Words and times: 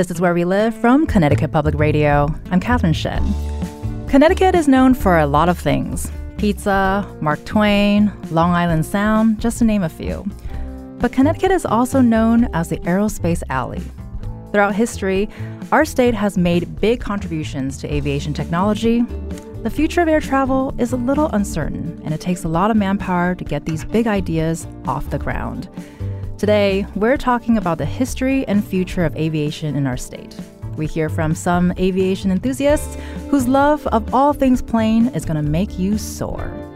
This 0.00 0.10
is 0.10 0.18
Where 0.18 0.32
We 0.32 0.46
Live 0.46 0.74
from 0.74 1.06
Connecticut 1.06 1.52
Public 1.52 1.74
Radio. 1.74 2.34
I'm 2.50 2.58
Catherine 2.58 2.94
Shen. 2.94 3.22
Connecticut 4.08 4.54
is 4.54 4.66
known 4.66 4.94
for 4.94 5.18
a 5.18 5.26
lot 5.26 5.50
of 5.50 5.58
things 5.58 6.10
pizza, 6.38 7.06
Mark 7.20 7.44
Twain, 7.44 8.10
Long 8.30 8.52
Island 8.52 8.86
Sound, 8.86 9.38
just 9.42 9.58
to 9.58 9.64
name 9.66 9.82
a 9.82 9.90
few. 9.90 10.24
But 11.00 11.12
Connecticut 11.12 11.50
is 11.50 11.66
also 11.66 12.00
known 12.00 12.44
as 12.54 12.70
the 12.70 12.78
Aerospace 12.78 13.42
Alley. 13.50 13.82
Throughout 14.52 14.74
history, 14.74 15.28
our 15.70 15.84
state 15.84 16.14
has 16.14 16.38
made 16.38 16.80
big 16.80 17.02
contributions 17.02 17.76
to 17.76 17.94
aviation 17.94 18.32
technology. 18.32 19.02
The 19.64 19.70
future 19.70 20.00
of 20.00 20.08
air 20.08 20.20
travel 20.20 20.74
is 20.78 20.92
a 20.92 20.96
little 20.96 21.28
uncertain, 21.34 22.00
and 22.06 22.14
it 22.14 22.22
takes 22.22 22.44
a 22.44 22.48
lot 22.48 22.70
of 22.70 22.78
manpower 22.78 23.34
to 23.34 23.44
get 23.44 23.66
these 23.66 23.84
big 23.84 24.06
ideas 24.06 24.66
off 24.86 25.10
the 25.10 25.18
ground. 25.18 25.68
Today, 26.40 26.86
we're 26.94 27.18
talking 27.18 27.58
about 27.58 27.76
the 27.76 27.84
history 27.84 28.48
and 28.48 28.64
future 28.64 29.04
of 29.04 29.14
aviation 29.14 29.76
in 29.76 29.86
our 29.86 29.98
state. 29.98 30.34
We 30.74 30.86
hear 30.86 31.10
from 31.10 31.34
some 31.34 31.70
aviation 31.72 32.30
enthusiasts 32.30 32.96
whose 33.28 33.46
love 33.46 33.86
of 33.88 34.14
all 34.14 34.32
things 34.32 34.62
plane 34.62 35.08
is 35.08 35.26
going 35.26 35.36
to 35.36 35.42
make 35.42 35.78
you 35.78 35.98
soar. 35.98 36.69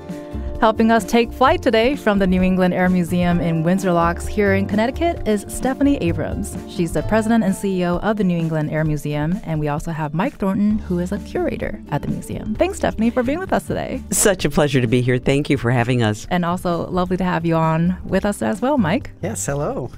Helping 0.61 0.91
us 0.91 1.05
take 1.05 1.33
flight 1.33 1.63
today 1.63 1.95
from 1.95 2.19
the 2.19 2.27
New 2.27 2.41
England 2.41 2.73
Air 2.73 2.89
Museum 2.89 3.39
in 3.41 3.63
Windsor 3.65 3.93
Locks 3.93 4.27
here 4.27 4.55
in 4.55 4.65
Connecticut 4.67 5.29
is 5.29 5.45
Stephanie 5.49 5.99
Abrams. 5.99 6.57
She's 6.69 6.93
the 6.93 7.03
president 7.03 7.45
and 7.45 7.55
CEO 7.55 8.03
of 8.03 8.17
the 8.17 8.25
New 8.25 8.39
England 8.39 8.71
Air 8.71 8.85
Museum, 8.85 9.39
and 9.45 9.61
we 9.61 9.69
also 9.69 9.91
have 9.91 10.15
Mike 10.15 10.37
Thornton, 10.37 10.79
who 10.79 11.01
is 11.01 11.13
a 11.13 11.19
curator 11.19 11.83
at 11.91 12.01
the 12.01 12.09
museum. 12.09 12.55
Thanks, 12.55 12.79
Stephanie, 12.79 13.11
for 13.11 13.23
being 13.23 13.41
with 13.41 13.53
us 13.53 13.67
today. 13.67 14.03
Such 14.11 14.47
a 14.47 14.51
pleasure 14.51 14.81
to 14.81 14.87
be 14.87 15.03
here. 15.03 15.19
Thank 15.19 15.51
you 15.51 15.59
for 15.59 15.71
having 15.71 16.03
us. 16.03 16.27
And 16.31 16.47
also 16.47 16.89
lovely 16.89 17.19
to 17.19 17.25
have 17.25 17.45
you 17.45 17.57
on 17.57 17.99
with 18.05 18.25
us 18.25 18.41
as 18.41 18.63
well, 18.63 18.79
Mike. 18.79 19.11
Yes, 19.23 19.45
hello. 19.45 19.91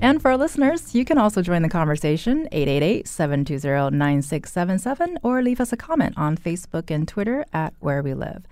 And 0.00 0.22
for 0.22 0.30
our 0.30 0.36
listeners, 0.36 0.94
you 0.94 1.04
can 1.04 1.18
also 1.18 1.42
join 1.42 1.62
the 1.62 1.68
conversation 1.68 2.48
888-720-9677 2.52 5.16
or 5.24 5.42
leave 5.42 5.60
us 5.60 5.72
a 5.72 5.76
comment 5.76 6.14
on 6.16 6.36
Facebook 6.36 6.88
and 6.88 7.08
Twitter 7.08 7.44
at 7.52 7.74
Where 7.80 8.00
We 8.00 8.14
Live. 8.14 8.44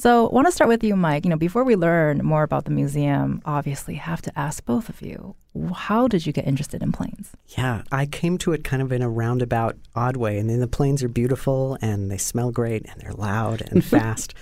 So, 0.00 0.28
I 0.28 0.32
want 0.32 0.46
to 0.46 0.52
start 0.52 0.68
with 0.68 0.84
you, 0.84 0.94
Mike. 0.94 1.24
You 1.24 1.30
know, 1.30 1.36
before 1.36 1.64
we 1.64 1.74
learn 1.74 2.18
more 2.18 2.44
about 2.44 2.66
the 2.66 2.70
museum, 2.70 3.42
obviously, 3.44 3.96
have 3.96 4.22
to 4.22 4.38
ask 4.38 4.64
both 4.64 4.88
of 4.88 5.02
you, 5.02 5.34
how 5.74 6.06
did 6.06 6.24
you 6.24 6.32
get 6.32 6.46
interested 6.46 6.84
in 6.84 6.92
planes? 6.92 7.32
Yeah, 7.48 7.82
I 7.90 8.06
came 8.06 8.38
to 8.38 8.52
it 8.52 8.62
kind 8.62 8.80
of 8.80 8.92
in 8.92 9.02
a 9.02 9.10
roundabout, 9.10 9.76
odd 9.96 10.16
way. 10.16 10.38
I 10.38 10.44
mean, 10.44 10.60
the 10.60 10.68
planes 10.68 11.02
are 11.02 11.08
beautiful 11.08 11.76
and 11.82 12.12
they 12.12 12.16
smell 12.16 12.52
great 12.52 12.86
and 12.88 13.00
they're 13.00 13.12
loud 13.12 13.62
and 13.72 13.84
fast. 13.96 14.34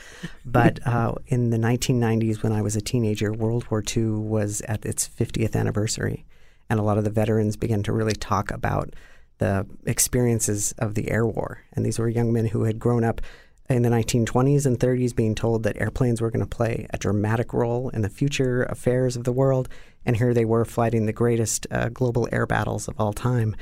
but 0.44 0.78
uh, 0.86 1.14
in 1.28 1.48
the 1.48 1.56
1990s, 1.56 2.42
when 2.42 2.52
I 2.52 2.60
was 2.60 2.76
a 2.76 2.82
teenager, 2.82 3.32
World 3.32 3.64
War 3.70 3.82
II 3.96 4.08
was 4.08 4.60
at 4.68 4.84
its 4.84 5.08
50th 5.08 5.56
anniversary, 5.56 6.26
and 6.68 6.78
a 6.78 6.82
lot 6.82 6.98
of 6.98 7.04
the 7.04 7.10
veterans 7.10 7.56
began 7.56 7.82
to 7.84 7.94
really 7.94 8.12
talk 8.12 8.50
about 8.50 8.92
the 9.38 9.66
experiences 9.86 10.74
of 10.78 10.94
the 10.94 11.10
air 11.10 11.26
war. 11.26 11.62
And 11.72 11.84
these 11.84 11.98
were 11.98 12.08
young 12.08 12.32
men 12.32 12.46
who 12.46 12.64
had 12.64 12.78
grown 12.78 13.04
up 13.04 13.20
in 13.68 13.82
the 13.82 13.88
1920s 13.88 14.66
and 14.66 14.78
30s 14.78 15.14
being 15.14 15.34
told 15.34 15.62
that 15.64 15.80
airplanes 15.80 16.20
were 16.20 16.30
going 16.30 16.44
to 16.44 16.56
play 16.56 16.86
a 16.90 16.98
dramatic 16.98 17.52
role 17.52 17.88
in 17.90 18.02
the 18.02 18.08
future 18.08 18.62
affairs 18.64 19.16
of 19.16 19.24
the 19.24 19.32
world. 19.32 19.68
And 20.04 20.16
here 20.16 20.32
they 20.32 20.44
were 20.44 20.64
fighting 20.64 21.06
the 21.06 21.12
greatest 21.12 21.66
uh, 21.70 21.88
global 21.88 22.28
air 22.30 22.46
battles 22.46 22.86
of 22.88 22.94
all 22.98 23.12
time. 23.12 23.56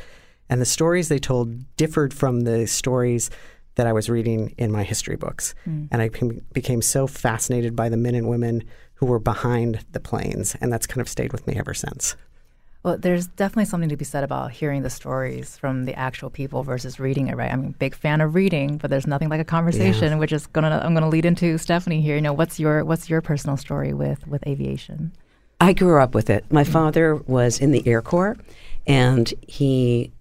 And 0.48 0.60
the 0.60 0.66
stories 0.66 1.08
they 1.08 1.18
told 1.18 1.76
differed 1.76 2.12
from 2.12 2.42
the 2.42 2.66
stories 2.66 3.30
that 3.76 3.86
I 3.86 3.92
was 3.92 4.10
reading 4.10 4.54
in 4.58 4.70
my 4.70 4.82
history 4.84 5.16
books. 5.16 5.54
Mm. 5.66 5.88
And 5.90 6.02
I 6.02 6.10
became 6.52 6.82
so 6.82 7.06
fascinated 7.06 7.74
by 7.74 7.88
the 7.88 7.96
men 7.96 8.14
and 8.14 8.28
women 8.28 8.62
who 8.94 9.06
were 9.06 9.18
behind 9.18 9.84
the 9.92 10.00
planes. 10.00 10.54
And 10.60 10.72
that's 10.72 10.86
kind 10.86 11.00
of 11.00 11.08
stayed 11.08 11.32
with 11.32 11.46
me 11.46 11.56
ever 11.56 11.74
since. 11.74 12.14
Well, 12.84 12.98
there's 12.98 13.28
definitely 13.28 13.64
something 13.64 13.88
to 13.88 13.96
be 13.96 14.04
said 14.04 14.24
about 14.24 14.52
hearing 14.52 14.82
the 14.82 14.90
stories 14.90 15.56
from 15.56 15.86
the 15.86 15.94
actual 15.94 16.28
people 16.28 16.62
versus 16.62 17.00
reading 17.00 17.28
it, 17.28 17.34
right? 17.34 17.50
I'm 17.50 17.64
a 17.68 17.70
big 17.70 17.94
fan 17.94 18.20
of 18.20 18.34
reading, 18.34 18.76
but 18.76 18.90
there's 18.90 19.06
nothing 19.06 19.30
like 19.30 19.40
a 19.40 19.44
conversation, 19.44 20.12
yeah. 20.12 20.18
which 20.18 20.32
is 20.32 20.46
gonna 20.48 20.82
I'm 20.84 20.92
gonna 20.92 21.08
lead 21.08 21.24
into 21.24 21.56
Stephanie 21.56 22.02
here. 22.02 22.14
You 22.14 22.20
know, 22.20 22.34
what's 22.34 22.60
your 22.60 22.84
what's 22.84 23.08
your 23.08 23.22
personal 23.22 23.56
story 23.56 23.94
with 23.94 24.26
with 24.26 24.46
aviation? 24.46 25.12
I 25.62 25.72
grew 25.72 25.98
up 25.98 26.14
with 26.14 26.28
it. 26.28 26.44
My 26.52 26.62
mm-hmm. 26.62 26.72
father 26.72 27.14
was 27.16 27.58
in 27.58 27.70
the 27.70 27.82
Air 27.88 28.02
Corps, 28.02 28.36
and 28.86 29.32
he 29.48 30.12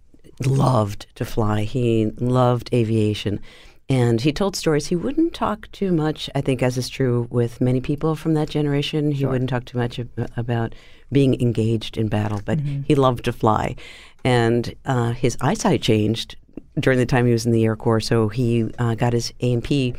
loved 0.46 1.08
to 1.16 1.26
fly. 1.26 1.64
He 1.64 2.12
loved 2.18 2.70
aviation. 2.74 3.42
And 3.90 4.22
he 4.22 4.32
told 4.32 4.56
stories. 4.56 4.88
He 4.88 4.96
wouldn't 4.96 5.34
talk 5.34 5.70
too 5.74 5.92
much, 5.92 6.30
I 6.34 6.40
think, 6.40 6.64
as 6.64 6.78
is 6.78 6.88
true 6.88 7.28
with 7.30 7.60
many 7.60 7.82
people 7.82 8.16
from 8.16 8.34
that 8.36 8.50
generation. 8.50 9.12
He 9.12 9.20
sure. 9.20 9.32
wouldn't 9.32 9.50
talk 9.50 9.66
too 9.66 9.78
much 9.78 10.00
ab- 10.00 10.32
about 10.38 10.74
being 11.12 11.40
engaged 11.40 11.98
in 11.98 12.08
battle, 12.08 12.42
but 12.46 12.60
mm-hmm. 12.60 12.82
he 12.84 12.96
loved 12.96 13.26
to 13.26 13.34
fly. 13.34 13.76
And 14.24 14.74
uh, 14.86 15.12
his 15.12 15.38
eyesight 15.42 15.82
changed 15.82 16.36
during 16.80 17.00
the 17.00 17.06
time 17.06 17.26
he 17.26 17.32
was 17.32 17.46
in 17.46 17.52
the 17.52 17.66
Air 17.66 17.76
Corps, 17.76 18.00
so 18.00 18.30
he 18.30 18.70
uh, 18.80 18.96
got 18.96 19.14
his 19.14 19.34
A&P 19.42 19.94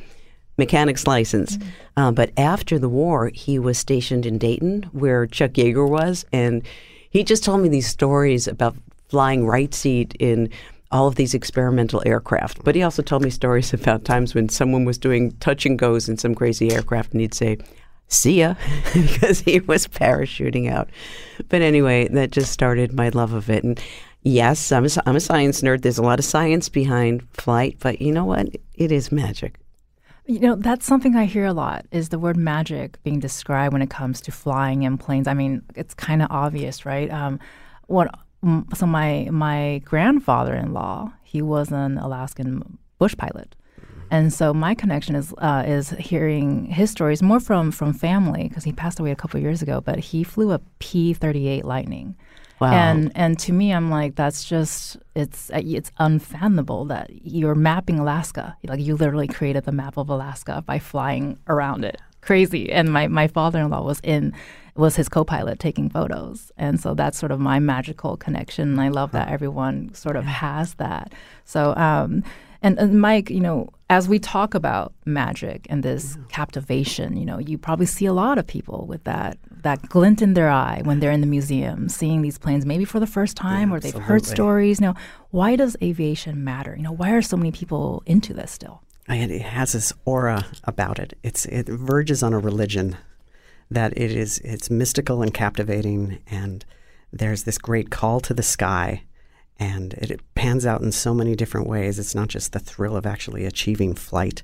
mechanics 0.58 1.06
license. 1.06 1.56
Mm-hmm. 1.56 1.68
Uh, 1.96 2.12
but 2.12 2.30
after 2.36 2.78
the 2.78 2.88
war, 2.88 3.30
he 3.34 3.58
was 3.58 3.78
stationed 3.78 4.26
in 4.26 4.38
Dayton, 4.38 4.84
where 4.92 5.26
Chuck 5.26 5.52
Yeager 5.52 5.88
was, 5.88 6.24
and 6.32 6.62
he 7.10 7.22
just 7.22 7.44
told 7.44 7.60
me 7.60 7.68
these 7.68 7.86
stories 7.86 8.48
about 8.48 8.76
flying 9.08 9.46
right 9.46 9.72
seat 9.72 10.16
in 10.18 10.50
all 10.90 11.06
of 11.08 11.16
these 11.16 11.34
experimental 11.34 12.02
aircraft. 12.06 12.62
But 12.64 12.74
he 12.74 12.82
also 12.82 13.02
told 13.02 13.22
me 13.22 13.30
stories 13.30 13.72
about 13.74 14.04
times 14.04 14.34
when 14.34 14.48
someone 14.48 14.84
was 14.84 14.98
doing 14.98 15.32
touch 15.38 15.66
and 15.66 15.78
goes 15.78 16.08
in 16.08 16.16
some 16.16 16.34
crazy 16.34 16.72
aircraft, 16.72 17.12
and 17.12 17.20
he'd 17.20 17.34
say, 17.34 17.58
see 18.14 18.40
ya, 18.40 18.54
because 18.94 19.40
he 19.40 19.60
was 19.60 19.86
parachuting 19.86 20.70
out. 20.70 20.88
But 21.48 21.62
anyway, 21.62 22.08
that 22.08 22.30
just 22.30 22.52
started 22.52 22.92
my 22.92 23.08
love 23.10 23.32
of 23.32 23.50
it. 23.50 23.64
And 23.64 23.80
yes, 24.22 24.72
I'm 24.72 24.84
a, 24.84 24.88
I'm 25.06 25.16
a 25.16 25.20
science 25.20 25.60
nerd. 25.60 25.82
There's 25.82 25.98
a 25.98 26.02
lot 26.02 26.18
of 26.18 26.24
science 26.24 26.68
behind 26.68 27.28
flight, 27.32 27.76
but 27.80 28.00
you 28.00 28.12
know 28.12 28.24
what? 28.24 28.48
It 28.74 28.92
is 28.92 29.12
magic. 29.12 29.58
You 30.26 30.40
know, 30.40 30.56
that's 30.56 30.86
something 30.86 31.16
I 31.16 31.26
hear 31.26 31.44
a 31.44 31.52
lot 31.52 31.84
is 31.90 32.08
the 32.08 32.18
word 32.18 32.38
magic 32.38 33.02
being 33.02 33.20
described 33.20 33.74
when 33.74 33.82
it 33.82 33.90
comes 33.90 34.22
to 34.22 34.32
flying 34.32 34.84
in 34.84 34.96
planes. 34.96 35.28
I 35.28 35.34
mean, 35.34 35.62
it's 35.74 35.92
kind 35.92 36.22
of 36.22 36.28
obvious, 36.30 36.86
right? 36.86 37.10
Um, 37.10 37.38
what 37.88 38.14
so 38.74 38.86
my 38.86 39.28
my 39.30 39.82
grandfather-in-law, 39.84 41.12
he 41.22 41.42
was 41.42 41.72
an 41.72 41.98
Alaskan 41.98 42.78
bush 42.98 43.16
pilot. 43.16 43.54
And 44.10 44.32
so 44.32 44.54
my 44.54 44.74
connection 44.74 45.14
is 45.14 45.34
uh, 45.38 45.64
is 45.66 45.90
hearing 45.90 46.66
his 46.66 46.90
stories 46.90 47.22
more 47.22 47.40
from 47.40 47.70
from 47.70 47.92
family 47.92 48.48
because 48.48 48.64
he 48.64 48.72
passed 48.72 49.00
away 49.00 49.10
a 49.10 49.16
couple 49.16 49.40
years 49.40 49.62
ago. 49.62 49.80
But 49.80 49.98
he 49.98 50.24
flew 50.24 50.52
a 50.52 50.60
P 50.78 51.14
thirty 51.14 51.48
eight 51.48 51.64
Lightning, 51.64 52.16
wow. 52.60 52.72
and 52.72 53.10
and 53.14 53.38
to 53.40 53.52
me, 53.52 53.72
I'm 53.72 53.90
like 53.90 54.14
that's 54.14 54.44
just 54.44 54.96
it's 55.14 55.50
it's 55.54 55.90
unfathomable 55.98 56.84
that 56.86 57.10
you're 57.24 57.54
mapping 57.54 57.98
Alaska. 57.98 58.56
Like 58.64 58.80
you 58.80 58.96
literally 58.96 59.28
created 59.28 59.64
the 59.64 59.72
map 59.72 59.96
of 59.96 60.08
Alaska 60.08 60.62
by 60.66 60.78
flying 60.78 61.38
around 61.48 61.84
it. 61.84 62.00
Crazy. 62.20 62.70
And 62.72 62.92
my 62.92 63.08
my 63.08 63.28
father 63.28 63.60
in 63.60 63.70
law 63.70 63.82
was 63.82 64.00
in 64.02 64.32
was 64.76 64.96
his 64.96 65.08
co-pilot 65.08 65.60
taking 65.60 65.88
photos 65.88 66.50
and 66.56 66.80
so 66.80 66.94
that's 66.94 67.16
sort 67.16 67.30
of 67.30 67.38
my 67.38 67.60
magical 67.60 68.16
connection 68.16 68.70
and 68.70 68.80
i 68.80 68.88
love 68.88 69.12
that 69.12 69.28
everyone 69.28 69.92
sort 69.94 70.16
of 70.16 70.24
has 70.24 70.74
that 70.74 71.12
so 71.44 71.72
um, 71.76 72.24
and, 72.64 72.78
and 72.78 72.98
Mike, 72.98 73.28
you 73.28 73.40
know, 73.40 73.68
as 73.90 74.08
we 74.08 74.18
talk 74.18 74.54
about 74.54 74.94
magic 75.04 75.66
and 75.68 75.82
this 75.82 76.16
yeah. 76.16 76.24
captivation, 76.30 77.14
you 77.14 77.26
know, 77.26 77.38
you 77.38 77.58
probably 77.58 77.84
see 77.84 78.06
a 78.06 78.12
lot 78.14 78.38
of 78.38 78.46
people 78.46 78.86
with 78.86 79.04
that 79.04 79.36
that 79.62 79.86
glint 79.90 80.22
in 80.22 80.32
their 80.32 80.48
eye 80.48 80.80
when 80.84 80.98
they're 80.98 81.10
in 81.10 81.20
the 81.20 81.26
museum, 81.26 81.90
seeing 81.90 82.22
these 82.22 82.38
planes 82.38 82.64
maybe 82.64 82.86
for 82.86 83.00
the 83.00 83.06
first 83.06 83.36
time 83.36 83.68
yeah, 83.68 83.76
or 83.76 83.80
they've 83.80 83.94
absolutely. 83.94 84.08
heard 84.08 84.24
stories. 84.24 84.80
Now, 84.80 84.94
why 85.30 85.56
does 85.56 85.76
aviation 85.82 86.42
matter? 86.42 86.74
You 86.74 86.82
know, 86.82 86.92
why 86.92 87.10
are 87.10 87.22
so 87.22 87.36
many 87.36 87.52
people 87.52 88.02
into 88.06 88.32
this 88.32 88.50
still? 88.50 88.82
And 89.06 89.30
it 89.30 89.42
has 89.42 89.72
this 89.72 89.92
aura 90.06 90.46
about 90.64 90.98
it. 90.98 91.18
It's 91.22 91.44
it 91.44 91.66
verges 91.68 92.22
on 92.22 92.32
a 92.32 92.38
religion 92.38 92.96
that 93.70 93.92
it 93.94 94.10
is 94.10 94.38
it's 94.38 94.70
mystical 94.70 95.20
and 95.22 95.34
captivating 95.34 96.20
and 96.26 96.64
there's 97.12 97.44
this 97.44 97.58
great 97.58 97.90
call 97.90 98.20
to 98.20 98.32
the 98.32 98.42
sky 98.42 99.04
and 99.58 99.94
it, 99.94 100.20
pans 100.34 100.66
out 100.66 100.80
in 100.80 100.92
so 100.92 101.14
many 101.14 101.34
different 101.34 101.66
ways. 101.66 101.98
It's 101.98 102.14
not 102.14 102.28
just 102.28 102.52
the 102.52 102.58
thrill 102.58 102.96
of 102.96 103.06
actually 103.06 103.44
achieving 103.44 103.94
flight, 103.94 104.42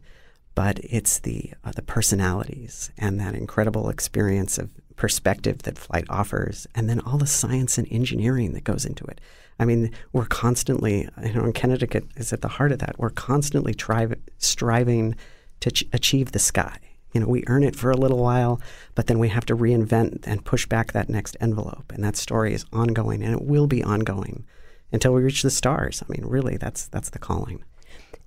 but 0.55 0.79
it's 0.83 1.19
the 1.21 1.53
uh, 1.65 1.73
the 1.73 1.83
personalities 1.83 2.91
and 2.99 3.19
that 3.21 3.35
incredible 3.35 3.89
experience 3.89 4.59
of 4.59 4.71
perspective 4.97 5.62
that 5.62 5.79
flight 5.79 6.05
offers, 6.11 6.67
and 6.75 6.89
then 6.89 7.01
all 7.01 7.17
the 7.17 7.27
science 7.27 7.79
and 7.79 7.89
engineering 7.91 8.53
that 8.53 8.65
goes 8.65 8.85
into 8.85 9.05
it. 9.05 9.21
I 9.59 9.65
mean, 9.65 9.93
we're 10.12 10.27
constantly, 10.27 11.09
you 11.23 11.33
know, 11.33 11.45
in 11.45 11.53
Connecticut 11.53 12.05
is 12.17 12.33
at 12.33 12.41
the 12.43 12.49
heart 12.49 12.73
of 12.73 12.79
that. 12.79 12.99
We're 12.99 13.11
constantly 13.11 13.75
tri- 13.75 14.15
striving 14.39 15.17
to 15.61 15.71
ch- 15.71 15.85
achieve 15.93 16.33
the 16.33 16.39
sky. 16.39 16.79
You 17.13 17.21
know, 17.21 17.29
we 17.29 17.45
earn 17.47 17.65
it 17.65 17.77
for 17.77 17.91
a 17.91 17.97
little 17.97 18.19
while, 18.19 18.61
but 18.95 19.06
then 19.06 19.19
we 19.19 19.29
have 19.29 19.45
to 19.47 19.56
reinvent 19.56 20.27
and 20.27 20.45
push 20.45 20.67
back 20.67 20.93
that 20.93 21.09
next 21.09 21.37
envelope. 21.41 21.93
And 21.93 22.05
that 22.05 22.17
story 22.17 22.55
is 22.55 22.65
ongoing, 22.73 23.23
and 23.23 23.35
it 23.35 23.43
will 23.43 23.67
be 23.67 23.83
ongoing 23.83 24.45
until 24.93 25.13
we 25.13 25.23
reach 25.23 25.43
the 25.43 25.51
stars. 25.51 26.03
I 26.03 26.13
mean, 26.13 26.27
really, 26.27 26.57
that's 26.57 26.89
that's 26.89 27.11
the 27.11 27.19
calling. 27.19 27.63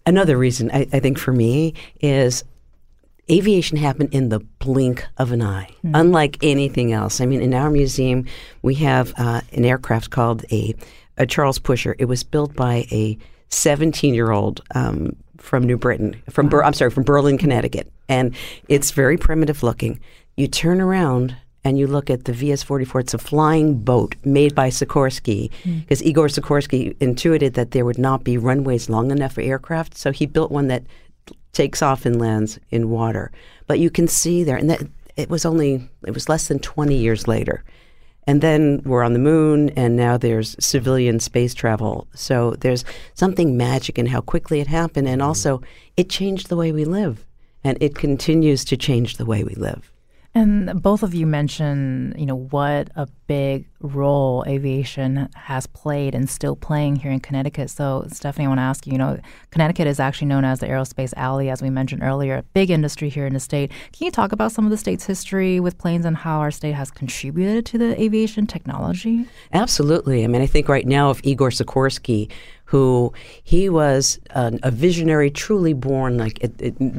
Another 0.05 0.37
reason 0.37 0.69
I, 0.71 0.87
I 0.91 0.99
think 0.99 1.17
for 1.17 1.31
me 1.31 1.73
is 2.01 2.43
aviation 3.31 3.77
happened 3.77 4.13
in 4.13 4.29
the 4.29 4.39
blink 4.39 5.05
of 5.17 5.31
an 5.31 5.41
eye, 5.41 5.69
mm. 5.83 5.91
unlike 5.93 6.37
anything 6.43 6.91
else. 6.91 7.21
I 7.21 7.25
mean, 7.25 7.41
in 7.41 7.53
our 7.53 7.69
museum, 7.69 8.25
we 8.61 8.75
have 8.75 9.13
uh, 9.17 9.41
an 9.53 9.65
aircraft 9.65 10.09
called 10.09 10.43
a, 10.51 10.75
a, 11.17 11.25
Charles 11.25 11.59
Pusher. 11.59 11.95
It 11.99 12.05
was 12.05 12.23
built 12.23 12.53
by 12.55 12.85
a 12.91 13.17
17 13.49 14.13
year 14.13 14.31
old 14.31 14.61
um, 14.75 15.15
from 15.37 15.63
New 15.63 15.77
Britain, 15.77 16.21
from 16.29 16.49
wow. 16.49 16.61
I'm 16.61 16.73
sorry, 16.73 16.91
from 16.91 17.03
Berlin, 17.03 17.37
Connecticut, 17.37 17.91
and 18.09 18.35
it's 18.67 18.91
very 18.91 19.17
primitive 19.17 19.63
looking. 19.63 19.99
You 20.35 20.47
turn 20.47 20.81
around 20.81 21.35
and 21.63 21.79
you 21.79 21.87
look 21.87 22.09
at 22.09 22.25
the 22.25 22.33
VS-44, 22.33 23.01
it's 23.01 23.13
a 23.13 23.17
flying 23.17 23.79
boat 23.79 24.15
made 24.25 24.53
by 24.53 24.69
Sikorsky 24.69 25.49
because 25.63 26.01
mm. 26.01 26.05
Igor 26.05 26.27
Sikorsky 26.27 26.95
intuited 26.99 27.53
that 27.53 27.71
there 27.71 27.85
would 27.85 27.97
not 27.97 28.23
be 28.23 28.37
runways 28.37 28.89
long 28.89 29.11
enough 29.11 29.33
for 29.33 29.41
aircraft, 29.41 29.97
so 29.97 30.11
he 30.11 30.25
built 30.25 30.51
one 30.51 30.67
that 30.67 30.83
takes 31.53 31.81
off 31.81 32.05
and 32.05 32.19
lands 32.19 32.59
in 32.69 32.89
water. 32.89 33.31
But 33.67 33.79
you 33.79 33.89
can 33.89 34.07
see 34.07 34.43
there, 34.43 34.57
and 34.57 34.69
that 34.69 34.81
it 35.15 35.29
was 35.29 35.45
only 35.45 35.89
it 36.05 36.11
was 36.13 36.27
less 36.27 36.47
than 36.47 36.59
20 36.59 36.95
years 36.95 37.27
later. 37.27 37.63
And 38.25 38.41
then 38.41 38.81
we're 38.85 39.03
on 39.03 39.13
the 39.13 39.19
moon, 39.19 39.69
and 39.71 39.95
now 39.95 40.17
there's 40.17 40.55
civilian 40.59 41.19
space 41.19 41.53
travel. 41.53 42.07
So 42.15 42.51
there's 42.51 42.85
something 43.15 43.57
magic 43.57 43.99
in 43.99 44.05
how 44.05 44.21
quickly 44.21 44.61
it 44.61 44.67
happened, 44.67 45.07
and 45.07 45.21
also 45.21 45.61
it 45.97 46.09
changed 46.09 46.49
the 46.49 46.55
way 46.55 46.71
we 46.71 46.85
live, 46.85 47.25
and 47.63 47.77
it 47.81 47.95
continues 47.95 48.65
to 48.65 48.77
change 48.77 49.17
the 49.17 49.25
way 49.25 49.43
we 49.43 49.55
live. 49.55 49.92
And 50.35 50.81
both 50.81 51.03
of 51.03 51.13
you 51.13 51.27
mentioned, 51.27 52.15
you 52.17 52.25
know, 52.25 52.35
what 52.35 52.89
a 52.95 53.07
big 53.27 53.67
role 53.81 54.43
aviation 54.47 55.29
has 55.35 55.67
played 55.67 56.15
and 56.15 56.27
still 56.27 56.55
playing 56.55 56.95
here 56.95 57.11
in 57.11 57.19
Connecticut. 57.19 57.69
So, 57.69 58.07
Stephanie, 58.11 58.45
I 58.45 58.47
want 58.47 58.57
to 58.57 58.63
ask 58.63 58.87
you, 58.87 58.93
you 58.93 58.97
know, 58.97 59.19
Connecticut 59.51 59.85
is 59.85 59.99
actually 59.99 60.27
known 60.27 60.43
as 60.43 60.59
the 60.59 60.65
Aerospace 60.65 61.13
Alley, 61.15 61.51
as 61.51 61.61
we 61.61 61.69
mentioned 61.69 62.01
earlier, 62.01 62.37
a 62.37 62.43
big 62.43 62.71
industry 62.71 63.09
here 63.09 63.27
in 63.27 63.33
the 63.33 63.39
state. 63.39 63.69
Can 63.91 64.05
you 64.05 64.11
talk 64.11 64.31
about 64.31 64.51
some 64.51 64.65
of 64.65 64.71
the 64.71 64.77
state's 64.77 65.05
history 65.05 65.59
with 65.59 65.77
planes 65.77 66.03
and 66.03 66.17
how 66.17 66.39
our 66.39 66.49
state 66.49 66.73
has 66.73 66.89
contributed 66.89 67.67
to 67.67 67.77
the 67.77 68.01
aviation 68.01 68.47
technology? 68.47 69.27
Absolutely. 69.51 70.23
I 70.23 70.27
mean, 70.27 70.41
I 70.41 70.47
think 70.47 70.67
right 70.67 70.87
now 70.87 71.11
of 71.11 71.21
Igor 71.23 71.51
Sikorsky, 71.51 72.31
who 72.65 73.13
he 73.43 73.69
was 73.69 74.19
a 74.31 74.71
visionary, 74.71 75.29
truly 75.29 75.73
born 75.73 76.17
like 76.17 76.39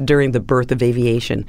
during 0.05 0.31
the 0.31 0.39
birth 0.39 0.71
of 0.71 0.81
aviation 0.81 1.45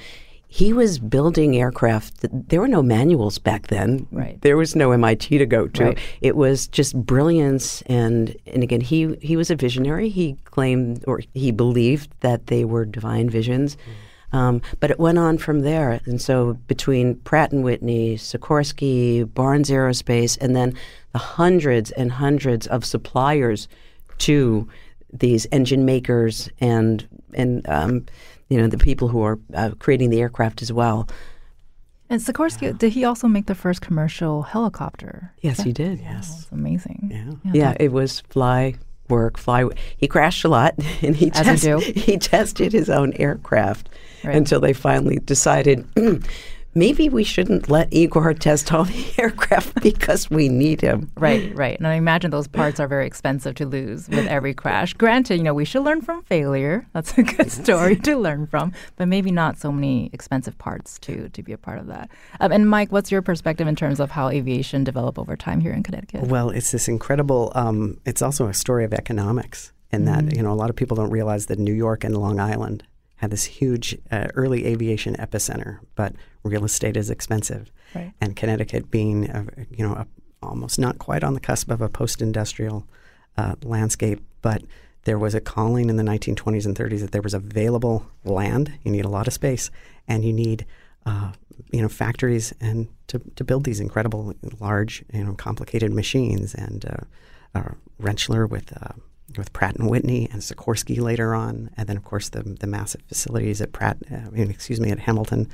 he 0.56 0.72
was 0.72 0.98
building 0.98 1.54
aircraft. 1.54 2.24
There 2.48 2.62
were 2.62 2.68
no 2.68 2.82
manuals 2.82 3.38
back 3.38 3.66
then. 3.66 4.06
Right. 4.10 4.40
There 4.40 4.56
was 4.56 4.74
no 4.74 4.92
MIT 4.92 5.36
to 5.36 5.44
go 5.44 5.68
to. 5.68 5.84
Right. 5.84 5.98
It 6.22 6.34
was 6.34 6.66
just 6.66 6.96
brilliance, 6.96 7.82
and 7.82 8.34
and 8.46 8.62
again, 8.62 8.80
he 8.80 9.18
he 9.20 9.36
was 9.36 9.50
a 9.50 9.54
visionary. 9.54 10.08
He 10.08 10.38
claimed 10.46 11.04
or 11.06 11.20
he 11.34 11.50
believed 11.50 12.08
that 12.20 12.46
they 12.46 12.64
were 12.64 12.86
divine 12.86 13.28
visions. 13.28 13.76
Mm. 13.76 14.38
Um, 14.38 14.62
but 14.80 14.90
it 14.90 14.98
went 14.98 15.18
on 15.18 15.36
from 15.36 15.60
there, 15.60 16.00
and 16.06 16.22
so 16.22 16.54
between 16.68 17.16
Pratt 17.16 17.52
and 17.52 17.62
Whitney, 17.62 18.16
Sikorsky, 18.16 19.30
Barnes 19.34 19.68
Aerospace, 19.68 20.38
and 20.40 20.56
then 20.56 20.72
the 21.12 21.18
hundreds 21.18 21.90
and 21.90 22.12
hundreds 22.12 22.66
of 22.66 22.82
suppliers 22.82 23.68
to 24.18 24.66
these 25.12 25.46
engine 25.52 25.84
makers 25.84 26.48
and 26.60 27.06
and 27.34 27.68
um, 27.68 28.06
you 28.48 28.58
know, 28.58 28.68
the 28.68 28.78
people 28.78 29.08
who 29.08 29.22
are 29.22 29.38
uh, 29.54 29.70
creating 29.78 30.10
the 30.10 30.20
aircraft 30.20 30.62
as 30.62 30.72
well. 30.72 31.08
And 32.08 32.20
Sikorsky, 32.20 32.76
did 32.78 32.92
he 32.92 33.04
also 33.04 33.26
make 33.26 33.46
the 33.46 33.54
first 33.54 33.80
commercial 33.80 34.42
helicopter? 34.42 35.32
Yes, 35.40 35.60
he 35.60 35.72
did. 35.72 35.98
Yes, 35.98 36.46
amazing. 36.52 37.10
Yeah, 37.12 37.52
yeah, 37.52 37.70
yeah 37.70 37.76
it 37.80 37.90
was 37.92 38.20
fly 38.20 38.76
work, 39.08 39.38
fly. 39.38 39.64
He 39.96 40.08
crashed 40.08 40.44
a 40.44 40.48
lot, 40.48 40.74
and 41.02 41.16
he 41.16 41.30
test, 41.30 41.64
he 41.82 42.16
tested 42.18 42.72
his 42.72 42.88
own 42.88 43.12
aircraft 43.14 43.88
right. 44.24 44.36
until 44.36 44.60
they 44.60 44.72
finally 44.72 45.18
decided 45.18 45.86
maybe 46.76 47.08
we 47.08 47.24
shouldn't 47.24 47.68
let 47.68 47.92
Igor 47.92 48.34
test 48.34 48.72
all 48.72 48.84
the 48.84 49.14
aircraft 49.18 49.82
because 49.82 50.30
we 50.30 50.48
need 50.48 50.80
him. 50.80 51.10
Right, 51.16 51.52
right. 51.56 51.76
And 51.78 51.86
I 51.86 51.94
imagine 51.94 52.30
those 52.30 52.46
parts 52.46 52.78
are 52.78 52.86
very 52.86 53.06
expensive 53.06 53.54
to 53.56 53.66
lose 53.66 54.08
with 54.08 54.26
every 54.26 54.54
crash. 54.54 54.92
Granted, 54.92 55.38
you 55.38 55.42
know, 55.42 55.54
we 55.54 55.64
should 55.64 55.82
learn 55.82 56.02
from 56.02 56.22
failure. 56.22 56.86
That's 56.92 57.16
a 57.18 57.22
good 57.22 57.50
story 57.50 57.96
to 57.96 58.16
learn 58.16 58.46
from, 58.46 58.72
but 58.96 59.08
maybe 59.08 59.32
not 59.32 59.58
so 59.58 59.72
many 59.72 60.10
expensive 60.12 60.56
parts 60.58 60.98
to 61.00 61.28
to 61.30 61.42
be 61.42 61.52
a 61.52 61.58
part 61.58 61.78
of 61.78 61.86
that. 61.86 62.10
Um, 62.40 62.52
and 62.52 62.68
Mike, 62.68 62.92
what's 62.92 63.10
your 63.10 63.22
perspective 63.22 63.66
in 63.66 63.74
terms 63.74 63.98
of 63.98 64.10
how 64.10 64.28
aviation 64.28 64.84
developed 64.84 65.18
over 65.18 65.36
time 65.36 65.60
here 65.60 65.72
in 65.72 65.82
Connecticut? 65.82 66.22
Well, 66.28 66.50
it's 66.50 66.70
this 66.70 66.88
incredible. 66.88 67.52
Um, 67.54 67.98
it's 68.04 68.22
also 68.22 68.46
a 68.46 68.54
story 68.54 68.84
of 68.84 68.92
economics, 68.92 69.72
in 69.92 70.04
mm-hmm. 70.04 70.28
that 70.28 70.36
you 70.36 70.42
know 70.42 70.52
a 70.52 70.54
lot 70.54 70.70
of 70.70 70.76
people 70.76 70.96
don't 70.96 71.10
realize 71.10 71.46
that 71.46 71.58
New 71.58 71.72
York 71.72 72.04
and 72.04 72.16
Long 72.16 72.38
Island 72.38 72.84
had 73.16 73.30
this 73.30 73.44
huge 73.44 73.96
uh, 74.10 74.28
early 74.34 74.66
aviation 74.66 75.14
epicenter, 75.16 75.78
but 75.94 76.14
real 76.42 76.64
estate 76.64 76.96
is 76.96 77.10
expensive. 77.10 77.70
Right. 77.94 78.12
And 78.20 78.36
Connecticut 78.36 78.90
being, 78.90 79.28
a, 79.30 79.46
you 79.70 79.86
know, 79.86 79.94
a, 79.94 80.06
almost 80.42 80.78
not 80.78 80.98
quite 80.98 81.24
on 81.24 81.34
the 81.34 81.40
cusp 81.40 81.70
of 81.70 81.80
a 81.80 81.88
post-industrial 81.88 82.86
uh, 83.36 83.54
landscape, 83.62 84.20
but 84.42 84.62
there 85.04 85.18
was 85.18 85.34
a 85.34 85.40
calling 85.40 85.88
in 85.88 85.96
the 85.96 86.02
1920s 86.02 86.66
and 86.66 86.76
30s 86.76 87.00
that 87.00 87.12
there 87.12 87.22
was 87.22 87.34
available 87.34 88.06
land. 88.24 88.72
You 88.82 88.90
need 88.90 89.04
a 89.04 89.08
lot 89.08 89.26
of 89.26 89.32
space, 89.32 89.70
and 90.06 90.24
you 90.24 90.32
need, 90.32 90.66
uh, 91.06 91.32
you 91.72 91.80
know, 91.80 91.88
factories 91.88 92.52
and 92.60 92.88
to, 93.06 93.20
to 93.36 93.44
build 93.44 93.64
these 93.64 93.80
incredible, 93.80 94.34
large, 94.60 95.04
you 95.12 95.24
know, 95.24 95.34
complicated 95.34 95.92
machines. 95.92 96.54
And 96.54 96.84
uh, 97.54 97.70
Rentschler 98.00 98.48
with 98.48 98.72
uh, 98.76 98.94
with 99.36 99.52
Pratt 99.52 99.76
and 99.76 99.90
Whitney 99.90 100.28
and 100.32 100.40
Sikorsky 100.40 101.00
later 101.00 101.34
on, 101.34 101.70
and 101.76 101.88
then 101.88 101.96
of 101.96 102.04
course 102.04 102.28
the 102.28 102.42
the 102.42 102.66
massive 102.66 103.02
facilities 103.08 103.60
at 103.60 103.72
Pratt, 103.72 103.98
uh, 104.10 104.30
excuse 104.34 104.80
me, 104.80 104.90
at 104.90 105.00
Hamilton. 105.00 105.48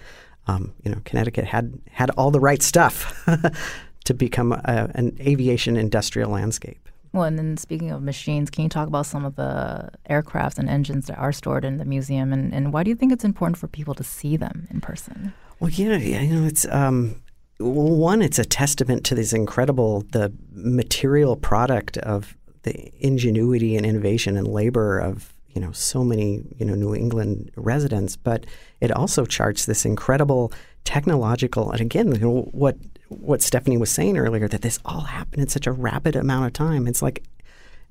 Um, 0.48 0.74
you 0.82 0.90
know, 0.90 1.00
Connecticut 1.04 1.44
had 1.44 1.78
had 1.90 2.10
all 2.10 2.30
the 2.30 2.40
right 2.40 2.62
stuff 2.62 3.24
to 4.04 4.14
become 4.14 4.52
a, 4.52 4.90
an 4.94 5.16
aviation 5.20 5.76
industrial 5.76 6.30
landscape. 6.30 6.88
Well, 7.12 7.24
and 7.24 7.38
then 7.38 7.56
speaking 7.58 7.90
of 7.90 8.02
machines, 8.02 8.50
can 8.50 8.64
you 8.64 8.70
talk 8.70 8.88
about 8.88 9.04
some 9.04 9.24
of 9.24 9.36
the 9.36 9.90
aircrafts 10.08 10.58
and 10.58 10.68
engines 10.68 11.06
that 11.06 11.18
are 11.18 11.32
stored 11.32 11.64
in 11.64 11.76
the 11.76 11.84
museum, 11.84 12.32
and, 12.32 12.54
and 12.54 12.72
why 12.72 12.82
do 12.82 12.90
you 12.90 12.96
think 12.96 13.12
it's 13.12 13.24
important 13.24 13.58
for 13.58 13.68
people 13.68 13.94
to 13.94 14.04
see 14.04 14.36
them 14.36 14.66
in 14.70 14.80
person? 14.80 15.34
Well, 15.60 15.70
yeah, 15.70 15.96
yeah 15.96 16.22
you 16.22 16.40
know, 16.40 16.46
it's 16.46 16.66
um, 16.70 17.22
one, 17.58 18.22
it's 18.22 18.38
a 18.38 18.44
testament 18.44 19.04
to 19.06 19.14
this 19.14 19.32
incredible 19.32 20.04
the 20.12 20.32
material 20.52 21.36
product 21.36 21.98
of 21.98 22.36
the 22.62 22.92
ingenuity 23.04 23.76
and 23.76 23.84
innovation 23.86 24.36
and 24.36 24.46
labor 24.46 24.98
of 24.98 25.32
you 25.48 25.60
know 25.60 25.72
so 25.72 26.02
many 26.02 26.42
you 26.56 26.64
know 26.64 26.74
New 26.74 26.94
England 26.94 27.50
residents, 27.56 28.16
but 28.16 28.46
it 28.80 28.90
also 28.90 29.24
charts 29.24 29.66
this 29.66 29.84
incredible 29.84 30.52
technological 30.84 31.70
and 31.70 31.80
again 31.80 32.12
you 32.12 32.18
know, 32.18 32.42
what 32.52 32.76
what 33.08 33.42
Stephanie 33.42 33.76
was 33.76 33.90
saying 33.90 34.16
earlier 34.16 34.48
that 34.48 34.62
this 34.62 34.78
all 34.84 35.02
happened 35.02 35.42
in 35.42 35.48
such 35.48 35.66
a 35.66 35.72
rapid 35.72 36.16
amount 36.16 36.46
of 36.46 36.52
time. 36.52 36.88
It's 36.88 37.02
like 37.02 37.22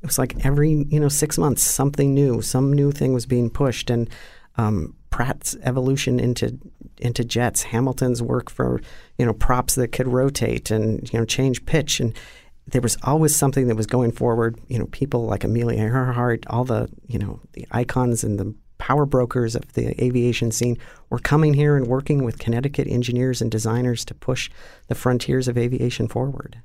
it 0.01 0.07
was 0.07 0.17
like 0.17 0.45
every 0.45 0.85
you 0.89 0.99
know 0.99 1.09
six 1.09 1.37
months 1.37 1.61
something 1.61 2.13
new, 2.13 2.41
some 2.41 2.73
new 2.73 2.91
thing 2.91 3.13
was 3.13 3.25
being 3.25 3.49
pushed, 3.49 3.89
and 3.89 4.09
um, 4.57 4.95
Pratt's 5.11 5.55
evolution 5.63 6.19
into 6.19 6.57
into 6.97 7.23
jets, 7.23 7.63
Hamilton's 7.63 8.21
work 8.21 8.49
for 8.49 8.81
you 9.17 9.25
know 9.25 9.33
props 9.33 9.75
that 9.75 9.91
could 9.91 10.07
rotate 10.07 10.71
and 10.71 11.11
you 11.13 11.19
know 11.19 11.25
change 11.25 11.65
pitch 11.65 11.99
and 11.99 12.15
there 12.67 12.81
was 12.81 12.97
always 13.03 13.35
something 13.35 13.67
that 13.67 13.75
was 13.75 13.87
going 13.87 14.11
forward. 14.11 14.59
You 14.67 14.79
know, 14.79 14.87
people 14.87 15.25
like 15.25 15.43
Amelia 15.43 15.81
Earhart, 15.81 16.45
all 16.47 16.63
the 16.63 16.89
you 17.07 17.19
know 17.19 17.39
the 17.53 17.67
icons 17.71 18.23
and 18.23 18.39
the 18.39 18.53
power 18.77 19.05
brokers 19.05 19.55
of 19.55 19.73
the 19.73 20.03
aviation 20.03 20.49
scene 20.51 20.75
were 21.11 21.19
coming 21.19 21.53
here 21.53 21.77
and 21.77 21.85
working 21.85 22.23
with 22.23 22.39
Connecticut 22.39 22.87
engineers 22.87 23.39
and 23.39 23.51
designers 23.51 24.03
to 24.05 24.15
push 24.15 24.49
the 24.87 24.95
frontiers 24.95 25.47
of 25.47 25.55
aviation 25.55 26.07
forward. 26.07 26.59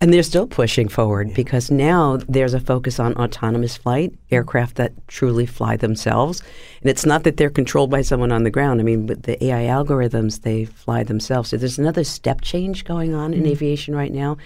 And 0.00 0.12
they're 0.12 0.22
still 0.22 0.46
pushing 0.46 0.88
forward 0.88 1.32
because 1.32 1.70
now 1.70 2.18
there's 2.28 2.52
a 2.52 2.60
focus 2.60 3.00
on 3.00 3.14
autonomous 3.14 3.78
flight, 3.78 4.14
aircraft 4.30 4.76
that 4.76 4.92
truly 5.08 5.46
fly 5.46 5.76
themselves. 5.76 6.42
And 6.82 6.90
it's 6.90 7.06
not 7.06 7.24
that 7.24 7.38
they're 7.38 7.48
controlled 7.48 7.90
by 7.90 8.02
someone 8.02 8.30
on 8.30 8.44
the 8.44 8.50
ground. 8.50 8.80
I 8.80 8.84
mean, 8.84 9.06
with 9.06 9.22
the 9.22 9.42
AI 9.42 9.64
algorithms, 9.64 10.42
they 10.42 10.66
fly 10.66 11.02
themselves. 11.02 11.48
So 11.48 11.56
there's 11.56 11.78
another 11.78 12.04
step 12.04 12.42
change 12.42 12.84
going 12.84 13.14
on 13.14 13.32
in 13.32 13.40
mm-hmm. 13.40 13.52
aviation 13.52 13.96
right 13.96 14.12
now. 14.12 14.36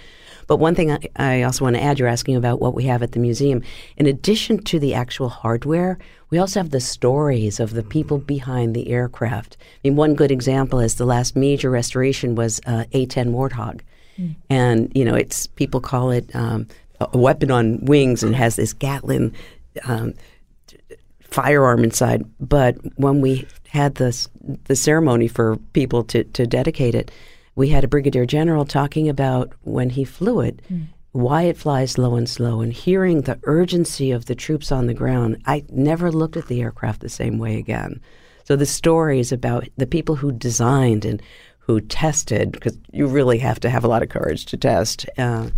But 0.51 0.57
one 0.57 0.75
thing 0.75 0.91
I, 0.91 0.99
I 1.15 1.43
also 1.43 1.65
want 1.65 1.77
to 1.77 1.83
add, 1.83 2.01
you're 2.01 2.09
asking 2.09 2.35
about 2.35 2.59
what 2.59 2.75
we 2.75 2.83
have 2.87 3.05
at 3.05 3.13
the 3.13 3.21
museum. 3.21 3.63
In 3.97 4.07
addition 4.07 4.59
to 4.65 4.81
the 4.81 4.95
actual 4.95 5.29
hardware, 5.29 5.97
we 6.31 6.39
also 6.39 6.59
have 6.59 6.71
the 6.71 6.81
stories 6.81 7.61
of 7.61 7.73
the 7.73 7.85
people 7.85 8.19
behind 8.19 8.75
the 8.75 8.89
aircraft. 8.89 9.57
I 9.61 9.79
mean, 9.85 9.95
one 9.95 10.17
good 10.17 10.33
example 10.33 10.81
is 10.81 10.97
the 10.97 11.07
last 11.07 11.37
major 11.37 11.71
restoration 11.71 12.35
was 12.35 12.61
uh, 12.67 12.83
A-10 12.91 13.31
Warthog. 13.31 13.83
And, 14.51 14.91
you 14.93 15.05
know, 15.05 15.15
it's 15.15 15.47
people 15.47 15.81
call 15.81 16.11
it 16.11 16.35
um, 16.35 16.67
a 16.99 17.17
weapon 17.17 17.53
on 17.53 17.85
wings 17.85 18.25
and 18.25 18.35
has 18.35 18.57
this 18.57 18.73
Gatling 18.73 19.33
um, 19.85 20.15
firearm 21.21 21.85
inside. 21.85 22.25
But 22.41 22.77
when 22.97 23.21
we 23.21 23.47
had 23.69 23.95
this, 23.95 24.29
the 24.65 24.75
ceremony 24.75 25.29
for 25.29 25.59
people 25.75 26.03
to, 26.07 26.25
to 26.25 26.45
dedicate 26.45 26.97
it, 26.97 27.13
we 27.55 27.69
had 27.69 27.85
a 27.85 27.89
brigadier 27.89 28.27
general 28.27 28.65
talking 28.65 29.09
about 29.09 29.53
when 29.63 29.91
he 29.91 30.05
flew 30.05 30.41
it, 30.41 30.61
why 31.13 31.43
it 31.43 31.57
flies 31.57 31.99
low 31.99 32.15
and 32.15 32.29
slow, 32.29 32.61
and 32.61 32.73
hearing 32.73 33.23
the 33.23 33.39
urgency 33.45 34.11
of 34.13 34.27
the 34.27 34.35
troops 34.35 34.71
on 34.71 34.87
the 34.87 34.95
ground. 34.95 35.43
I 35.47 35.65
never 35.71 36.13
looked 36.13 36.37
at 36.37 36.47
the 36.47 36.61
aircraft 36.61 37.01
the 37.01 37.09
same 37.09 37.39
way 37.39 37.57
again. 37.57 38.01
So 38.45 38.57
the 38.57 38.67
stories 38.67 39.33
about 39.33 39.69
the 39.77 39.87
people 39.87 40.17
who 40.17 40.33
designed 40.33 41.05
and 41.05 41.23
who 41.59 41.81
tested, 41.81 42.53
because 42.53 42.77
you 42.93 43.07
really 43.07 43.39
have 43.39 43.61
to 43.61 43.71
have 43.71 43.85
a 43.85 43.89
lot 43.89 44.03
of 44.03 44.09
courage 44.09 44.47
to 44.47 44.57
test. 44.57 45.07
Uh, 45.19 45.51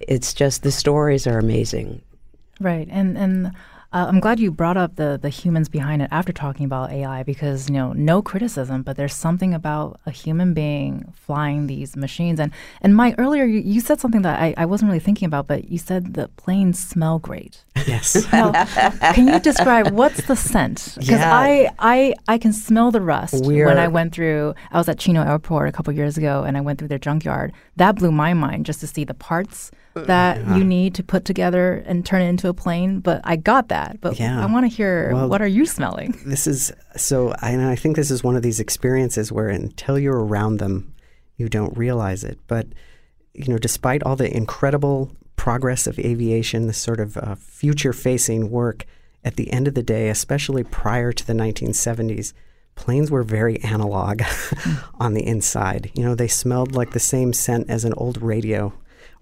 it's 0.00 0.34
just 0.34 0.62
the 0.62 0.72
stories 0.72 1.26
are 1.26 1.38
amazing. 1.38 2.02
Right, 2.60 2.88
and 2.90 3.18
and 3.18 3.52
uh, 3.96 4.06
I'm 4.10 4.20
glad 4.20 4.38
you 4.38 4.50
brought 4.50 4.76
up 4.76 4.96
the 4.96 5.18
the 5.20 5.30
humans 5.30 5.68
behind 5.70 6.02
it 6.02 6.08
after 6.12 6.30
talking 6.30 6.66
about 6.66 6.92
AI 6.92 7.22
because 7.22 7.70
you 7.70 7.76
know 7.76 7.94
no 7.94 8.20
criticism, 8.20 8.82
but 8.82 8.96
there's 8.98 9.14
something 9.14 9.54
about 9.54 9.98
a 10.04 10.10
human 10.10 10.52
being 10.52 11.10
flying 11.26 11.66
these 11.66 11.96
machines. 11.96 12.38
And 12.38 12.52
and 12.82 12.94
Mike 12.94 13.14
earlier 13.16 13.44
you, 13.44 13.60
you 13.60 13.80
said 13.80 13.98
something 13.98 14.20
that 14.20 14.38
I, 14.38 14.52
I 14.58 14.66
wasn't 14.66 14.88
really 14.90 15.00
thinking 15.08 15.24
about, 15.26 15.46
but 15.46 15.70
you 15.70 15.78
said 15.78 16.12
the 16.12 16.28
planes 16.42 16.78
smell 16.78 17.18
great. 17.18 17.64
Yes. 17.86 18.08
Now, 18.32 18.52
can 19.14 19.28
you 19.28 19.40
describe 19.40 19.90
what's 19.92 20.26
the 20.26 20.36
scent? 20.36 20.92
Because 20.98 21.20
Yeah. 21.20 21.34
I, 21.34 21.70
I 21.78 22.14
I 22.28 22.36
can 22.36 22.52
smell 22.52 22.90
the 22.90 23.00
rust 23.00 23.46
We're- 23.46 23.64
when 23.66 23.78
I 23.78 23.88
went 23.88 24.14
through. 24.14 24.54
I 24.72 24.76
was 24.76 24.88
at 24.90 24.98
Chino 24.98 25.22
Airport 25.22 25.70
a 25.70 25.72
couple 25.72 25.90
years 25.94 26.18
ago, 26.18 26.44
and 26.46 26.58
I 26.58 26.60
went 26.60 26.78
through 26.78 26.88
their 26.88 26.98
junkyard. 27.08 27.52
That 27.76 27.92
blew 27.96 28.12
my 28.12 28.34
mind 28.34 28.66
just 28.66 28.80
to 28.80 28.86
see 28.86 29.04
the 29.04 29.14
parts 29.14 29.70
that 30.04 30.38
you 30.56 30.64
need 30.64 30.94
to 30.96 31.02
put 31.02 31.24
together 31.24 31.82
and 31.86 32.04
turn 32.04 32.22
it 32.22 32.28
into 32.28 32.48
a 32.48 32.54
plane. 32.54 33.00
But 33.00 33.20
I 33.24 33.36
got 33.36 33.68
that. 33.68 34.00
But 34.00 34.18
Yeah. 34.18 34.42
I 34.42 34.46
want 34.46 34.64
to 34.64 34.68
hear 34.74 35.10
Well, 35.12 35.28
what 35.28 35.40
are 35.40 35.46
you 35.46 35.64
smelling? 35.66 36.18
this 36.26 36.46
is 36.46 36.72
so 36.96 37.34
I, 37.40 37.50
and 37.50 37.62
I 37.62 37.76
think 37.76 37.96
this 37.96 38.10
is 38.10 38.22
one 38.22 38.36
of 38.36 38.42
these 38.42 38.60
experiences 38.60 39.32
where 39.32 39.48
until 39.48 39.98
you're 39.98 40.24
around 40.24 40.58
them 40.58 40.92
you 41.36 41.48
don't 41.48 41.76
realize 41.76 42.24
it 42.24 42.38
but 42.46 42.66
you 43.34 43.46
know 43.48 43.58
despite 43.58 44.02
all 44.02 44.16
the 44.16 44.34
incredible 44.34 45.10
progress 45.36 45.86
of 45.86 45.98
aviation 45.98 46.66
this 46.66 46.78
sort 46.78 46.98
of 47.00 47.16
uh, 47.18 47.34
future 47.34 47.92
facing 47.92 48.50
work 48.50 48.86
at 49.22 49.36
the 49.36 49.52
end 49.52 49.68
of 49.68 49.74
the 49.74 49.82
day 49.82 50.08
especially 50.08 50.64
prior 50.64 51.12
to 51.12 51.26
the 51.26 51.34
1970s 51.34 52.32
planes 52.74 53.10
were 53.10 53.22
very 53.22 53.60
analog 53.62 54.22
on 55.00 55.12
the 55.14 55.26
inside 55.26 55.90
you 55.94 56.02
know 56.02 56.14
they 56.14 56.28
smelled 56.28 56.74
like 56.74 56.92
the 56.92 56.98
same 57.00 57.32
scent 57.34 57.68
as 57.68 57.84
an 57.84 57.92
old 57.94 58.20
radio 58.22 58.72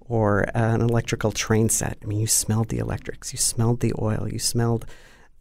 or 0.06 0.46
an 0.54 0.80
electrical 0.80 1.32
train 1.32 1.68
set. 1.68 1.99
I 2.02 2.06
mean, 2.06 2.20
you 2.20 2.26
smelled 2.26 2.68
the 2.68 2.78
electrics, 2.78 3.32
you 3.32 3.38
smelled 3.38 3.80
the 3.80 3.92
oil, 4.00 4.28
you 4.30 4.38
smelled 4.38 4.87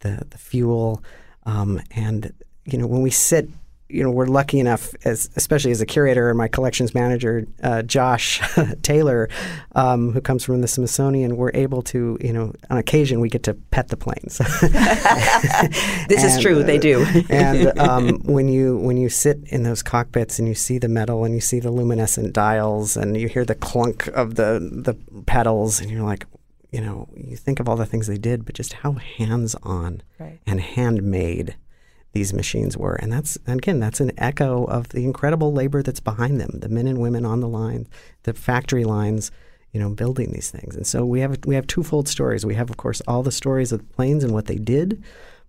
the 0.00 0.26
the 0.28 0.38
fuel, 0.38 1.02
um, 1.44 1.80
and 1.90 2.32
you 2.64 2.78
know 2.78 2.86
when 2.86 3.02
we 3.02 3.10
sit, 3.10 3.48
you 3.88 4.02
know 4.02 4.10
we're 4.10 4.26
lucky 4.26 4.58
enough, 4.60 4.94
as 5.04 5.28
especially 5.36 5.70
as 5.70 5.80
a 5.80 5.86
curator 5.86 6.28
and 6.30 6.38
my 6.38 6.48
collections 6.48 6.94
manager, 6.94 7.46
uh, 7.62 7.82
Josh 7.82 8.40
Taylor, 8.82 9.28
um, 9.74 10.12
who 10.12 10.20
comes 10.20 10.42
from 10.44 10.60
the 10.62 10.68
Smithsonian, 10.68 11.36
we're 11.36 11.50
able 11.54 11.82
to, 11.82 12.16
you 12.20 12.32
know, 12.32 12.52
on 12.70 12.78
occasion 12.78 13.20
we 13.20 13.28
get 13.28 13.42
to 13.44 13.54
pet 13.70 13.88
the 13.88 13.96
planes. 13.96 14.40
This 16.08 16.22
is 16.24 16.34
And, 16.34 16.42
true, 16.42 16.62
they 16.62 16.78
uh, 16.78 16.80
do. 16.80 17.06
and 17.28 17.78
um, 17.88 18.18
when 18.24 18.48
you 18.48 18.76
when 18.78 18.96
you 18.96 19.08
sit 19.08 19.38
in 19.46 19.62
those 19.62 19.82
cockpits 19.82 20.38
and 20.38 20.46
you 20.48 20.54
see 20.54 20.78
the 20.78 20.88
metal 20.88 21.24
and 21.24 21.34
you 21.34 21.40
see 21.40 21.60
the 21.60 21.70
luminescent 21.70 22.32
dials 22.32 22.96
and 22.96 23.16
you 23.16 23.28
hear 23.28 23.44
the 23.44 23.54
clunk 23.54 24.06
of 24.08 24.34
the 24.36 24.58
the 24.72 24.94
pedals 25.26 25.80
and 25.80 25.90
you're 25.90 26.02
like, 26.02 26.26
you 26.70 26.80
know, 26.80 27.08
you 27.16 27.36
think 27.36 27.60
of 27.60 27.68
all 27.68 27.76
the 27.76 27.86
things 27.86 28.06
they 28.06 28.18
did, 28.18 28.44
but 28.44 28.54
just 28.54 28.72
how 28.74 28.92
hands 28.92 29.54
on 29.62 30.02
Right. 30.18 30.40
and 30.46 30.60
handmade 30.60 31.56
these 32.14 32.32
machines 32.32 32.76
were, 32.78 32.94
and 32.94 33.12
that's 33.12 33.36
and 33.46 33.58
again 33.58 33.80
that's 33.80 34.00
an 34.00 34.12
echo 34.16 34.64
of 34.64 34.88
the 34.90 35.04
incredible 35.04 35.52
labor 35.52 35.82
that's 35.82 36.00
behind 36.00 36.40
them, 36.40 36.60
the 36.60 36.68
men 36.68 36.86
and 36.86 36.98
women 36.98 37.26
on 37.26 37.40
the 37.40 37.48
line, 37.48 37.86
the 38.22 38.32
factory 38.32 38.84
lines. 38.84 39.30
You 39.72 39.80
know, 39.80 39.90
building 39.90 40.30
these 40.30 40.52
things, 40.52 40.76
and 40.76 40.86
so 40.86 41.04
we 41.04 41.18
have 41.18 41.36
we 41.46 41.56
have 41.56 41.66
twofold 41.66 42.06
stories. 42.06 42.46
We 42.46 42.54
have, 42.54 42.70
of 42.70 42.76
course, 42.76 43.02
all 43.08 43.24
the 43.24 43.32
stories 43.32 43.72
of 43.72 43.80
the 43.80 43.94
planes 43.94 44.22
and 44.22 44.32
what 44.32 44.46
they 44.46 44.54
did, 44.54 45.02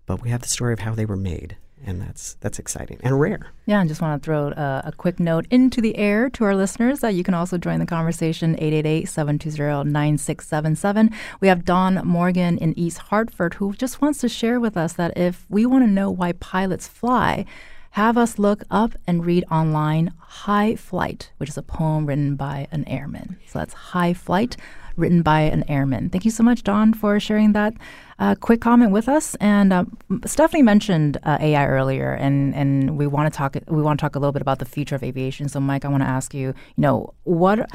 but 0.08 0.24
we 0.24 0.30
have 0.32 0.42
the 0.42 0.48
story 0.48 0.74
of 0.74 0.80
how 0.80 0.96
they 0.96 1.06
were 1.06 1.16
made, 1.16 1.56
and 1.86 2.02
that's 2.02 2.34
that's 2.42 2.60
exciting 2.60 3.00
and 3.04 3.18
rare. 3.20 3.48
Yeah, 3.66 3.82
I 3.82 3.88
just 3.88 4.02
want 4.02 4.22
to 4.22 4.26
throw 4.26 4.50
uh, 4.50 4.82
a 4.84 4.92
quick 4.92 5.20
note 5.20 5.48
into 5.50 5.82
the 5.82 5.98
air 5.98 6.30
to 6.32 6.44
our 6.44 6.56
listeners 6.56 7.00
that 7.00 7.14
you 7.14 7.24
can 7.24 7.34
also 7.34 7.58
join 7.58 7.80
the 7.80 7.86
conversation 7.86 8.58
888-720-9677. 8.58 11.14
We 11.40 11.48
have 11.48 11.64
Don 11.64 12.06
Morgan 12.06 12.58
in 12.58 12.78
East 12.78 12.98
Hartford 12.98 13.54
who 13.56 13.74
just 13.74 14.02
wants 14.02 14.20
to 14.20 14.30
share 14.30 14.60
with 14.60 14.76
us 14.76 14.94
that 14.94 15.18
if 15.18 15.46
we 15.50 15.66
want 15.66 15.86
to 15.86 15.92
know 15.92 16.12
why 16.12 16.34
pilots 16.34 16.88
fly, 16.88 17.46
have 17.92 18.18
us 18.18 18.38
look 18.38 18.64
up 18.70 18.92
and 19.08 19.26
read 19.26 19.46
online 19.50 20.12
High 20.20 20.76
Flight, 20.76 21.32
which 21.38 21.50
is 21.50 21.58
a 21.58 21.62
poem 21.62 22.06
written 22.06 22.36
by 22.36 22.68
an 22.72 22.86
airman. 22.90 23.38
So 23.48 23.60
that's 23.60 23.74
High 23.74 24.14
Flight, 24.14 24.58
written 24.98 25.22
by 25.22 25.42
an 25.42 25.64
airman. 25.70 26.10
Thank 26.10 26.26
you 26.26 26.32
so 26.32 26.44
much, 26.44 26.64
Don, 26.64 26.94
for 26.94 27.18
sharing 27.22 27.54
that 27.54 27.74
uh, 28.20 28.36
quick 28.36 28.62
comment 28.62 28.92
with 28.92 29.10
us. 29.10 29.36
And 29.36 29.74
um, 29.74 29.98
Stephanie 30.26 30.64
mentioned 30.64 31.18
uh, 31.24 31.38
AI 31.42 31.68
earlier, 31.68 32.14
and, 32.14 32.56
and 32.56 32.98
we 32.98 33.08
want 33.08 33.32
to 33.32 33.38
talk 33.38 33.58
we 33.68 33.82
want 33.82 34.00
to 34.00 34.04
talk 34.04 34.16
a 34.16 34.20
little 34.20 34.32
bit 34.32 34.42
about 34.42 34.60
the 34.60 34.66
future 34.66 34.96
of 34.96 35.04
aviation. 35.04 35.50
So, 35.50 35.60
Mike, 35.60 35.86
I 35.86 35.90
want 35.90 36.04
to 36.04 36.10
ask 36.10 36.34
you, 36.34 36.48
you 36.50 36.82
know, 36.82 37.14
what 37.24 37.70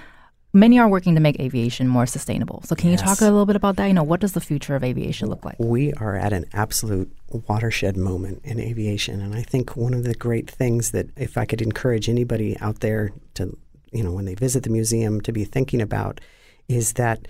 many 0.53 0.79
are 0.79 0.89
working 0.89 1.15
to 1.15 1.21
make 1.21 1.39
aviation 1.39 1.87
more 1.87 2.07
sustainable. 2.07 2.63
So, 2.65 2.75
can 2.75 2.91
you 2.91 2.97
talk 2.97 3.21
a 3.21 3.25
little 3.25 3.47
bit 3.47 3.57
about 3.57 3.77
that? 3.77 3.87
You 3.87 3.95
know, 3.95 4.03
what 4.03 4.21
does 4.21 4.33
the 4.33 4.41
future 4.41 4.75
of 4.75 4.83
aviation 4.83 5.29
look 5.29 5.45
like? 5.45 5.57
We 5.59 5.93
are 5.95 6.17
at 6.17 6.33
an 6.33 6.47
absolute 6.53 7.13
watershed 7.29 7.97
moment 7.97 8.41
in 8.45 8.59
aviation, 8.59 9.21
and 9.21 9.35
I 9.35 9.43
think 9.43 9.77
one 9.77 9.95
of 9.95 10.05
the 10.05 10.15
great 10.15 10.51
things 10.51 10.93
that, 10.93 11.11
if 11.17 11.37
I 11.37 11.45
could 11.45 11.63
encourage 11.63 12.09
anybody 12.09 12.57
out 12.61 12.81
there 12.81 13.13
to, 13.35 13.57
you 13.93 14.03
know, 14.03 14.13
when 14.13 14.25
they 14.25 14.35
visit 14.35 14.63
the 14.63 14.71
museum, 14.71 15.21
to 15.23 15.33
be 15.33 15.45
thinking 15.45 15.83
about, 15.83 16.21
is 16.69 16.95
that, 16.95 17.29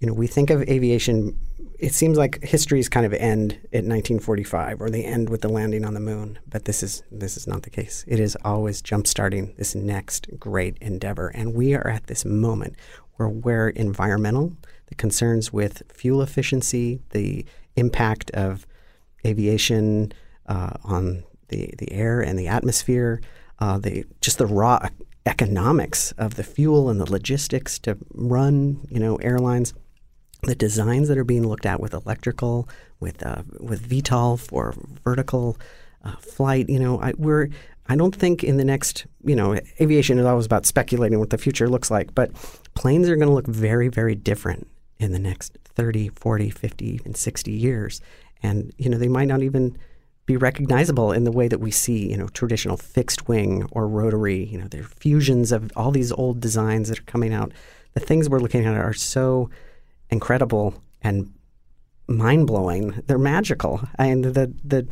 you 0.00 0.06
know, 0.06 0.14
we 0.14 0.26
think 0.26 0.50
of 0.50 0.62
aviation. 0.62 1.38
It 1.78 1.94
seems 1.94 2.18
like 2.18 2.42
histories 2.42 2.88
kind 2.88 3.06
of 3.06 3.12
end 3.14 3.52
at 3.72 3.84
1945, 3.84 4.80
or 4.80 4.90
they 4.90 5.04
end 5.04 5.30
with 5.30 5.42
the 5.42 5.48
landing 5.48 5.84
on 5.84 5.94
the 5.94 6.00
moon. 6.00 6.38
But 6.48 6.64
this 6.64 6.82
is 6.82 7.02
this 7.10 7.36
is 7.36 7.46
not 7.46 7.62
the 7.62 7.70
case. 7.70 8.04
It 8.08 8.18
is 8.18 8.36
always 8.44 8.82
jumpstarting 8.82 9.56
this 9.56 9.74
next 9.74 10.26
great 10.38 10.76
endeavor, 10.80 11.28
and 11.28 11.54
we 11.54 11.74
are 11.74 11.88
at 11.88 12.06
this 12.06 12.24
moment 12.24 12.76
where 13.16 13.28
where 13.28 13.68
environmental, 13.68 14.56
the 14.86 14.94
concerns 14.94 15.52
with 15.52 15.82
fuel 15.92 16.22
efficiency, 16.22 17.00
the 17.10 17.44
impact 17.76 18.30
of 18.32 18.66
aviation 19.24 20.12
uh, 20.46 20.72
on 20.82 21.22
the, 21.48 21.72
the 21.78 21.92
air 21.92 22.20
and 22.20 22.38
the 22.38 22.48
atmosphere, 22.48 23.20
uh, 23.58 23.78
the 23.78 24.04
just 24.20 24.38
the 24.38 24.46
raw 24.46 24.88
economics 25.26 26.12
of 26.12 26.34
the 26.36 26.42
fuel 26.42 26.88
and 26.88 26.98
the 27.00 27.10
logistics 27.10 27.78
to 27.78 27.96
run 28.14 28.86
you 28.90 28.98
know 28.98 29.16
airlines, 29.16 29.74
the 30.42 30.54
designs 30.54 31.08
that 31.08 31.18
are 31.18 31.24
being 31.24 31.46
looked 31.46 31.66
at 31.66 31.80
with 31.80 31.94
electrical, 31.94 32.68
with 32.98 33.24
uh, 33.24 33.42
with 33.58 33.88
VTOL 33.88 34.38
for 34.38 34.74
vertical 35.04 35.58
uh, 36.04 36.16
flight. 36.16 36.68
You 36.68 36.78
know, 36.78 37.00
I, 37.00 37.12
we're 37.16 37.48
I 37.90 37.96
don't 37.96 38.14
think 38.14 38.44
in 38.44 38.56
the 38.56 38.64
next, 38.64 39.06
you 39.24 39.34
know, 39.34 39.58
aviation 39.80 40.18
is 40.20 40.24
always 40.24 40.46
about 40.46 40.64
speculating 40.64 41.18
what 41.18 41.30
the 41.30 41.38
future 41.38 41.68
looks 41.68 41.90
like, 41.90 42.14
but 42.14 42.30
planes 42.74 43.08
are 43.08 43.16
going 43.16 43.28
to 43.28 43.34
look 43.34 43.48
very, 43.48 43.88
very 43.88 44.14
different 44.14 44.68
in 45.00 45.10
the 45.10 45.18
next 45.18 45.58
30, 45.64 46.08
40, 46.10 46.50
50, 46.50 46.86
even 46.86 47.14
60 47.14 47.50
years. 47.50 48.00
And, 48.44 48.72
you 48.78 48.88
know, 48.88 48.96
they 48.96 49.08
might 49.08 49.26
not 49.26 49.42
even 49.42 49.76
be 50.26 50.36
recognizable 50.36 51.10
in 51.10 51.24
the 51.24 51.32
way 51.32 51.48
that 51.48 51.58
we 51.58 51.72
see, 51.72 52.08
you 52.08 52.16
know, 52.16 52.28
traditional 52.28 52.76
fixed 52.76 53.26
wing 53.26 53.66
or 53.72 53.88
rotary. 53.88 54.44
You 54.44 54.58
know, 54.58 54.68
they're 54.68 54.84
fusions 54.84 55.50
of 55.50 55.72
all 55.74 55.90
these 55.90 56.12
old 56.12 56.38
designs 56.38 56.90
that 56.90 57.00
are 57.00 57.10
coming 57.10 57.34
out. 57.34 57.50
The 57.94 58.00
things 58.00 58.28
we're 58.28 58.38
looking 58.38 58.66
at 58.66 58.76
are 58.76 58.92
so 58.92 59.50
incredible 60.10 60.74
and 61.02 61.32
mind 62.06 62.46
blowing. 62.46 63.02
They're 63.06 63.18
magical, 63.18 63.80
and 63.96 64.24
the 64.24 64.52
the 64.64 64.86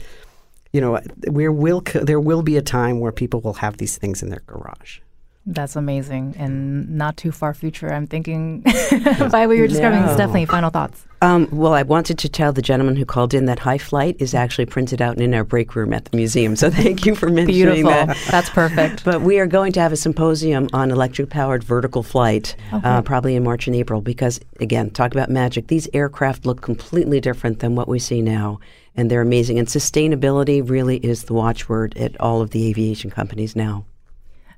you 0.72 0.80
know, 0.80 1.00
there 1.16 1.52
will 1.52 1.82
there 1.94 2.20
will 2.20 2.42
be 2.42 2.56
a 2.56 2.62
time 2.62 3.00
where 3.00 3.12
people 3.12 3.40
will 3.40 3.54
have 3.54 3.78
these 3.78 3.96
things 3.96 4.22
in 4.22 4.30
their 4.30 4.42
garage. 4.46 5.00
That's 5.50 5.76
amazing 5.76 6.34
and 6.38 6.90
not 6.90 7.16
too 7.16 7.32
far 7.32 7.54
future. 7.54 7.90
I'm 7.90 8.06
thinking 8.06 8.60
by 9.30 9.46
what 9.46 9.56
you're 9.56 9.66
describing, 9.66 10.00
it's 10.02 10.12
No. 10.12 10.18
definitely 10.18 10.44
final 10.44 10.68
thoughts. 10.68 11.06
Um, 11.22 11.48
well, 11.50 11.72
I 11.72 11.82
wanted 11.82 12.18
to 12.18 12.28
tell 12.28 12.52
the 12.52 12.60
gentleman 12.62 12.94
who 12.96 13.04
called 13.06 13.32
in 13.32 13.46
that 13.46 13.58
High 13.58 13.78
Flight 13.78 14.16
is 14.20 14.34
actually 14.34 14.66
printed 14.66 15.00
out 15.00 15.18
in 15.18 15.32
our 15.32 15.44
break 15.44 15.74
room 15.74 15.92
at 15.94 16.04
the 16.04 16.16
museum. 16.16 16.54
So 16.54 16.70
thank 16.70 17.06
you 17.06 17.14
for 17.14 17.28
mentioning 17.30 17.84
that. 17.86 18.06
Beautiful. 18.06 18.14
that. 18.14 18.30
That's 18.30 18.50
perfect. 18.50 19.04
But 19.04 19.22
we 19.22 19.38
are 19.38 19.46
going 19.46 19.72
to 19.72 19.80
have 19.80 19.90
a 19.90 19.96
symposium 19.96 20.68
on 20.74 20.90
electric 20.90 21.30
powered 21.30 21.64
vertical 21.64 22.02
flight, 22.02 22.54
uh, 22.70 23.00
probably 23.02 23.34
in 23.34 23.42
March 23.42 23.66
and 23.66 23.74
April, 23.74 24.00
because, 24.02 24.38
again, 24.60 24.90
talk 24.90 25.12
about 25.12 25.30
magic. 25.30 25.68
These 25.68 25.88
aircraft 25.94 26.44
look 26.46 26.60
completely 26.60 27.20
different 27.20 27.60
than 27.60 27.74
what 27.74 27.88
we 27.88 27.98
see 27.98 28.20
now, 28.22 28.60
and 28.94 29.10
they're 29.10 29.22
amazing. 29.22 29.58
And 29.58 29.66
sustainability 29.66 30.68
really 30.68 30.98
is 30.98 31.24
the 31.24 31.34
watchword 31.34 31.96
at 31.96 32.20
all 32.20 32.42
of 32.42 32.50
the 32.50 32.68
aviation 32.68 33.10
companies 33.10 33.56
now. 33.56 33.86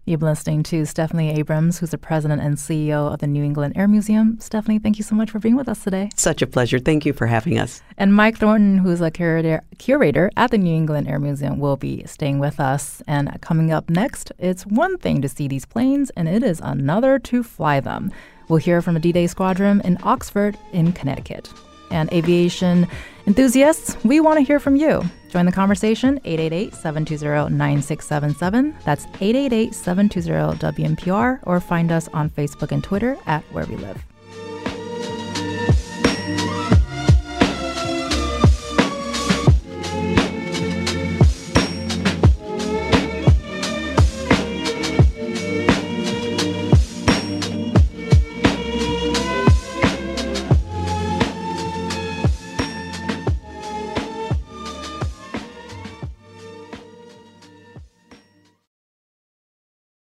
You've 0.06 0.20
been 0.20 0.30
listening 0.30 0.62
to 0.64 0.86
Stephanie 0.86 1.30
Abrams, 1.38 1.78
who's 1.78 1.90
the 1.90 1.98
president 1.98 2.40
and 2.40 2.56
CEO 2.56 3.12
of 3.12 3.20
the 3.20 3.26
New 3.26 3.44
England 3.44 3.74
Air 3.76 3.86
Museum. 3.86 4.38
Stephanie, 4.40 4.78
thank 4.78 4.96
you 4.96 5.04
so 5.04 5.14
much 5.14 5.30
for 5.30 5.38
being 5.38 5.56
with 5.56 5.68
us 5.68 5.84
today. 5.84 6.08
Such 6.16 6.40
a 6.40 6.46
pleasure. 6.46 6.78
Thank 6.78 7.04
you 7.04 7.12
for 7.12 7.26
having 7.26 7.58
us. 7.58 7.82
And 7.98 8.14
Mike 8.14 8.38
Thornton, 8.38 8.78
who's 8.78 9.02
a 9.02 9.10
curator, 9.10 9.62
curator 9.76 10.30
at 10.38 10.50
the 10.50 10.58
New 10.58 10.74
England 10.74 11.06
Air 11.06 11.18
Museum, 11.18 11.58
will 11.58 11.76
be 11.76 12.02
staying 12.06 12.38
with 12.38 12.58
us. 12.58 13.02
And 13.06 13.38
coming 13.42 13.72
up 13.72 13.90
next, 13.90 14.32
it's 14.38 14.64
one 14.64 14.96
thing 14.96 15.20
to 15.20 15.28
see 15.28 15.46
these 15.46 15.66
planes, 15.66 16.08
and 16.16 16.28
it 16.28 16.42
is 16.42 16.60
another 16.60 17.18
to 17.18 17.42
fly 17.42 17.80
them. 17.80 18.10
We'll 18.48 18.58
hear 18.58 18.80
from 18.80 18.94
the 18.94 19.00
D 19.00 19.12
Day 19.12 19.26
Squadron 19.26 19.82
in 19.82 19.98
Oxford, 20.02 20.56
in 20.72 20.92
Connecticut. 20.92 21.52
And 21.90 22.10
aviation 22.10 22.88
enthusiasts, 23.26 24.02
we 24.02 24.18
want 24.20 24.38
to 24.38 24.44
hear 24.44 24.58
from 24.58 24.76
you. 24.76 25.04
Join 25.30 25.46
the 25.46 25.52
conversation 25.52 26.20
888 26.24 26.74
720 26.74 27.56
9677. 27.56 28.76
That's 28.84 29.04
888 29.20 29.74
720 29.74 30.58
WNPR, 30.58 31.38
or 31.44 31.60
find 31.60 31.92
us 31.92 32.08
on 32.08 32.30
Facebook 32.30 32.72
and 32.72 32.82
Twitter 32.82 33.16
at 33.26 33.44
Where 33.52 33.66
We 33.66 33.76
Live. 33.76 34.09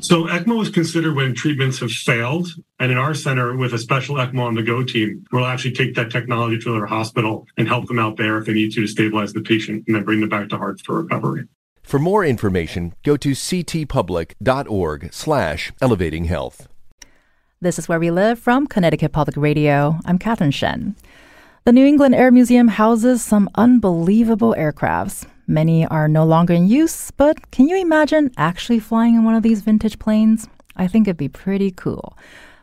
So 0.00 0.26
ECMO 0.26 0.62
is 0.62 0.68
considered 0.68 1.14
when 1.14 1.34
treatments 1.34 1.78
have 1.78 1.92
failed. 1.92 2.48
And 2.78 2.90
in 2.90 2.98
our 2.98 3.14
center, 3.14 3.56
with 3.56 3.72
a 3.72 3.78
special 3.78 4.16
ECMO 4.16 4.40
on 4.40 4.54
the 4.54 4.62
go 4.62 4.82
team, 4.82 5.24
we'll 5.32 5.46
actually 5.46 5.72
take 5.72 5.94
that 5.94 6.10
technology 6.10 6.58
to 6.58 6.72
their 6.72 6.86
hospital 6.86 7.46
and 7.56 7.68
help 7.68 7.86
them 7.86 7.98
out 7.98 8.16
there 8.16 8.38
if 8.38 8.46
they 8.46 8.52
need 8.52 8.72
to 8.72 8.82
to 8.82 8.86
stabilize 8.86 9.32
the 9.32 9.40
patient 9.40 9.84
and 9.86 9.96
then 9.96 10.04
bring 10.04 10.20
them 10.20 10.28
back 10.28 10.48
to 10.50 10.56
Heart 10.56 10.80
for 10.80 11.02
recovery. 11.02 11.46
For 11.82 11.98
more 11.98 12.24
information, 12.24 12.94
go 13.02 13.16
to 13.16 13.30
ctpublic.org 13.30 15.12
slash 15.12 15.72
elevating 15.80 16.24
health. 16.24 16.68
This 17.60 17.78
is 17.78 17.88
Where 17.88 18.00
We 18.00 18.10
Live 18.10 18.38
from 18.38 18.66
Connecticut 18.66 19.12
Public 19.12 19.36
Radio. 19.36 19.98
I'm 20.04 20.18
Catherine 20.18 20.50
Shen. 20.50 20.96
The 21.64 21.72
New 21.72 21.86
England 21.86 22.14
Air 22.14 22.32
Museum 22.32 22.68
houses 22.68 23.22
some 23.22 23.48
unbelievable 23.54 24.54
aircrafts. 24.58 25.26
Many 25.46 25.84
are 25.86 26.06
no 26.06 26.24
longer 26.24 26.54
in 26.54 26.68
use, 26.68 27.10
but 27.10 27.50
can 27.50 27.68
you 27.68 27.76
imagine 27.76 28.30
actually 28.36 28.78
flying 28.78 29.16
in 29.16 29.24
one 29.24 29.34
of 29.34 29.42
these 29.42 29.60
vintage 29.60 29.98
planes? 29.98 30.46
I 30.76 30.86
think 30.86 31.08
it'd 31.08 31.16
be 31.16 31.28
pretty 31.28 31.72
cool. 31.72 32.16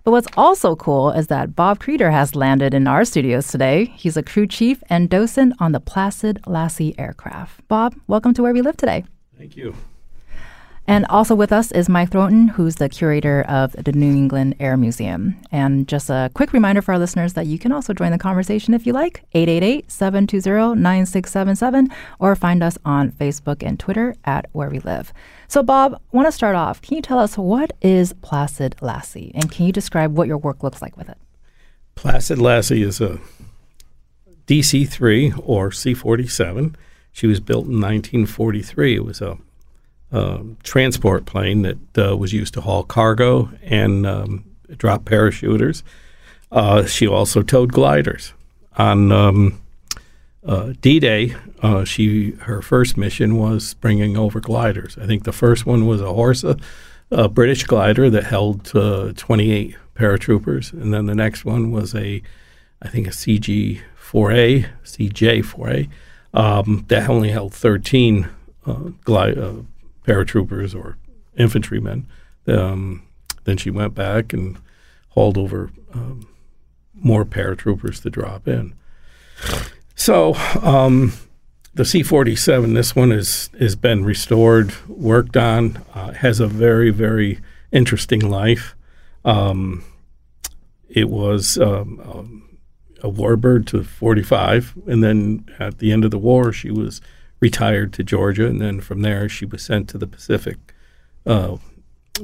But 0.05 0.11
what's 0.11 0.27
also 0.37 0.77
cool 0.77 1.11
is 1.11 1.27
that 1.27 1.55
Bob 1.57 1.79
Creter 1.79 2.09
has 2.09 2.35
landed 2.35 2.73
in 2.73 2.87
our 2.87 3.03
studios 3.03 3.47
today. 3.47 3.85
He's 3.97 4.15
a 4.15 4.23
crew 4.23 4.47
chief 4.47 4.81
and 4.89 5.09
docent 5.09 5.55
on 5.59 5.73
the 5.73 5.81
Placid 5.81 6.39
Lassie 6.47 6.97
aircraft. 6.97 7.67
Bob, 7.67 7.95
welcome 8.07 8.33
to 8.33 8.41
Where 8.41 8.53
We 8.53 8.61
Live 8.61 8.77
today. 8.77 9.03
Thank 9.37 9.57
you. 9.57 9.75
And 10.89 11.05
also 11.05 11.35
with 11.35 11.53
us 11.53 11.71
is 11.71 11.87
Mike 11.87 12.09
Thornton, 12.09 12.47
who's 12.47 12.77
the 12.77 12.89
curator 12.89 13.43
of 13.43 13.73
the 13.73 13.91
New 13.91 14.11
England 14.11 14.55
Air 14.59 14.75
Museum. 14.75 15.35
And 15.51 15.87
just 15.87 16.09
a 16.09 16.31
quick 16.33 16.51
reminder 16.51 16.81
for 16.81 16.93
our 16.93 16.99
listeners 16.99 17.33
that 17.33 17.45
you 17.45 17.59
can 17.59 17.71
also 17.71 17.93
join 17.93 18.11
the 18.11 18.17
conversation 18.17 18.73
if 18.73 18.87
you 18.87 18.93
like, 18.93 19.23
888-720-9677, 19.35 21.91
or 22.17 22.35
find 22.35 22.63
us 22.63 22.75
on 22.83 23.11
Facebook 23.11 23.61
and 23.61 23.79
Twitter 23.79 24.15
at 24.25 24.47
Where 24.51 24.71
We 24.71 24.79
Live. 24.79 25.13
So 25.47 25.61
Bob, 25.61 26.01
want 26.11 26.27
to 26.27 26.31
start 26.31 26.55
off. 26.55 26.81
Can 26.81 26.95
you 26.95 27.03
tell 27.03 27.19
us 27.19 27.37
what 27.37 27.71
is 27.83 28.13
Placid 28.23 28.75
Lassie? 28.81 29.31
And 29.35 29.51
can 29.51 29.67
you 29.67 29.71
describe 29.71 30.17
what 30.17 30.27
your 30.27 30.39
work 30.39 30.63
looks 30.63 30.81
like 30.81 30.97
with 30.97 31.07
it? 31.07 31.19
Placid 31.93 32.39
Lassie 32.39 32.81
is 32.81 32.99
a 32.99 33.19
DC 34.47 34.89
3 34.89 35.33
or 35.43 35.71
C 35.71 35.93
47. 35.93 36.75
She 37.11 37.27
was 37.27 37.39
built 37.39 37.65
in 37.65 37.79
1943. 37.79 38.95
It 38.95 39.05
was 39.05 39.21
a 39.21 39.37
um, 40.11 40.57
transport 40.63 41.25
plane 41.25 41.61
that 41.61 41.97
uh, 41.97 42.17
was 42.17 42.33
used 42.33 42.53
to 42.55 42.61
haul 42.61 42.83
cargo 42.83 43.49
and 43.63 44.05
um, 44.05 44.43
drop 44.77 45.03
parachuters. 45.03 45.83
Uh, 46.51 46.85
she 46.85 47.07
also 47.07 47.41
towed 47.41 47.71
gliders. 47.71 48.33
On 48.77 49.11
um, 49.11 49.61
uh, 50.45 50.73
D-Day, 50.81 51.35
uh, 51.61 51.83
she 51.83 52.31
her 52.41 52.61
first 52.61 52.97
mission 52.97 53.37
was 53.37 53.73
bringing 53.75 54.17
over 54.17 54.39
gliders. 54.39 54.97
I 54.97 55.05
think 55.05 55.23
the 55.23 55.33
first 55.33 55.65
one 55.65 55.85
was 55.85 56.01
a 56.01 56.05
Horsa, 56.05 56.59
a 57.11 57.27
British 57.27 57.63
glider 57.63 58.09
that 58.09 58.23
held 58.23 58.75
uh, 58.75 59.13
28 59.15 59.75
paratroopers, 59.95 60.71
and 60.71 60.93
then 60.93 61.05
the 61.05 61.15
next 61.15 61.43
one 61.45 61.71
was 61.71 61.93
a, 61.93 62.21
I 62.81 62.87
think 62.87 63.07
a 63.07 63.11
CG-4A, 63.11 64.69
CJ-4A, 64.83 65.89
um, 66.33 66.85
that 66.87 67.09
only 67.09 67.29
held 67.29 67.53
13 67.53 68.29
uh, 68.65 68.73
glide, 69.03 69.37
uh, 69.37 69.53
paratroopers 70.09 70.73
or 70.73 70.97
infantrymen. 71.37 72.07
Um, 72.47 73.03
then 73.43 73.57
she 73.57 73.69
went 73.69 73.93
back 73.93 74.33
and 74.33 74.57
hauled 75.09 75.37
over 75.37 75.71
um, 75.93 76.27
more 76.95 77.25
paratroopers 77.25 78.01
to 78.01 78.09
drop 78.09 78.47
in. 78.47 78.73
So 79.95 80.33
um, 80.61 81.13
the 81.75 81.85
C-47, 81.85 82.73
this 82.73 82.95
one 82.95 83.11
is 83.11 83.49
has 83.59 83.75
been 83.75 84.03
restored, 84.03 84.73
worked 84.87 85.37
on, 85.37 85.83
uh, 85.93 86.13
has 86.13 86.39
a 86.39 86.47
very 86.47 86.89
very 86.89 87.39
interesting 87.71 88.19
life. 88.19 88.75
Um, 89.23 89.83
it 90.89 91.09
was 91.09 91.57
um, 91.59 92.01
um, 92.03 92.57
a 93.03 93.09
warbird 93.09 93.67
to 93.67 93.83
45, 93.83 94.73
and 94.87 95.03
then 95.03 95.47
at 95.59 95.77
the 95.77 95.91
end 95.91 96.03
of 96.03 96.09
the 96.09 96.17
war, 96.17 96.51
she 96.51 96.71
was 96.71 96.99
retired 97.39 97.93
to 97.93 98.03
Georgia, 98.03 98.47
and 98.47 98.61
then 98.61 98.81
from 98.81 99.01
there 99.01 99.29
she 99.29 99.45
was 99.45 99.63
sent 99.63 99.89
to 99.89 99.97
the 99.97 100.07
Pacific 100.07 100.57
uh, 101.25 101.57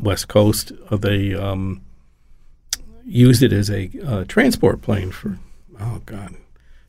West 0.02 0.28
Coast. 0.28 0.72
Uh, 0.90 0.98
they 0.98 1.34
um, 1.34 1.82
used 3.06 3.44
it 3.44 3.54
as 3.54 3.70
a 3.70 3.90
uh, 4.06 4.26
transport 4.26 4.82
plane 4.82 5.12
for 5.12 5.38
oh 5.80 6.02
god, 6.06 6.36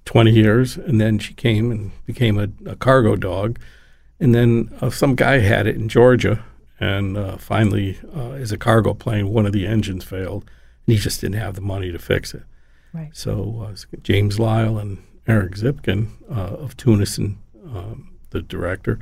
twenty 0.04 0.32
years, 0.32 0.76
and 0.76 1.00
then 1.00 1.18
she 1.18 1.34
came 1.34 1.70
and 1.70 1.92
became 2.04 2.38
a, 2.38 2.48
a 2.70 2.76
cargo 2.76 3.16
dog, 3.16 3.58
and 4.18 4.34
then 4.34 4.70
uh, 4.80 4.90
some 4.90 5.14
guy 5.14 5.38
had 5.38 5.66
it 5.66 5.76
in 5.76 5.88
Georgia, 5.88 6.44
and 6.80 7.16
uh, 7.16 7.36
finally, 7.36 7.98
uh, 8.14 8.32
as 8.32 8.52
a 8.52 8.58
cargo 8.58 8.94
plane, 8.94 9.28
one 9.28 9.46
of 9.46 9.52
the 9.52 9.66
engines 9.66 10.04
failed, 10.04 10.44
and 10.86 10.94
he 10.94 10.98
just 10.98 11.20
didn't 11.20 11.40
have 11.40 11.54
the 11.54 11.60
money 11.60 11.92
to 11.92 11.98
fix 11.98 12.34
it. 12.34 12.42
Right. 12.92 13.14
So 13.14 13.68
uh, 13.68 13.96
James 14.02 14.38
Lyle 14.38 14.78
and 14.78 15.02
Eric 15.26 15.54
Zipkin 15.54 16.08
uh, 16.30 16.56
of 16.56 16.76
Tunison, 16.76 17.36
um, 17.64 18.15
the 18.30 18.42
director, 18.42 18.98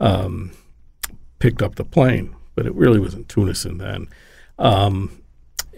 um, 0.00 0.52
picked 1.38 1.62
up 1.62 1.74
the 1.76 1.84
plane. 1.84 2.34
but 2.54 2.66
it 2.66 2.74
really 2.74 2.98
was 2.98 3.14
in 3.14 3.24
Tunisia 3.24 3.70
then. 3.70 4.06
Um, 4.58 5.22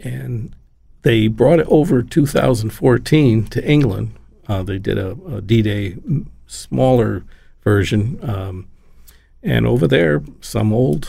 and 0.03 0.55
they 1.03 1.29
brought 1.29 1.61
it 1.61 1.67
over 1.69 2.03
2014 2.03 3.45
to 3.47 3.65
England. 3.71 4.15
Uh, 4.49 4.63
they 4.63 4.79
did 4.79 4.99
a 4.99 5.17
a 5.31 5.41
D-Day 5.41 5.97
smaller 6.47 7.25
version, 7.63 8.19
um, 8.23 8.67
and 9.43 9.67
over 9.67 9.87
there, 9.87 10.23
some 10.41 10.73
old 10.73 11.09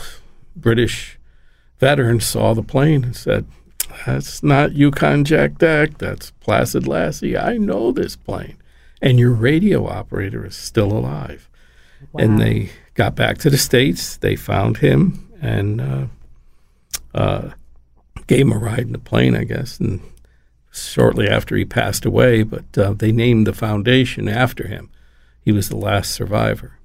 British 0.54 1.18
veteran 1.78 2.20
saw 2.20 2.54
the 2.54 2.62
plane 2.62 3.04
and 3.04 3.16
said, 3.16 3.46
"That's 4.06 4.42
not 4.42 4.72
Yukon 4.74 5.24
Jack 5.24 5.58
Deck. 5.58 5.98
That's 5.98 6.30
Placid 6.40 6.86
Lassie. 6.86 7.36
I 7.36 7.58
know 7.58 7.92
this 7.92 8.16
plane, 8.16 8.56
and 9.02 9.18
your 9.18 9.32
radio 9.32 9.86
operator 9.86 10.46
is 10.46 10.56
still 10.56 10.92
alive." 10.92 11.48
And 12.18 12.38
they 12.40 12.70
got 12.94 13.14
back 13.14 13.38
to 13.38 13.50
the 13.50 13.58
states. 13.58 14.16
They 14.16 14.36
found 14.36 14.78
him 14.78 15.28
and 15.40 15.80
uh, 15.80 16.06
uh, 17.14 17.50
gave 18.26 18.40
him 18.40 18.52
a 18.52 18.58
ride 18.58 18.80
in 18.80 18.92
the 18.92 18.98
plane, 18.98 19.36
I 19.36 19.44
guess, 19.44 19.78
and 19.78 20.00
shortly 20.72 21.28
after 21.28 21.56
he 21.56 21.64
passed 21.64 22.04
away. 22.04 22.42
But 22.42 22.76
uh, 22.76 22.94
they 22.94 23.12
named 23.12 23.46
the 23.46 23.52
foundation 23.52 24.28
after 24.28 24.66
him. 24.66 24.90
He 25.42 25.52
was 25.52 25.68
the 25.68 25.76
last 25.76 26.12
survivor. 26.12 26.78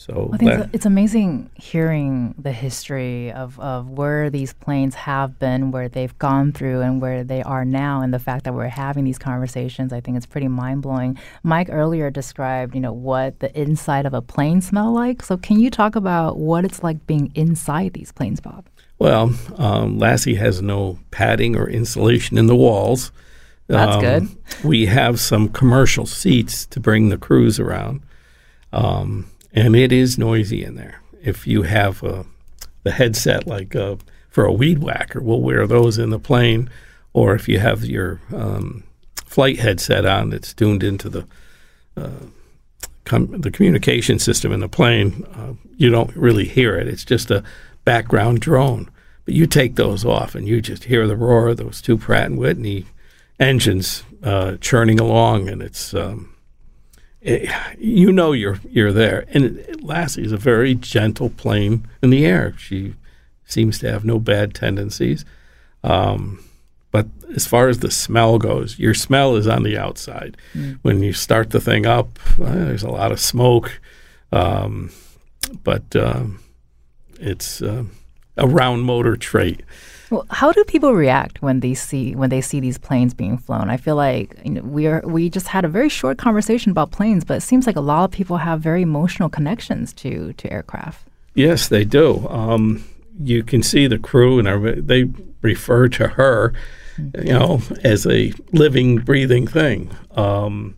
So 0.00 0.30
I 0.32 0.38
think 0.38 0.50
that- 0.52 0.70
it's, 0.72 0.86
amazing 0.86 1.50
hearing 1.56 2.34
the 2.38 2.52
history 2.52 3.30
of, 3.32 3.60
of 3.60 3.90
where 3.90 4.30
these 4.30 4.54
planes 4.54 4.94
have 4.94 5.38
been, 5.38 5.72
where 5.72 5.90
they've 5.90 6.18
gone 6.18 6.52
through, 6.52 6.80
and 6.80 7.02
where 7.02 7.22
they 7.22 7.42
are 7.42 7.66
now, 7.66 8.00
and 8.00 8.14
the 8.14 8.18
fact 8.18 8.44
that 8.44 8.54
we're 8.54 8.68
having 8.68 9.04
these 9.04 9.18
conversations. 9.18 9.92
I 9.92 10.00
think 10.00 10.16
it's 10.16 10.24
pretty 10.24 10.48
mind 10.48 10.80
blowing. 10.80 11.18
Mike 11.42 11.68
earlier 11.70 12.08
described, 12.10 12.74
you 12.74 12.80
know, 12.80 12.94
what 12.94 13.40
the 13.40 13.50
inside 13.60 14.06
of 14.06 14.14
a 14.14 14.22
plane 14.22 14.62
smell 14.62 14.90
like. 14.90 15.22
So 15.22 15.36
can 15.36 15.60
you 15.60 15.68
talk 15.68 15.96
about 15.96 16.38
what 16.38 16.64
it's 16.64 16.82
like 16.82 17.06
being 17.06 17.30
inside 17.34 17.92
these 17.92 18.10
planes, 18.10 18.40
Bob? 18.40 18.64
Well, 18.98 19.34
um, 19.58 19.98
Lassie 19.98 20.36
has 20.36 20.62
no 20.62 20.98
padding 21.10 21.56
or 21.56 21.68
insulation 21.68 22.38
in 22.38 22.46
the 22.46 22.56
walls. 22.56 23.12
That's 23.66 23.96
Um, 23.96 24.00
good. 24.00 24.28
We 24.64 24.86
have 24.86 25.20
some 25.20 25.50
commercial 25.50 26.06
seats 26.06 26.64
to 26.68 26.80
bring 26.80 27.10
the 27.10 27.18
crews 27.18 27.60
around, 27.60 28.00
um, 28.72 29.26
and 29.52 29.76
it 29.76 29.92
is 29.92 30.18
noisy 30.18 30.64
in 30.64 30.76
there. 30.76 31.00
If 31.22 31.46
you 31.46 31.62
have 31.62 32.02
uh, 32.02 32.24
the 32.82 32.92
headset, 32.92 33.46
like 33.46 33.76
uh, 33.76 33.96
for 34.28 34.44
a 34.44 34.52
weed 34.52 34.78
whacker, 34.78 35.20
we'll 35.20 35.40
wear 35.40 35.66
those 35.66 35.98
in 35.98 36.10
the 36.10 36.18
plane, 36.18 36.70
or 37.12 37.34
if 37.34 37.48
you 37.48 37.58
have 37.58 37.84
your 37.84 38.20
um, 38.34 38.84
flight 39.24 39.58
headset 39.58 40.06
on 40.06 40.30
that's 40.30 40.54
tuned 40.54 40.82
into 40.82 41.08
the 41.08 41.26
com- 43.04 43.40
the 43.40 43.50
communication 43.50 44.18
system 44.18 44.52
in 44.52 44.60
the 44.60 44.68
plane, 44.68 45.26
uh, 45.34 45.54
you 45.76 45.90
don't 45.90 46.14
really 46.16 46.46
hear 46.46 46.76
it. 46.76 46.88
It's 46.88 47.04
just 47.04 47.30
a 47.30 47.42
background 47.84 48.40
drone. 48.40 48.90
But 49.24 49.34
you 49.34 49.46
take 49.46 49.76
those 49.76 50.04
off, 50.04 50.34
and 50.34 50.46
you 50.48 50.60
just 50.60 50.84
hear 50.84 51.06
the 51.06 51.16
roar 51.16 51.48
of 51.48 51.58
those 51.58 51.82
two 51.82 51.98
Pratt 51.98 52.26
and 52.26 52.38
Whitney 52.38 52.86
engines 53.38 54.02
uh, 54.22 54.56
churning 54.60 55.00
along, 55.00 55.48
and 55.48 55.60
it's 55.60 55.92
um, 55.92 56.34
it, 57.20 57.50
you 57.78 58.12
know 58.12 58.32
you're 58.32 58.60
you're 58.68 58.92
there. 58.92 59.26
And 59.28 59.58
it, 59.58 59.82
Lassie 59.82 60.24
is 60.24 60.32
a 60.32 60.36
very 60.36 60.74
gentle 60.74 61.30
plane 61.30 61.86
in 62.02 62.10
the 62.10 62.24
air. 62.26 62.54
She 62.58 62.94
seems 63.44 63.78
to 63.80 63.90
have 63.90 64.04
no 64.04 64.18
bad 64.18 64.54
tendencies. 64.54 65.24
Um, 65.82 66.44
but 66.90 67.06
as 67.34 67.46
far 67.46 67.68
as 67.68 67.78
the 67.78 67.90
smell 67.90 68.38
goes, 68.38 68.78
your 68.78 68.94
smell 68.94 69.36
is 69.36 69.46
on 69.46 69.62
the 69.62 69.78
outside. 69.78 70.36
When 70.82 71.02
you 71.02 71.12
start 71.12 71.50
the 71.50 71.60
thing 71.60 71.86
up, 71.86 72.18
uh, 72.40 72.52
there's 72.52 72.82
a 72.82 72.90
lot 72.90 73.12
of 73.12 73.20
smoke, 73.20 73.80
um, 74.32 74.90
but 75.62 75.94
um, 75.94 76.40
it's 77.20 77.62
uh, 77.62 77.84
a 78.36 78.46
round 78.48 78.82
motor 78.84 79.16
trait. 79.16 79.62
Well, 80.10 80.26
how 80.30 80.50
do 80.50 80.64
people 80.64 80.92
react 80.92 81.40
when 81.40 81.60
they 81.60 81.74
see 81.74 82.14
when 82.16 82.30
they 82.30 82.40
see 82.40 82.58
these 82.58 82.78
planes 82.78 83.14
being 83.14 83.38
flown? 83.38 83.70
I 83.70 83.76
feel 83.76 83.96
like 83.96 84.36
you 84.44 84.50
know, 84.50 84.62
we 84.62 84.86
are 84.86 85.02
we 85.04 85.30
just 85.30 85.46
had 85.48 85.64
a 85.64 85.68
very 85.68 85.88
short 85.88 86.18
conversation 86.18 86.70
about 86.70 86.90
planes, 86.90 87.24
but 87.24 87.36
it 87.38 87.42
seems 87.42 87.66
like 87.66 87.76
a 87.76 87.80
lot 87.80 88.04
of 88.04 88.10
people 88.10 88.38
have 88.38 88.60
very 88.60 88.82
emotional 88.82 89.28
connections 89.28 89.92
to 89.94 90.32
to 90.32 90.52
aircraft. 90.52 91.06
Yes, 91.34 91.68
they 91.68 91.84
do. 91.84 92.26
Um, 92.28 92.84
you 93.22 93.42
can 93.42 93.62
see 93.62 93.86
the 93.86 93.98
crew, 93.98 94.38
and 94.38 94.86
they 94.88 95.04
refer 95.42 95.88
to 95.88 96.08
her, 96.08 96.52
you 96.98 97.32
know, 97.32 97.62
as 97.84 98.06
a 98.06 98.32
living, 98.52 98.98
breathing 98.98 99.46
thing. 99.46 99.90
Um, 100.12 100.76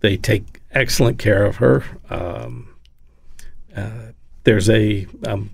they 0.00 0.16
take 0.16 0.60
excellent 0.72 1.18
care 1.18 1.44
of 1.44 1.56
her. 1.56 1.84
Um, 2.10 2.74
uh, 3.74 4.12
there's 4.44 4.68
a, 4.68 5.06
um, 5.26 5.50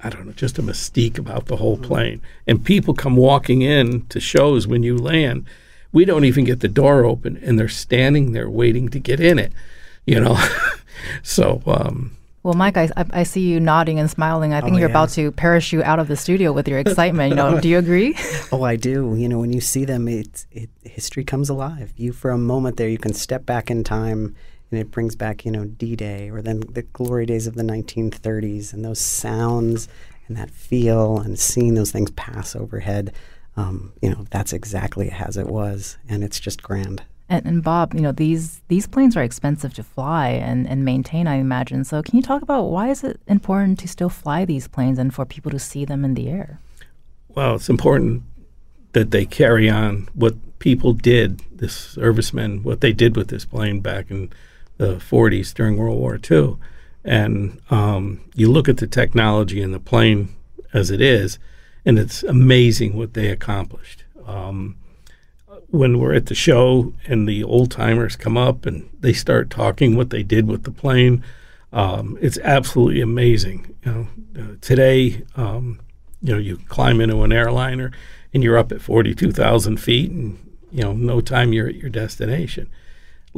I 0.00 0.10
don't 0.10 0.26
know, 0.26 0.32
just 0.32 0.58
a 0.58 0.62
mystique 0.62 1.18
about 1.18 1.46
the 1.46 1.56
whole 1.56 1.76
plane. 1.76 2.20
And 2.46 2.64
people 2.64 2.94
come 2.94 3.16
walking 3.16 3.62
in 3.62 4.06
to 4.06 4.20
shows 4.20 4.66
when 4.66 4.82
you 4.82 4.96
land. 4.96 5.44
We 5.92 6.04
don't 6.04 6.24
even 6.24 6.44
get 6.44 6.60
the 6.60 6.68
door 6.68 7.04
open, 7.04 7.36
and 7.42 7.58
they're 7.58 7.68
standing 7.68 8.32
there 8.32 8.48
waiting 8.48 8.88
to 8.90 8.98
get 9.00 9.18
in 9.20 9.38
it. 9.38 9.52
You 10.06 10.20
know, 10.20 10.38
so. 11.22 11.62
Um, 11.66 12.12
Well, 12.42 12.54
Mike, 12.54 12.76
I, 12.76 12.88
I, 12.96 13.04
I 13.10 13.22
see 13.24 13.40
you 13.40 13.58
nodding 13.60 13.98
and 13.98 14.10
smiling. 14.10 14.54
I 14.54 14.60
think 14.60 14.74
Oh, 14.74 14.78
you're 14.78 14.88
yeah. 14.88 14.92
about 14.94 15.10
to 15.10 15.32
parachute 15.32 15.82
out 15.84 15.98
of 15.98 16.06
the 16.08 16.16
studio 16.16 16.52
with 16.52 16.68
your 16.68 16.78
excitement. 16.78 17.30
You 17.30 17.36
know, 17.36 17.60
do 17.60 17.68
you 17.68 17.78
agree? 17.78 18.14
Oh, 18.52 18.62
I 18.62 18.76
do. 18.76 19.14
You 19.16 19.28
know, 19.28 19.38
when 19.40 19.52
you 19.52 19.60
see 19.60 19.84
them, 19.84 20.08
it's 20.08 20.46
it 20.52 20.70
history 20.84 21.24
comes 21.24 21.50
alive. 21.50 21.92
You 21.96 22.12
for 22.12 22.30
a 22.30 22.38
moment 22.38 22.76
there, 22.78 22.88
you 22.88 22.96
can 22.98 23.12
step 23.12 23.44
back 23.44 23.70
in 23.70 23.84
time, 23.84 24.34
and 24.70 24.80
it 24.80 24.90
brings 24.90 25.16
back 25.16 25.44
you 25.44 25.50
know 25.50 25.64
D-Day 25.64 26.30
or 26.30 26.42
then 26.42 26.60
the 26.60 26.82
glory 26.82 27.26
days 27.26 27.46
of 27.46 27.54
the 27.54 27.62
1930s 27.62 28.72
and 28.72 28.84
those 28.84 29.00
sounds 29.00 29.88
and 30.28 30.36
that 30.36 30.50
feel 30.50 31.18
and 31.18 31.38
seeing 31.38 31.74
those 31.74 31.90
things 31.90 32.10
pass 32.12 32.54
overhead. 32.54 33.12
Um, 33.56 33.92
you 34.00 34.10
know, 34.10 34.26
that's 34.30 34.52
exactly 34.52 35.10
as 35.10 35.36
it 35.36 35.46
was, 35.48 35.98
and 36.08 36.22
it's 36.22 36.38
just 36.38 36.62
grand. 36.62 37.02
And, 37.28 37.44
and 37.44 37.62
Bob, 37.62 37.92
you 37.92 38.00
know 38.00 38.12
these 38.12 38.62
these 38.68 38.86
planes 38.86 39.16
are 39.16 39.22
expensive 39.22 39.74
to 39.74 39.82
fly 39.82 40.28
and, 40.28 40.66
and 40.68 40.84
maintain, 40.84 41.26
I 41.26 41.36
imagine. 41.36 41.84
So, 41.84 42.02
can 42.02 42.16
you 42.16 42.22
talk 42.22 42.42
about 42.42 42.64
why 42.64 42.88
is 42.90 43.02
it 43.02 43.20
important 43.26 43.80
to 43.80 43.88
still 43.88 44.08
fly 44.08 44.44
these 44.44 44.68
planes 44.68 44.98
and 44.98 45.12
for 45.12 45.26
people 45.26 45.50
to 45.50 45.58
see 45.58 45.84
them 45.84 46.04
in 46.04 46.14
the 46.14 46.28
air? 46.28 46.60
Well, 47.28 47.56
it's 47.56 47.68
important 47.68 48.22
that 48.92 49.10
they 49.10 49.26
carry 49.26 49.68
on 49.68 50.08
what 50.14 50.36
people 50.60 50.92
did, 50.92 51.42
the 51.54 51.68
servicemen, 51.68 52.62
what 52.62 52.80
they 52.80 52.92
did 52.92 53.16
with 53.16 53.28
this 53.28 53.44
plane 53.44 53.80
back 53.80 54.10
in 54.10 54.32
the 54.78 54.96
40s 54.96 55.52
during 55.52 55.76
World 55.76 55.98
War 55.98 56.18
II. 56.30 56.56
And 57.04 57.60
um, 57.70 58.20
you 58.34 58.50
look 58.50 58.68
at 58.68 58.78
the 58.78 58.86
technology 58.86 59.60
in 59.60 59.72
the 59.72 59.80
plane 59.80 60.34
as 60.72 60.90
it 60.90 61.00
is, 61.00 61.38
and 61.84 61.98
it's 61.98 62.22
amazing 62.22 62.96
what 62.96 63.14
they 63.14 63.28
accomplished. 63.28 64.04
Um, 64.26 64.76
when 65.70 65.98
we're 65.98 66.14
at 66.14 66.26
the 66.26 66.34
show 66.34 66.92
and 67.06 67.28
the 67.28 67.44
old 67.44 67.70
timers 67.70 68.16
come 68.16 68.36
up 68.36 68.66
and 68.66 68.88
they 69.00 69.12
start 69.12 69.50
talking 69.50 69.96
what 69.96 70.10
they 70.10 70.22
did 70.22 70.48
with 70.48 70.64
the 70.64 70.70
plane, 70.70 71.22
um, 71.72 72.16
it's 72.20 72.38
absolutely 72.38 73.00
amazing. 73.00 73.74
You 73.84 73.92
know, 73.92 74.08
uh, 74.38 74.54
today, 74.60 75.24
um, 75.36 75.80
you 76.22 76.32
know, 76.32 76.38
you 76.38 76.58
climb 76.68 77.00
into 77.00 77.22
an 77.22 77.32
airliner 77.32 77.92
and 78.32 78.42
you're 78.42 78.58
up 78.58 78.72
at 78.72 78.80
42,000 78.80 79.76
feet 79.78 80.10
and, 80.10 80.38
you 80.70 80.82
know, 80.82 80.92
no 80.92 81.20
time 81.20 81.52
you're 81.52 81.68
at 81.68 81.76
your 81.76 81.90
destination. 81.90 82.68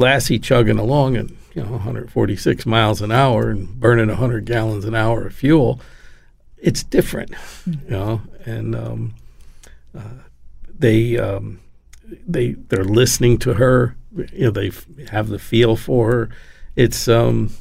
Lassie 0.01 0.39
chugging 0.39 0.79
along 0.79 1.17
at, 1.17 1.31
you 1.55 1.63
know, 1.63 1.73
146 1.73 2.67
miles 2.67 3.01
an 3.01 3.13
hour 3.13 3.51
and 3.51 3.79
burning 3.79 4.09
100 4.09 4.45
gallons 4.45 4.85
an 4.85 4.95
hour 4.95 5.27
of 5.27 5.35
fuel, 5.35 5.81
it's 6.59 6.83
different, 6.83 7.33
you 7.67 7.91
know, 7.91 8.23
and 8.45 8.75
um, 8.75 9.15
uh, 9.97 10.25
they, 10.79 11.17
um, 11.19 11.61
they, 12.27 12.53
they're 12.53 12.85
listening 12.85 13.39
to 13.39 13.55
her, 13.55 13.97
you 14.33 14.47
know, 14.47 14.51
they 14.51 14.69
f- 14.69 14.87
have 15.11 15.29
the 15.29 15.39
feel 15.39 15.77
for 15.77 16.11
her. 16.11 16.31
It's, 16.77 17.07
um, 17.07 17.55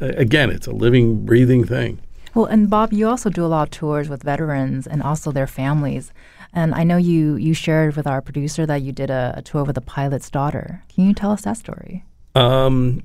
again, 0.00 0.50
it's 0.50 0.66
a 0.66 0.72
living, 0.72 1.24
breathing 1.24 1.64
thing. 1.64 2.00
Well, 2.34 2.46
and 2.46 2.68
Bob, 2.70 2.92
you 2.92 3.08
also 3.08 3.30
do 3.30 3.44
a 3.44 3.48
lot 3.48 3.68
of 3.68 3.70
tours 3.70 4.08
with 4.08 4.22
veterans 4.22 4.86
and 4.86 5.02
also 5.02 5.32
their 5.32 5.46
families. 5.46 6.12
And 6.52 6.74
I 6.74 6.82
know 6.82 6.96
you 6.96 7.36
you 7.36 7.54
shared 7.54 7.96
with 7.96 8.06
our 8.06 8.20
producer 8.20 8.66
that 8.66 8.82
you 8.82 8.92
did 8.92 9.10
a, 9.10 9.34
a 9.36 9.42
tour 9.42 9.64
with 9.64 9.76
a 9.76 9.82
pilot's 9.82 10.30
daughter. 10.30 10.84
Can 10.88 11.06
you 11.06 11.14
tell 11.14 11.30
us 11.30 11.42
that 11.42 11.56
story? 11.56 12.04
Um, 12.34 13.02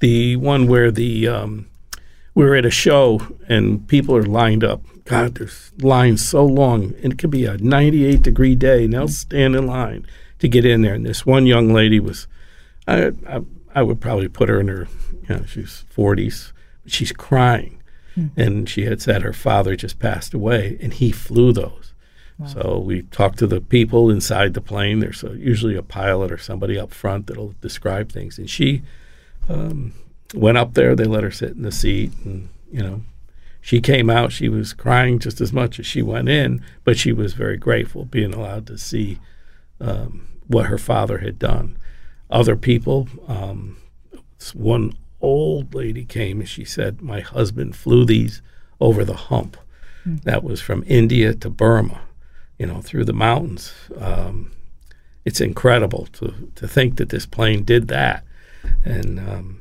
the 0.00 0.36
one 0.36 0.66
where 0.66 0.90
the 0.90 1.28
um, 1.28 1.68
we 2.34 2.44
were 2.44 2.56
at 2.56 2.66
a 2.66 2.70
show 2.70 3.20
and 3.48 3.86
people 3.88 4.16
are 4.16 4.26
lined 4.26 4.64
up. 4.64 4.82
God, 5.04 5.34
there's 5.36 5.72
lines 5.80 6.26
so 6.26 6.44
long, 6.44 6.94
and 7.02 7.12
it 7.12 7.18
could 7.18 7.30
be 7.30 7.44
a 7.44 7.58
98 7.58 8.22
degree 8.22 8.56
day, 8.56 8.84
and 8.84 8.94
they'll 8.94 9.08
stand 9.08 9.54
in 9.54 9.66
line 9.66 10.06
to 10.38 10.48
get 10.48 10.64
in 10.64 10.82
there. 10.82 10.94
And 10.94 11.04
this 11.04 11.26
one 11.26 11.46
young 11.46 11.72
lady 11.72 12.00
was, 12.00 12.26
I, 12.88 13.12
I, 13.28 13.42
I 13.74 13.82
would 13.82 14.00
probably 14.00 14.28
put 14.28 14.48
her 14.48 14.60
in 14.60 14.68
her, 14.68 14.88
you 15.28 15.36
know, 15.36 15.44
she's 15.44 15.84
40s. 15.94 16.52
She's 16.86 17.12
crying, 17.12 17.82
and 18.36 18.68
she 18.68 18.84
had 18.84 19.00
said 19.00 19.22
her 19.22 19.32
father 19.32 19.74
just 19.74 19.98
passed 19.98 20.34
away, 20.34 20.76
and 20.82 20.92
he 20.92 21.12
flew 21.12 21.52
those. 21.52 21.93
So 22.46 22.78
we 22.78 23.02
talked 23.02 23.38
to 23.38 23.46
the 23.46 23.60
people 23.60 24.10
inside 24.10 24.54
the 24.54 24.60
plane. 24.60 24.98
There's 24.98 25.22
a, 25.22 25.36
usually 25.36 25.76
a 25.76 25.82
pilot 25.82 26.32
or 26.32 26.38
somebody 26.38 26.76
up 26.76 26.92
front 26.92 27.28
that'll 27.28 27.54
describe 27.60 28.10
things. 28.10 28.38
And 28.38 28.50
she 28.50 28.82
um, 29.48 29.92
went 30.34 30.58
up 30.58 30.74
there. 30.74 30.96
They 30.96 31.04
let 31.04 31.22
her 31.22 31.30
sit 31.30 31.50
in 31.50 31.62
the 31.62 31.72
seat, 31.72 32.12
and 32.24 32.48
you 32.72 32.82
know, 32.82 33.02
she 33.60 33.80
came 33.80 34.10
out. 34.10 34.32
She 34.32 34.48
was 34.48 34.72
crying 34.72 35.18
just 35.20 35.40
as 35.40 35.52
much 35.52 35.78
as 35.78 35.86
she 35.86 36.02
went 36.02 36.28
in, 36.28 36.62
but 36.82 36.98
she 36.98 37.12
was 37.12 37.34
very 37.34 37.56
grateful 37.56 38.04
being 38.04 38.34
allowed 38.34 38.66
to 38.66 38.78
see 38.78 39.20
um, 39.80 40.26
what 40.48 40.66
her 40.66 40.78
father 40.78 41.18
had 41.18 41.38
done. 41.38 41.76
Other 42.30 42.56
people, 42.56 43.08
um, 43.28 43.76
one 44.54 44.94
old 45.20 45.74
lady 45.74 46.04
came 46.04 46.40
and 46.40 46.48
she 46.48 46.64
said, 46.64 47.00
"My 47.00 47.20
husband 47.20 47.76
flew 47.76 48.04
these 48.04 48.42
over 48.80 49.04
the 49.04 49.14
hump." 49.14 49.56
Mm. 50.06 50.22
That 50.22 50.42
was 50.42 50.60
from 50.60 50.84
India 50.86 51.32
to 51.34 51.48
Burma, 51.48 52.00
you 52.58 52.66
know, 52.66 52.80
through 52.80 53.04
the 53.04 53.12
mountains. 53.12 53.72
Um, 53.98 54.52
it's 55.24 55.40
incredible 55.40 56.06
to 56.12 56.50
to 56.54 56.68
think 56.68 56.96
that 56.96 57.08
this 57.08 57.26
plane 57.26 57.64
did 57.64 57.88
that, 57.88 58.24
and 58.84 59.18
um, 59.18 59.60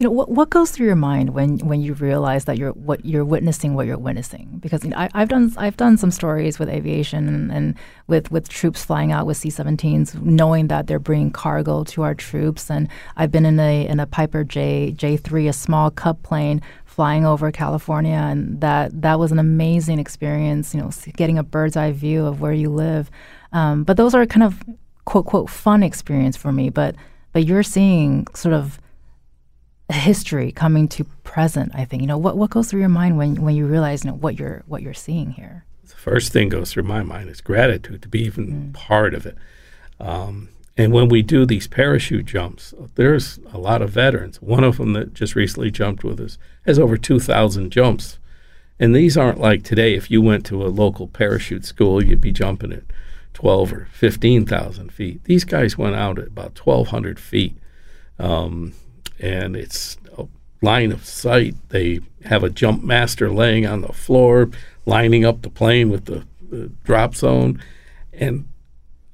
you 0.00 0.06
know, 0.06 0.12
what, 0.12 0.30
what 0.30 0.48
goes 0.48 0.70
through 0.70 0.86
your 0.86 0.96
mind 0.96 1.34
when, 1.34 1.58
when 1.58 1.82
you 1.82 1.92
realize 1.92 2.46
that 2.46 2.56
you're 2.56 2.72
what 2.72 3.04
you're 3.04 3.24
witnessing 3.24 3.74
what 3.74 3.86
you're 3.86 3.98
witnessing? 3.98 4.58
Because 4.58 4.82
you 4.82 4.90
know, 4.90 4.96
I, 4.96 5.10
have 5.12 5.28
done 5.28 5.52
I've 5.58 5.76
done 5.76 5.98
some 5.98 6.10
stories 6.10 6.58
with 6.58 6.70
aviation 6.70 7.28
and, 7.28 7.52
and, 7.52 7.74
with 8.06 8.32
with 8.32 8.48
troops 8.48 8.82
flying 8.82 9.12
out 9.12 9.26
with 9.26 9.36
C-17s, 9.36 10.20
knowing 10.22 10.68
that 10.68 10.86
they're 10.86 10.98
bringing 10.98 11.30
cargo 11.30 11.84
to 11.84 12.02
our 12.02 12.14
troops. 12.14 12.70
And 12.70 12.88
I've 13.18 13.30
been 13.30 13.44
in 13.44 13.60
a 13.60 13.86
in 13.86 14.00
a 14.00 14.06
Piper 14.06 14.42
J 14.42 14.94
J3, 14.96 15.50
a 15.50 15.52
small 15.52 15.90
Cub 15.90 16.22
plane 16.22 16.62
flying 17.00 17.24
over 17.24 17.50
California, 17.50 18.12
and 18.12 18.60
that 18.60 19.00
that 19.00 19.18
was 19.18 19.32
an 19.32 19.38
amazing 19.38 19.98
experience. 19.98 20.74
You 20.74 20.82
know, 20.82 20.90
getting 21.16 21.38
a 21.38 21.42
bird's 21.42 21.74
eye 21.74 21.92
view 21.92 22.26
of 22.26 22.42
where 22.42 22.52
you 22.52 22.68
live. 22.68 23.10
Um, 23.54 23.84
but 23.84 23.96
those 23.96 24.14
are 24.14 24.26
kind 24.26 24.42
of 24.42 24.62
quote 25.06 25.24
quote 25.24 25.48
fun 25.48 25.82
experience 25.82 26.36
for 26.36 26.52
me. 26.52 26.68
But 26.68 26.96
but 27.32 27.46
you're 27.46 27.62
seeing 27.62 28.26
sort 28.34 28.52
of 28.52 28.78
history 29.90 30.52
coming 30.52 30.88
to 30.88 31.04
present. 31.24 31.72
I 31.74 31.86
think 31.86 32.02
you 32.02 32.06
know 32.06 32.18
what 32.18 32.36
what 32.36 32.50
goes 32.50 32.68
through 32.68 32.80
your 32.80 32.90
mind 32.90 33.16
when 33.16 33.40
when 33.40 33.56
you 33.56 33.64
realize 33.64 34.04
you 34.04 34.10
know 34.10 34.18
what 34.18 34.38
you're 34.38 34.62
what 34.66 34.82
you're 34.82 34.92
seeing 34.92 35.30
here. 35.30 35.64
The 35.86 35.96
first 35.96 36.34
thing 36.34 36.50
goes 36.50 36.70
through 36.70 36.82
my 36.82 37.02
mind 37.02 37.30
is 37.30 37.40
gratitude 37.40 38.02
to 38.02 38.08
be 38.08 38.20
even 38.24 38.46
mm. 38.46 38.74
part 38.74 39.14
of 39.14 39.24
it. 39.24 39.38
Um, 39.98 40.50
and 40.80 40.94
when 40.94 41.10
we 41.10 41.20
do 41.20 41.44
these 41.44 41.68
parachute 41.68 42.24
jumps, 42.24 42.72
there's 42.94 43.38
a 43.52 43.58
lot 43.58 43.82
of 43.82 43.90
veterans. 43.90 44.40
One 44.40 44.64
of 44.64 44.78
them 44.78 44.94
that 44.94 45.12
just 45.12 45.34
recently 45.34 45.70
jumped 45.70 46.02
with 46.02 46.18
us 46.18 46.38
has 46.64 46.78
over 46.78 46.96
2,000 46.96 47.70
jumps. 47.70 48.18
And 48.78 48.96
these 48.96 49.14
aren't 49.14 49.38
like 49.38 49.62
today. 49.62 49.94
If 49.94 50.10
you 50.10 50.22
went 50.22 50.46
to 50.46 50.64
a 50.64 50.68
local 50.68 51.06
parachute 51.06 51.66
school, 51.66 52.02
you'd 52.02 52.22
be 52.22 52.32
jumping 52.32 52.72
at 52.72 52.84
12 53.34 53.74
or 53.74 53.88
15,000 53.92 54.90
feet. 54.90 55.22
These 55.24 55.44
guys 55.44 55.76
went 55.76 55.96
out 55.96 56.18
at 56.18 56.28
about 56.28 56.58
1,200 56.58 57.20
feet. 57.20 57.58
Um, 58.18 58.72
and 59.18 59.56
it's 59.56 59.98
a 60.16 60.28
line 60.62 60.92
of 60.92 61.04
sight. 61.04 61.56
They 61.68 62.00
have 62.24 62.42
a 62.42 62.48
jump 62.48 62.82
master 62.82 63.30
laying 63.30 63.66
on 63.66 63.82
the 63.82 63.92
floor, 63.92 64.48
lining 64.86 65.26
up 65.26 65.42
the 65.42 65.50
plane 65.50 65.90
with 65.90 66.06
the, 66.06 66.24
the 66.48 66.68
drop 66.84 67.14
zone, 67.14 67.62
and 68.14 68.48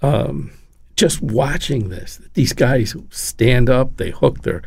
um, 0.01 0.53
just 0.97 1.23
watching 1.23 1.91
this. 1.91 2.21
These 2.35 2.53
guys 2.53 2.97
stand 3.11 3.69
up, 3.69 3.97
they 3.99 4.11
hook 4.11 4.43
their 4.43 4.63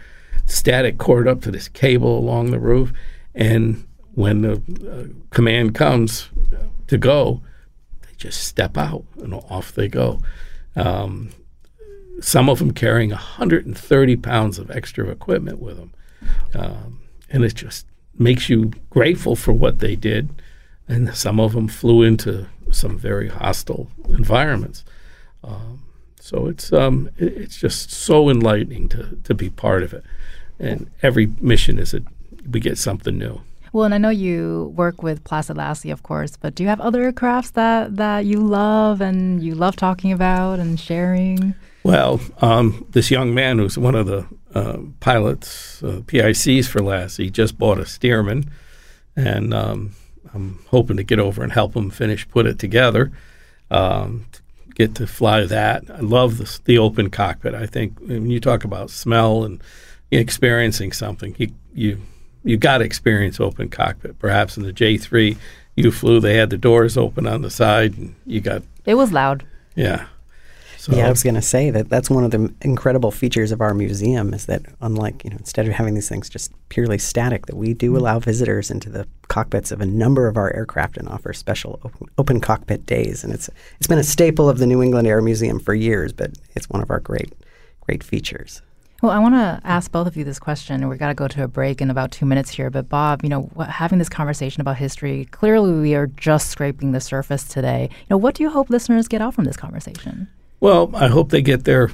static 0.46 0.98
cord 0.98 1.28
up 1.28 1.42
to 1.42 1.52
this 1.52 1.68
cable 1.68 2.18
along 2.18 2.52
the 2.52 2.60
roof, 2.60 2.94
and 3.36 3.86
when 4.14 4.42
the 4.42 4.54
uh, 4.54 5.14
command 5.32 5.76
comes 5.76 6.30
to 6.88 6.98
go, 6.98 7.42
they 8.02 8.14
just 8.18 8.44
step 8.44 8.78
out 8.78 9.04
and 9.22 9.34
off 9.34 9.72
they 9.72 9.88
go. 9.88 10.20
Um, 10.76 11.32
some 12.22 12.50
of 12.50 12.60
them 12.60 12.72
carrying 12.72 13.12
130 13.12 14.16
pounds 14.18 14.60
of 14.60 14.70
extra 14.72 15.08
equipment 15.08 15.60
with 15.60 15.78
them. 15.78 15.94
Um, 16.54 17.00
and 17.30 17.44
it 17.44 17.56
just 17.56 17.86
makes 18.18 18.50
you 18.50 18.72
grateful 18.90 19.36
for 19.36 19.54
what 19.54 19.80
they 19.80 19.96
did. 19.96 20.30
And 20.88 21.16
some 21.16 21.40
of 21.40 21.54
them 21.54 21.68
flew 21.68 22.02
into 22.02 22.48
some 22.72 22.98
very 22.98 23.30
hostile 23.30 23.90
environments. 24.10 24.84
Um, 25.44 25.79
so 26.30 26.46
it's 26.46 26.72
um, 26.72 27.10
it, 27.18 27.34
it's 27.36 27.58
just 27.58 27.92
so 27.92 28.30
enlightening 28.30 28.88
to, 28.90 29.18
to 29.24 29.34
be 29.34 29.50
part 29.50 29.82
of 29.82 29.94
it. 29.94 30.04
And 30.60 30.92
every 31.02 31.32
mission 31.42 31.80
is 31.80 31.94
a 31.94 32.02
we 32.50 32.60
get 32.60 32.78
something 32.78 33.18
new. 33.18 33.42
Well, 33.74 33.86
and 33.86 33.94
I 33.94 33.98
know 33.98 34.10
you 34.10 34.74
work 34.76 35.02
with 35.02 35.24
Placid 35.24 35.58
Lassie, 35.58 35.92
of 35.92 36.04
course, 36.04 36.38
but 36.38 36.56
do 36.56 36.64
you 36.64 36.70
have 36.70 36.82
other 36.82 37.12
crafts 37.12 37.52
that, 37.52 37.96
that 37.98 38.26
you 38.26 38.40
love 38.40 39.00
and 39.02 39.44
you 39.44 39.54
love 39.54 39.76
talking 39.76 40.12
about 40.12 40.60
and 40.60 40.80
sharing? 40.80 41.54
Well, 41.84 42.20
um, 42.42 42.88
this 42.90 43.12
young 43.12 43.34
man 43.34 43.60
who's 43.60 43.78
one 43.78 43.94
of 43.94 44.08
the 44.08 44.26
uh, 44.56 44.80
pilots, 45.00 45.84
uh, 45.84 46.02
PICs 46.06 46.68
for 46.68 46.82
Lassie, 46.82 47.30
just 47.30 47.60
bought 47.60 47.78
a 47.78 47.84
Stearman, 47.84 48.50
and 49.16 49.54
um, 49.54 49.94
I'm 50.34 50.60
hoping 50.70 50.98
to 50.98 51.04
get 51.04 51.20
over 51.20 51.44
and 51.44 51.52
help 51.52 51.76
him 51.76 51.92
finish 51.92 52.28
put 52.28 52.48
it 52.48 52.58
together. 52.58 53.12
Um, 53.70 54.26
get 54.80 54.96
to 54.96 55.06
fly 55.06 55.46
that. 55.46 55.84
I 55.92 56.00
love 56.00 56.38
the, 56.38 56.60
the 56.64 56.78
open 56.78 57.10
cockpit. 57.10 57.54
I 57.54 57.66
think 57.66 58.00
when 58.00 58.32
you 58.32 58.40
talk 58.40 58.64
about 58.64 58.90
smell 58.90 59.44
and 59.44 59.62
experiencing 60.10 60.94
something, 60.94 61.36
you 61.38 61.52
you 61.74 62.02
you 62.44 62.56
got 62.58 62.78
to 62.78 62.86
experience 62.86 63.40
open 63.40 63.70
cockpit. 63.70 64.18
Perhaps 64.18 64.56
in 64.56 64.64
the 64.64 64.72
J3 64.72 65.38
you 65.76 65.92
flew, 65.92 66.20
they 66.20 66.36
had 66.36 66.50
the 66.50 66.58
doors 66.58 66.98
open 66.98 67.28
on 67.28 67.42
the 67.42 67.50
side, 67.50 67.98
and 67.98 68.16
you 68.26 68.40
got. 68.40 68.64
It 68.86 68.96
was 68.96 69.12
loud. 69.12 69.46
Yeah. 69.76 70.08
So 70.80 70.96
yeah, 70.96 71.08
I 71.08 71.10
was 71.10 71.24
going 71.24 71.36
to 71.36 71.42
say 71.42 71.72
that 71.72 71.90
that's 71.90 72.10
one 72.10 72.24
of 72.24 72.32
the 72.32 72.54
incredible 72.62 73.12
features 73.12 73.52
of 73.52 73.60
our 73.60 73.74
museum 73.74 74.34
is 74.34 74.46
that 74.46 74.62
unlike 74.80 75.26
you 75.26 75.30
know 75.30 75.36
instead 75.36 75.68
of 75.68 75.74
having 75.74 75.94
these 75.94 76.08
things 76.08 76.30
just 76.30 76.54
purely 76.70 76.98
static, 76.98 77.48
that 77.48 77.58
we 77.58 77.74
do 77.74 77.88
mm-hmm. 77.88 77.98
allow 77.98 78.20
visitors 78.20 78.72
into 78.72 78.90
the 78.90 79.06
cockpits 79.28 79.74
of 79.74 79.82
a 79.82 79.86
number 79.86 80.30
of 80.30 80.38
our 80.38 80.56
aircraft 80.56 80.96
and 80.96 81.10
offer 81.10 81.34
special 81.34 81.82
open, 81.84 82.08
open 82.18 82.40
cockpit 82.40 82.86
days, 82.86 83.26
and 83.26 83.34
it's 83.34 83.50
it's 83.78 83.88
been 83.88 84.00
a 84.00 84.04
staple 84.06 84.48
of 84.48 84.58
the 84.58 84.66
New 84.66 84.82
England 84.82 85.06
Air 85.06 85.22
Museum 85.22 85.60
for 85.60 85.74
years, 85.74 86.14
but 86.14 86.32
it's 86.56 86.70
one 86.70 86.82
of 86.82 86.90
our 86.90 87.02
great 87.02 87.34
great 87.82 88.02
features. 88.02 88.62
Well, 89.02 89.12
I 89.12 89.20
want 89.20 89.36
to 89.36 89.60
ask 89.66 89.92
both 89.92 90.08
of 90.08 90.16
you 90.16 90.24
this 90.24 90.40
question. 90.40 90.88
We've 90.88 90.98
got 90.98 91.10
to 91.10 91.14
go 91.14 91.28
to 91.28 91.44
a 91.44 91.48
break 91.50 91.82
in 91.82 91.90
about 91.90 92.12
two 92.12 92.26
minutes 92.26 92.52
here. 92.52 92.70
But, 92.70 92.90
Bob, 92.90 93.24
you 93.24 93.30
know, 93.30 93.50
having 93.70 93.98
this 93.98 94.10
conversation 94.10 94.60
about 94.60 94.76
history, 94.76 95.24
clearly 95.32 95.72
we 95.72 95.96
are 95.96 96.08
just 96.08 96.50
scraping 96.50 96.92
the 96.92 97.00
surface 97.00 97.48
today. 97.48 97.88
You 97.92 98.06
know, 98.10 98.18
what 98.18 98.36
do 98.36 98.44
you 98.44 98.50
hope 98.50 98.70
listeners 98.70 99.08
get 99.08 99.22
out 99.22 99.34
from 99.34 99.46
this 99.46 99.56
conversation? 99.56 100.28
Well, 100.60 100.92
I 100.94 101.08
hope 101.08 101.30
they 101.30 101.42
get 101.42 101.64
their 101.64 101.92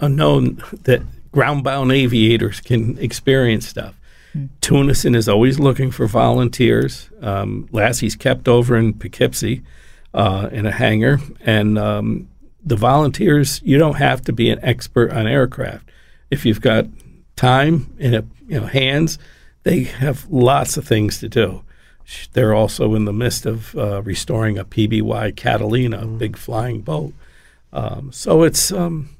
unknown 0.00 0.62
that 0.82 1.02
ground-bound 1.32 1.90
aviators 1.90 2.60
can 2.60 2.98
experience 2.98 3.66
stuff. 3.66 3.98
Hmm. 4.32 4.46
Tunison 4.60 5.16
is 5.16 5.28
always 5.28 5.58
looking 5.58 5.90
for 5.90 6.06
volunteers. 6.06 7.08
Um, 7.20 7.68
Lassie's 7.72 8.16
kept 8.16 8.48
over 8.48 8.76
in 8.76 8.94
Poughkeepsie 8.94 9.62
uh, 10.12 10.48
in 10.52 10.66
a 10.66 10.70
hangar, 10.70 11.18
and 11.40 11.78
um, 11.78 12.28
the 12.64 12.76
volunteers. 12.76 13.60
You 13.64 13.78
don't 13.78 13.96
have 13.96 14.22
to 14.22 14.32
be 14.32 14.50
an 14.50 14.60
expert 14.62 15.10
on 15.12 15.26
aircraft 15.26 15.90
if 16.30 16.46
you've 16.46 16.60
got 16.60 16.86
time 17.36 17.94
and 17.98 18.14
a, 18.14 18.24
you 18.46 18.60
know 18.60 18.66
hands. 18.66 19.18
They 19.64 19.84
have 19.84 20.26
lots 20.30 20.76
of 20.76 20.86
things 20.86 21.18
to 21.20 21.28
do. 21.28 21.64
They're 22.34 22.54
also 22.54 22.94
in 22.94 23.06
the 23.06 23.12
midst 23.12 23.46
of 23.46 23.74
uh, 23.74 24.02
restoring 24.02 24.58
a 24.58 24.64
PBY 24.64 25.36
Catalina, 25.36 26.02
mm. 26.02 26.18
big 26.18 26.36
flying 26.36 26.82
boat. 26.82 27.14
Um, 27.74 28.12
so 28.12 28.44
it's 28.44 28.72
um, 28.72 29.10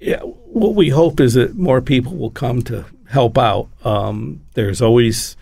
yeah, 0.00 0.20
what 0.20 0.74
we 0.74 0.90
hope 0.90 1.20
is 1.20 1.34
that 1.34 1.56
more 1.56 1.80
people 1.80 2.16
will 2.16 2.30
come 2.30 2.62
to 2.62 2.84
help 3.08 3.38
out. 3.38 3.68
Um, 3.84 4.42
there's 4.54 4.82
always 4.82 5.36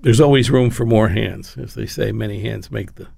there's 0.00 0.20
always 0.20 0.50
room 0.50 0.70
for 0.70 0.86
more 0.86 1.08
hands, 1.08 1.56
as 1.58 1.74
they 1.74 1.86
say. 1.86 2.12
Many 2.12 2.40
hands 2.40 2.70
make 2.70 2.94
the 2.94 3.08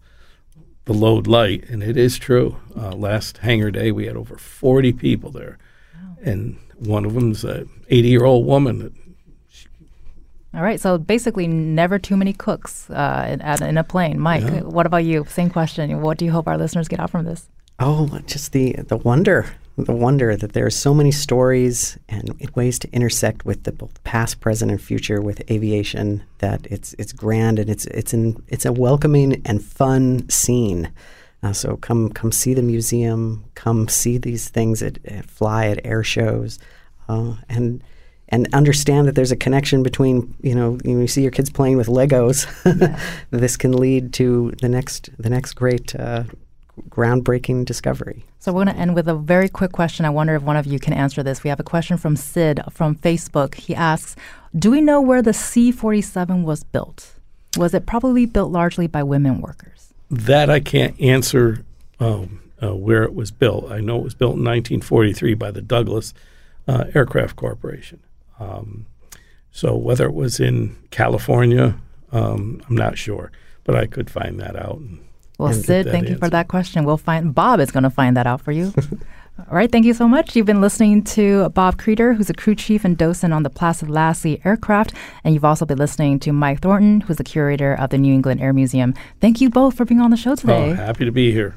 the 0.86 0.94
load 0.94 1.26
light, 1.26 1.68
and 1.68 1.82
it 1.82 1.96
is 1.96 2.18
true. 2.18 2.56
Uh, 2.76 2.92
last 2.92 3.38
hangar 3.38 3.70
day, 3.70 3.92
we 3.92 4.06
had 4.06 4.16
over 4.16 4.36
40 4.36 4.92
people 4.94 5.30
there, 5.30 5.58
wow. 5.94 6.16
and 6.22 6.58
one 6.78 7.04
of 7.04 7.14
them's 7.14 7.44
a 7.44 7.66
80 7.90 8.08
year 8.08 8.24
old 8.24 8.46
woman. 8.46 8.96
All 10.52 10.62
right, 10.62 10.80
so 10.80 10.98
basically, 10.98 11.46
never 11.46 11.98
too 11.98 12.16
many 12.16 12.32
cooks 12.32 12.90
uh, 12.90 13.24
in, 13.30 13.40
in, 13.62 13.78
a 13.78 13.84
plane. 13.84 14.18
Mike, 14.18 14.42
yeah. 14.42 14.62
what 14.62 14.84
about 14.84 15.04
you? 15.04 15.24
Same 15.28 15.48
question. 15.48 16.00
What 16.00 16.18
do 16.18 16.24
you 16.24 16.32
hope 16.32 16.48
our 16.48 16.58
listeners 16.58 16.88
get 16.88 16.98
out 16.98 17.10
from 17.10 17.24
this? 17.24 17.48
Oh, 17.82 18.18
just 18.26 18.52
the 18.52 18.72
the 18.72 18.98
wonder, 18.98 19.46
the 19.78 19.92
wonder 19.92 20.36
that 20.36 20.52
there 20.52 20.66
are 20.66 20.70
so 20.70 20.92
many 20.92 21.10
stories 21.10 21.98
and 22.10 22.38
ways 22.54 22.78
to 22.80 22.92
intersect 22.92 23.46
with 23.46 23.64
the 23.64 23.72
both 23.72 24.04
past, 24.04 24.40
present, 24.40 24.70
and 24.70 24.80
future 24.80 25.22
with 25.22 25.50
aviation. 25.50 26.22
That 26.38 26.66
it's 26.70 26.94
it's 26.98 27.14
grand 27.14 27.58
and 27.58 27.70
it's 27.70 27.86
it's 27.86 28.12
an 28.12 28.42
it's 28.48 28.66
a 28.66 28.72
welcoming 28.72 29.40
and 29.46 29.64
fun 29.64 30.28
scene. 30.28 30.92
Uh, 31.42 31.54
so 31.54 31.78
come 31.78 32.10
come 32.10 32.32
see 32.32 32.52
the 32.52 32.62
museum. 32.62 33.44
Come 33.54 33.88
see 33.88 34.18
these 34.18 34.50
things 34.50 34.82
at, 34.82 34.98
at 35.06 35.24
fly 35.24 35.68
at 35.68 35.80
air 35.86 36.04
shows, 36.04 36.58
uh, 37.08 37.36
and 37.48 37.82
and 38.28 38.46
understand 38.52 39.08
that 39.08 39.14
there's 39.14 39.32
a 39.32 39.36
connection 39.36 39.82
between 39.82 40.34
you 40.42 40.54
know 40.54 40.78
you 40.84 41.06
see 41.06 41.22
your 41.22 41.30
kids 41.30 41.48
playing 41.48 41.78
with 41.78 41.86
Legos. 41.86 42.46
Yeah. 42.80 43.00
this 43.30 43.56
can 43.56 43.72
lead 43.72 44.12
to 44.14 44.52
the 44.60 44.68
next 44.68 45.08
the 45.18 45.30
next 45.30 45.54
great 45.54 45.96
uh, 45.96 46.24
groundbreaking 46.88 47.64
discovery. 47.64 48.24
So 48.38 48.52
we're 48.52 48.64
going 48.64 48.74
to 48.74 48.80
end 48.80 48.94
with 48.94 49.08
a 49.08 49.14
very 49.14 49.48
quick 49.48 49.72
question. 49.72 50.04
I 50.04 50.10
wonder 50.10 50.34
if 50.34 50.42
one 50.42 50.56
of 50.56 50.66
you 50.66 50.78
can 50.78 50.92
answer 50.92 51.22
this. 51.22 51.44
We 51.44 51.50
have 51.50 51.60
a 51.60 51.64
question 51.64 51.96
from 51.96 52.16
Sid 52.16 52.60
from 52.70 52.96
Facebook. 52.96 53.54
He 53.54 53.74
asks, 53.74 54.16
Do 54.56 54.70
we 54.70 54.80
know 54.80 55.00
where 55.00 55.22
the 55.22 55.32
C 55.32 55.72
47 55.72 56.42
was 56.42 56.64
built? 56.64 57.14
Was 57.56 57.74
it 57.74 57.86
probably 57.86 58.26
built 58.26 58.52
largely 58.52 58.86
by 58.86 59.02
women 59.02 59.40
workers? 59.40 59.92
That 60.10 60.50
I 60.50 60.60
can't 60.60 60.98
answer 61.00 61.64
um, 61.98 62.40
uh, 62.62 62.74
where 62.74 63.02
it 63.02 63.14
was 63.14 63.30
built. 63.30 63.70
I 63.70 63.80
know 63.80 63.98
it 63.98 64.04
was 64.04 64.14
built 64.14 64.36
in 64.36 64.44
1943 64.44 65.34
by 65.34 65.50
the 65.50 65.62
Douglas 65.62 66.14
uh, 66.66 66.84
Aircraft 66.94 67.36
Corporation. 67.36 68.00
Um, 68.38 68.86
so 69.52 69.76
whether 69.76 70.06
it 70.06 70.14
was 70.14 70.40
in 70.40 70.76
California, 70.90 71.78
um, 72.12 72.62
I'm 72.68 72.76
not 72.76 72.96
sure, 72.96 73.30
but 73.64 73.74
I 73.74 73.86
could 73.86 74.08
find 74.10 74.40
that 74.40 74.56
out. 74.56 74.78
And, 74.78 75.04
well, 75.40 75.52
Sid, 75.52 75.86
thank 75.86 76.04
answer. 76.04 76.12
you 76.12 76.18
for 76.18 76.28
that 76.28 76.48
question. 76.48 76.84
We'll 76.84 76.96
find 76.96 77.34
Bob 77.34 77.60
is 77.60 77.70
going 77.70 77.84
to 77.84 77.90
find 77.90 78.16
that 78.16 78.26
out 78.26 78.40
for 78.40 78.52
you. 78.52 78.72
All 79.48 79.56
right, 79.56 79.72
thank 79.72 79.86
you 79.86 79.94
so 79.94 80.06
much. 80.06 80.36
You've 80.36 80.46
been 80.46 80.60
listening 80.60 81.02
to 81.04 81.48
Bob 81.50 81.78
Creter, 81.78 82.12
who's 82.12 82.28
a 82.28 82.34
crew 82.34 82.54
chief 82.54 82.84
and 82.84 82.96
docent 82.96 83.32
on 83.32 83.42
the 83.42 83.48
Placid 83.48 83.88
Lassie 83.88 84.40
aircraft, 84.44 84.92
and 85.24 85.32
you've 85.32 85.46
also 85.46 85.64
been 85.64 85.78
listening 85.78 86.18
to 86.20 86.32
Mike 86.32 86.60
Thornton, 86.60 87.00
who's 87.00 87.16
the 87.16 87.24
curator 87.24 87.74
of 87.74 87.88
the 87.88 87.96
New 87.96 88.12
England 88.12 88.42
Air 88.42 88.52
Museum. 88.52 88.92
Thank 89.20 89.40
you 89.40 89.48
both 89.48 89.76
for 89.76 89.86
being 89.86 90.00
on 90.00 90.10
the 90.10 90.16
show 90.16 90.32
oh, 90.32 90.36
today. 90.36 90.70
Oh, 90.70 90.74
happy 90.74 91.06
to 91.06 91.12
be 91.12 91.32
here. 91.32 91.56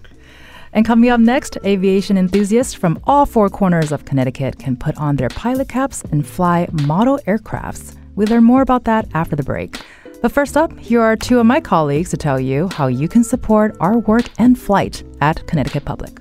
And 0.72 0.86
coming 0.86 1.10
up 1.10 1.20
next, 1.20 1.58
aviation 1.66 2.18
enthusiasts 2.18 2.74
from 2.74 3.00
all 3.04 3.26
four 3.26 3.50
corners 3.50 3.92
of 3.92 4.06
Connecticut 4.06 4.60
can 4.60 4.78
put 4.78 4.98
on 4.98 5.18
their 5.18 5.30
pilot 5.30 5.68
caps 5.68 6.04
and 6.12 6.26
fly 6.26 6.68
model 6.72 7.20
aircrafts. 7.28 7.96
We 8.16 8.26
learn 8.26 8.44
more 8.44 8.62
about 8.62 8.86
that 8.86 9.08
after 9.14 9.36
the 9.36 9.44
break. 9.44 9.80
But 10.24 10.32
first 10.32 10.56
up, 10.56 10.80
here 10.80 11.02
are 11.02 11.18
two 11.18 11.40
of 11.40 11.46
my 11.46 11.60
colleagues 11.60 12.10
to 12.12 12.16
tell 12.16 12.40
you 12.40 12.70
how 12.70 12.88
you 12.88 13.10
can 13.10 13.26
support 13.26 13.76
our 13.82 14.00
work 14.00 14.24
and 14.38 14.58
flight 14.58 15.04
at 15.20 15.46
Connecticut 15.48 15.84
Public. 15.84 16.18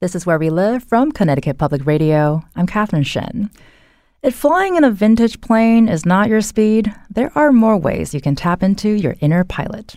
This 0.00 0.14
is 0.14 0.26
Where 0.26 0.38
We 0.38 0.50
Live 0.50 0.84
from 0.84 1.12
Connecticut 1.12 1.56
Public 1.56 1.86
Radio. 1.86 2.44
I'm 2.56 2.66
Catherine 2.66 3.04
Shen. 3.04 3.48
If 4.22 4.34
flying 4.34 4.76
in 4.76 4.84
a 4.84 4.90
vintage 4.90 5.40
plane 5.40 5.88
is 5.88 6.04
not 6.04 6.28
your 6.28 6.42
speed, 6.42 6.94
there 7.08 7.32
are 7.34 7.50
more 7.50 7.78
ways 7.78 8.12
you 8.12 8.20
can 8.20 8.34
tap 8.34 8.62
into 8.62 8.90
your 8.90 9.16
inner 9.20 9.44
pilot. 9.44 9.96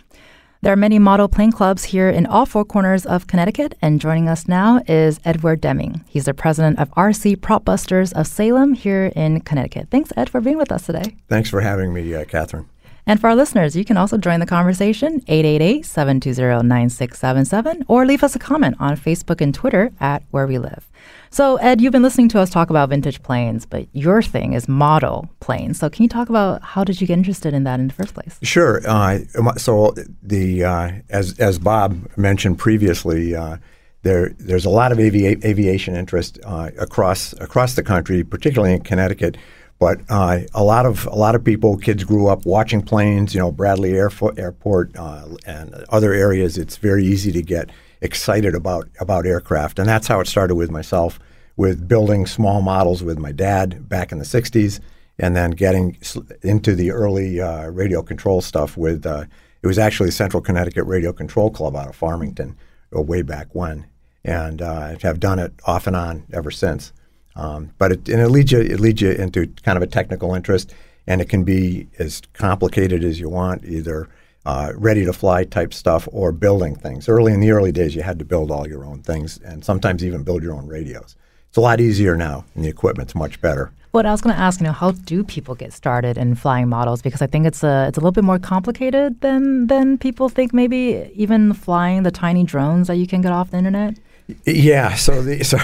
There 0.60 0.72
are 0.72 0.76
many 0.76 0.98
model 0.98 1.28
plane 1.28 1.52
clubs 1.52 1.84
here 1.84 2.10
in 2.10 2.26
all 2.26 2.44
four 2.44 2.64
corners 2.64 3.06
of 3.06 3.28
Connecticut, 3.28 3.76
and 3.80 4.00
joining 4.00 4.28
us 4.28 4.48
now 4.48 4.82
is 4.88 5.20
Edward 5.24 5.60
Deming. 5.60 6.02
He's 6.08 6.24
the 6.24 6.34
president 6.34 6.80
of 6.80 6.90
RC 6.96 7.36
Propbusters 7.36 8.12
of 8.12 8.26
Salem 8.26 8.74
here 8.74 9.12
in 9.14 9.40
Connecticut. 9.42 9.86
Thanks, 9.92 10.12
Ed, 10.16 10.28
for 10.28 10.40
being 10.40 10.56
with 10.56 10.72
us 10.72 10.86
today. 10.86 11.14
Thanks 11.28 11.48
for 11.48 11.60
having 11.60 11.94
me, 11.94 12.12
uh, 12.12 12.24
Catherine. 12.24 12.66
And 13.08 13.18
for 13.18 13.26
our 13.28 13.34
listeners, 13.34 13.74
you 13.74 13.84
can 13.86 13.96
also 13.96 14.18
join 14.18 14.38
the 14.38 14.44
conversation 14.44 15.22
888-720-9677 15.22 17.84
or 17.88 18.04
leave 18.04 18.22
us 18.22 18.36
a 18.36 18.38
comment 18.38 18.76
on 18.78 18.98
Facebook 18.98 19.40
and 19.40 19.54
Twitter 19.54 19.90
at 19.98 20.24
Where 20.30 20.46
We 20.46 20.58
Live. 20.58 20.90
So, 21.30 21.56
Ed, 21.56 21.80
you've 21.80 21.92
been 21.92 22.02
listening 22.02 22.28
to 22.30 22.38
us 22.38 22.50
talk 22.50 22.68
about 22.68 22.90
vintage 22.90 23.22
planes, 23.22 23.64
but 23.64 23.86
your 23.94 24.20
thing 24.20 24.52
is 24.52 24.68
model 24.68 25.30
planes. 25.40 25.78
So, 25.78 25.88
can 25.88 26.02
you 26.02 26.08
talk 26.10 26.28
about 26.28 26.62
how 26.62 26.84
did 26.84 27.00
you 27.00 27.06
get 27.06 27.14
interested 27.14 27.54
in 27.54 27.64
that 27.64 27.80
in 27.80 27.88
the 27.88 27.94
first 27.94 28.12
place? 28.12 28.38
Sure. 28.42 28.82
Uh, 28.86 29.20
so, 29.56 29.94
the 30.22 30.64
uh, 30.64 30.92
as 31.08 31.38
as 31.38 31.58
Bob 31.58 32.06
mentioned 32.18 32.58
previously, 32.58 33.34
uh, 33.34 33.56
there 34.02 34.34
there's 34.38 34.66
a 34.66 34.70
lot 34.70 34.92
of 34.92 34.98
avi- 34.98 35.38
aviation 35.44 35.96
interest 35.96 36.38
uh, 36.44 36.72
across 36.78 37.32
across 37.34 37.74
the 37.74 37.82
country, 37.82 38.22
particularly 38.22 38.74
in 38.74 38.82
Connecticut. 38.82 39.38
But 39.78 40.00
uh, 40.08 40.40
a 40.54 40.64
lot 40.64 40.86
of 40.86 41.06
a 41.06 41.14
lot 41.14 41.34
of 41.34 41.44
people, 41.44 41.76
kids 41.76 42.02
grew 42.02 42.26
up 42.26 42.44
watching 42.44 42.82
planes. 42.82 43.34
You 43.34 43.40
know, 43.40 43.52
Bradley 43.52 43.92
Airfo- 43.92 44.36
Airport 44.38 44.96
uh, 44.96 45.28
and 45.46 45.72
other 45.90 46.12
areas. 46.12 46.58
It's 46.58 46.76
very 46.76 47.04
easy 47.04 47.30
to 47.32 47.42
get 47.42 47.70
excited 48.00 48.54
about 48.54 48.88
about 48.98 49.24
aircraft, 49.24 49.78
and 49.78 49.88
that's 49.88 50.08
how 50.08 50.18
it 50.20 50.26
started 50.26 50.56
with 50.56 50.70
myself, 50.70 51.20
with 51.56 51.86
building 51.86 52.26
small 52.26 52.60
models 52.60 53.04
with 53.04 53.18
my 53.18 53.30
dad 53.30 53.88
back 53.88 54.10
in 54.10 54.18
the 54.18 54.24
'60s, 54.24 54.80
and 55.16 55.36
then 55.36 55.52
getting 55.52 55.96
into 56.42 56.74
the 56.74 56.90
early 56.90 57.40
uh, 57.40 57.68
radio 57.68 58.02
control 58.02 58.40
stuff 58.40 58.76
with. 58.76 59.06
Uh, 59.06 59.24
it 59.60 59.66
was 59.66 59.78
actually 59.78 60.12
Central 60.12 60.40
Connecticut 60.40 60.86
Radio 60.86 61.12
Control 61.12 61.50
Club 61.50 61.74
out 61.74 61.88
of 61.88 61.96
Farmington, 61.96 62.56
uh, 62.96 63.02
way 63.02 63.22
back 63.22 63.48
when, 63.52 63.86
and 64.24 64.62
uh, 64.62 64.96
have 65.02 65.18
done 65.18 65.40
it 65.40 65.52
off 65.66 65.86
and 65.88 65.96
on 65.96 66.24
ever 66.32 66.52
since. 66.52 66.92
Um, 67.38 67.70
but 67.78 67.92
it, 67.92 68.08
and 68.08 68.20
it 68.20 68.28
leads 68.28 68.50
you 68.50 68.60
it 68.60 68.80
leads 68.80 69.00
you 69.00 69.12
into 69.12 69.46
kind 69.62 69.76
of 69.76 69.82
a 69.82 69.86
technical 69.86 70.34
interest, 70.34 70.74
and 71.06 71.20
it 71.20 71.28
can 71.28 71.44
be 71.44 71.86
as 71.98 72.20
complicated 72.32 73.04
as 73.04 73.20
you 73.20 73.28
want, 73.28 73.64
either 73.64 74.08
uh, 74.44 74.72
ready 74.74 75.04
to 75.04 75.12
fly 75.12 75.44
type 75.44 75.72
stuff 75.72 76.08
or 76.10 76.32
building 76.32 76.74
things. 76.74 77.08
Early 77.08 77.32
in 77.32 77.40
the 77.40 77.52
early 77.52 77.70
days, 77.70 77.94
you 77.94 78.02
had 78.02 78.18
to 78.18 78.24
build 78.24 78.50
all 78.50 78.66
your 78.66 78.84
own 78.84 79.02
things, 79.02 79.38
and 79.38 79.64
sometimes 79.64 80.04
even 80.04 80.24
build 80.24 80.42
your 80.42 80.52
own 80.52 80.66
radios. 80.66 81.16
It's 81.48 81.56
a 81.56 81.60
lot 81.60 81.80
easier 81.80 82.16
now, 82.16 82.44
and 82.54 82.64
the 82.64 82.68
equipment's 82.68 83.14
much 83.14 83.40
better. 83.40 83.72
What 83.92 84.04
I 84.04 84.10
was 84.10 84.20
going 84.20 84.34
to 84.34 84.40
ask, 84.40 84.60
you 84.60 84.66
know, 84.66 84.72
how 84.72 84.90
do 84.90 85.24
people 85.24 85.54
get 85.54 85.72
started 85.72 86.18
in 86.18 86.34
flying 86.34 86.68
models? 86.68 87.00
Because 87.02 87.22
I 87.22 87.26
think 87.26 87.46
it's 87.46 87.62
a 87.62 87.86
it's 87.88 87.96
a 87.96 88.00
little 88.00 88.12
bit 88.12 88.24
more 88.24 88.38
complicated 88.38 89.20
than 89.20 89.68
than 89.68 89.96
people 89.96 90.28
think. 90.28 90.52
Maybe 90.52 91.10
even 91.14 91.54
flying 91.54 92.02
the 92.02 92.10
tiny 92.10 92.42
drones 92.42 92.88
that 92.88 92.96
you 92.96 93.06
can 93.06 93.22
get 93.22 93.32
off 93.32 93.50
the 93.50 93.58
internet. 93.58 93.98
Yeah, 94.44 94.94
so 94.94 95.22
the 95.22 95.42
so 95.44 95.58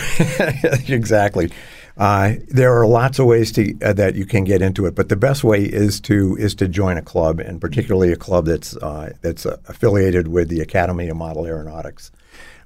exactly. 0.92 1.50
Uh, 1.96 2.32
there 2.48 2.76
are 2.76 2.86
lots 2.86 3.18
of 3.20 3.26
ways 3.26 3.52
to 3.52 3.78
uh, 3.82 3.92
that 3.92 4.16
you 4.16 4.26
can 4.26 4.42
get 4.42 4.60
into 4.60 4.86
it, 4.86 4.94
but 4.94 5.08
the 5.08 5.16
best 5.16 5.44
way 5.44 5.62
is 5.62 6.00
to 6.00 6.36
is 6.36 6.54
to 6.56 6.66
join 6.66 6.96
a 6.96 7.02
club, 7.02 7.38
and 7.38 7.60
particularly 7.60 8.12
a 8.12 8.16
club 8.16 8.46
that's 8.46 8.76
uh, 8.78 9.12
that's 9.20 9.46
uh, 9.46 9.58
affiliated 9.68 10.28
with 10.28 10.48
the 10.48 10.60
Academy 10.60 11.08
of 11.08 11.16
Model 11.16 11.46
Aeronautics. 11.46 12.10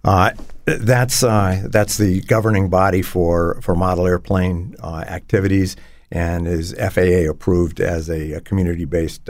Uh, 0.05 0.31
that's 0.65 1.23
uh, 1.23 1.67
that's 1.69 1.99
the 1.99 2.21
governing 2.23 2.71
body 2.71 3.03
for 3.03 3.61
for 3.61 3.75
model 3.75 4.07
airplane 4.07 4.77
activities, 4.83 5.77
and 6.11 6.47
is 6.47 6.73
FAA 6.75 7.29
approved 7.29 7.81
as 7.81 8.09
a, 8.09 8.33
a 8.33 8.41
community 8.41 8.85
based. 8.85 9.29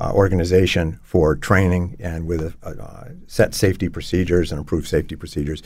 Organization 0.00 1.00
for 1.02 1.34
training 1.36 1.96
and 2.00 2.26
with 2.26 2.54
a 2.62 3.16
set 3.26 3.54
safety 3.54 3.88
procedures 3.88 4.52
and 4.52 4.60
approved 4.60 4.88
safety 4.88 5.16
procedures. 5.16 5.62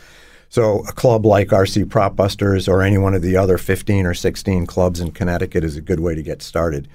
So 0.51 0.81
a 0.89 0.93
club 0.93 1.25
like 1.25 1.49
RC 1.49 1.85
Propbusters 1.85 2.67
or 2.67 2.83
any 2.83 2.99
one 2.99 3.15
of 3.15 3.23
the 3.23 3.37
other 3.37 3.57
15 3.57 4.05
or 4.05 4.15
16 4.15 4.67
clubs 4.67 4.99
in 4.99 5.13
Connecticut 5.13 5.63
is 5.63 5.77
a 5.77 5.81
good 5.81 6.01
way 6.01 6.17
to 6.17 6.23
get 6.23 6.43
started. 6.43 6.89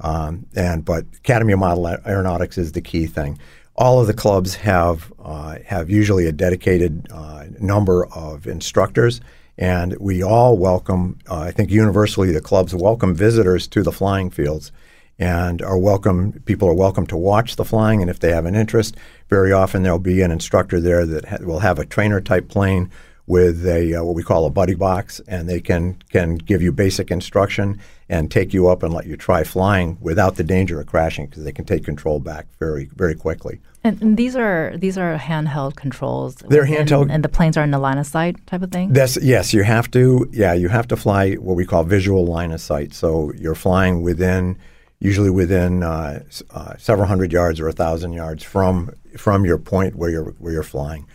Um, 0.00 0.46
and 0.54 0.84
but 0.84 1.06
Academy 1.16 1.54
of 1.54 1.58
Model 1.58 1.86
Aeronautics 2.06 2.58
is 2.58 2.72
the 2.72 2.82
key 2.82 3.06
thing. 3.06 3.38
All 3.76 3.98
of 3.98 4.08
the 4.08 4.14
clubs 4.14 4.56
have 4.56 5.10
uh, 5.18 5.56
have 5.64 5.88
usually 5.88 6.26
a 6.26 6.32
dedicated 6.32 7.08
uh, 7.10 7.44
number 7.58 8.06
of 8.08 8.46
instructors, 8.46 9.20
and 9.56 9.96
we 9.98 10.22
all 10.22 10.58
welcome. 10.58 11.18
Uh, 11.30 11.40
I 11.40 11.50
think 11.50 11.70
universally 11.70 12.30
the 12.32 12.40
clubs 12.40 12.74
welcome 12.74 13.14
visitors 13.14 13.66
to 13.68 13.82
the 13.82 13.92
flying 13.92 14.30
fields, 14.30 14.70
and 15.18 15.62
are 15.62 15.78
welcome. 15.78 16.32
People 16.44 16.68
are 16.68 16.74
welcome 16.74 17.06
to 17.08 17.16
watch 17.16 17.56
the 17.56 17.64
flying, 17.64 18.00
and 18.00 18.10
if 18.10 18.20
they 18.20 18.30
have 18.30 18.46
an 18.46 18.54
interest, 18.54 18.96
very 19.28 19.52
often 19.52 19.82
there'll 19.82 19.98
be 19.98 20.22
an 20.22 20.30
instructor 20.30 20.80
there 20.80 21.04
that 21.06 21.24
ha- 21.24 21.38
will 21.40 21.60
have 21.60 21.78
a 21.78 21.84
trainer 21.84 22.20
type 22.20 22.48
plane 22.48 22.90
with 23.26 23.66
a 23.66 23.94
uh, 23.94 24.02
what 24.02 24.14
we 24.14 24.22
call 24.22 24.46
a 24.46 24.50
buddy 24.50 24.74
box, 24.74 25.20
and 25.28 25.48
they 25.48 25.60
can 25.60 26.00
can 26.10 26.36
give 26.36 26.62
you 26.62 26.72
basic 26.72 27.10
instruction 27.10 27.80
and 28.08 28.30
take 28.30 28.54
you 28.54 28.68
up 28.68 28.82
and 28.82 28.94
let 28.94 29.06
you 29.06 29.16
try 29.16 29.44
flying 29.44 29.98
without 30.00 30.36
the 30.36 30.44
danger 30.44 30.80
of 30.80 30.86
crashing 30.86 31.26
because 31.26 31.44
they 31.44 31.52
can 31.52 31.64
take 31.64 31.84
control 31.84 32.20
back 32.20 32.46
very 32.58 32.88
very 32.96 33.14
quickly. 33.14 33.60
And, 33.84 34.02
and, 34.02 34.16
these 34.16 34.34
are 34.34 34.74
these 34.76 34.98
are 34.98 35.16
handheld 35.16 35.76
controls. 35.76 36.36
They're 36.36 36.66
handheld, 36.66 37.02
and, 37.02 37.12
and 37.12 37.24
the 37.24 37.28
planes 37.28 37.56
are 37.56 37.62
in 37.62 37.70
the 37.70 37.78
line 37.78 37.98
of 37.98 38.06
sight 38.06 38.44
type 38.46 38.62
of 38.62 38.72
thing. 38.72 38.92
That's 38.92 39.16
yes, 39.22 39.52
you 39.52 39.62
have 39.62 39.90
to. 39.92 40.28
Yeah, 40.32 40.54
you 40.54 40.68
have 40.68 40.88
to 40.88 40.96
fly 40.96 41.34
what 41.34 41.54
we 41.54 41.66
call 41.66 41.84
visual 41.84 42.24
line 42.24 42.50
of 42.50 42.60
sight. 42.60 42.94
So 42.94 43.32
you're 43.36 43.54
flying 43.54 44.02
within 44.02 44.58
usually 45.00 45.30
within 45.30 45.82
uh, 45.82 46.22
uh, 46.50 46.76
several 46.76 47.06
hundred 47.06 47.32
yards 47.32 47.60
or 47.60 47.68
a 47.68 47.72
thousand 47.72 48.12
yards 48.12 48.42
from 48.42 48.94
from 49.16 49.44
your 49.44 49.58
point 49.58 49.94
where 49.96 50.10
you're 50.10 50.30
where 50.32 50.52
you're 50.52 50.62
flying. 50.62 51.06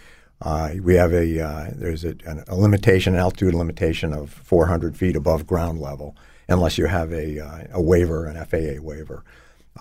Uh, 0.42 0.72
we 0.82 0.96
have 0.96 1.14
a 1.14 1.40
uh, 1.40 1.70
there's 1.74 2.04
a, 2.04 2.16
a, 2.48 2.56
limitation, 2.56 3.14
an 3.14 3.20
altitude 3.20 3.54
limitation 3.54 4.14
of 4.14 4.30
400 4.30 4.98
feet 4.98 5.16
above 5.16 5.48
ground 5.48 5.80
level, 5.80 6.18
unless 6.50 6.78
you 6.78 6.86
have 6.86 7.12
a 7.14 7.40
uh, 7.40 7.64
a 7.74 7.82
waiver, 7.82 8.26
an 8.26 8.44
FAA 8.46 8.82
waiver. 8.82 9.24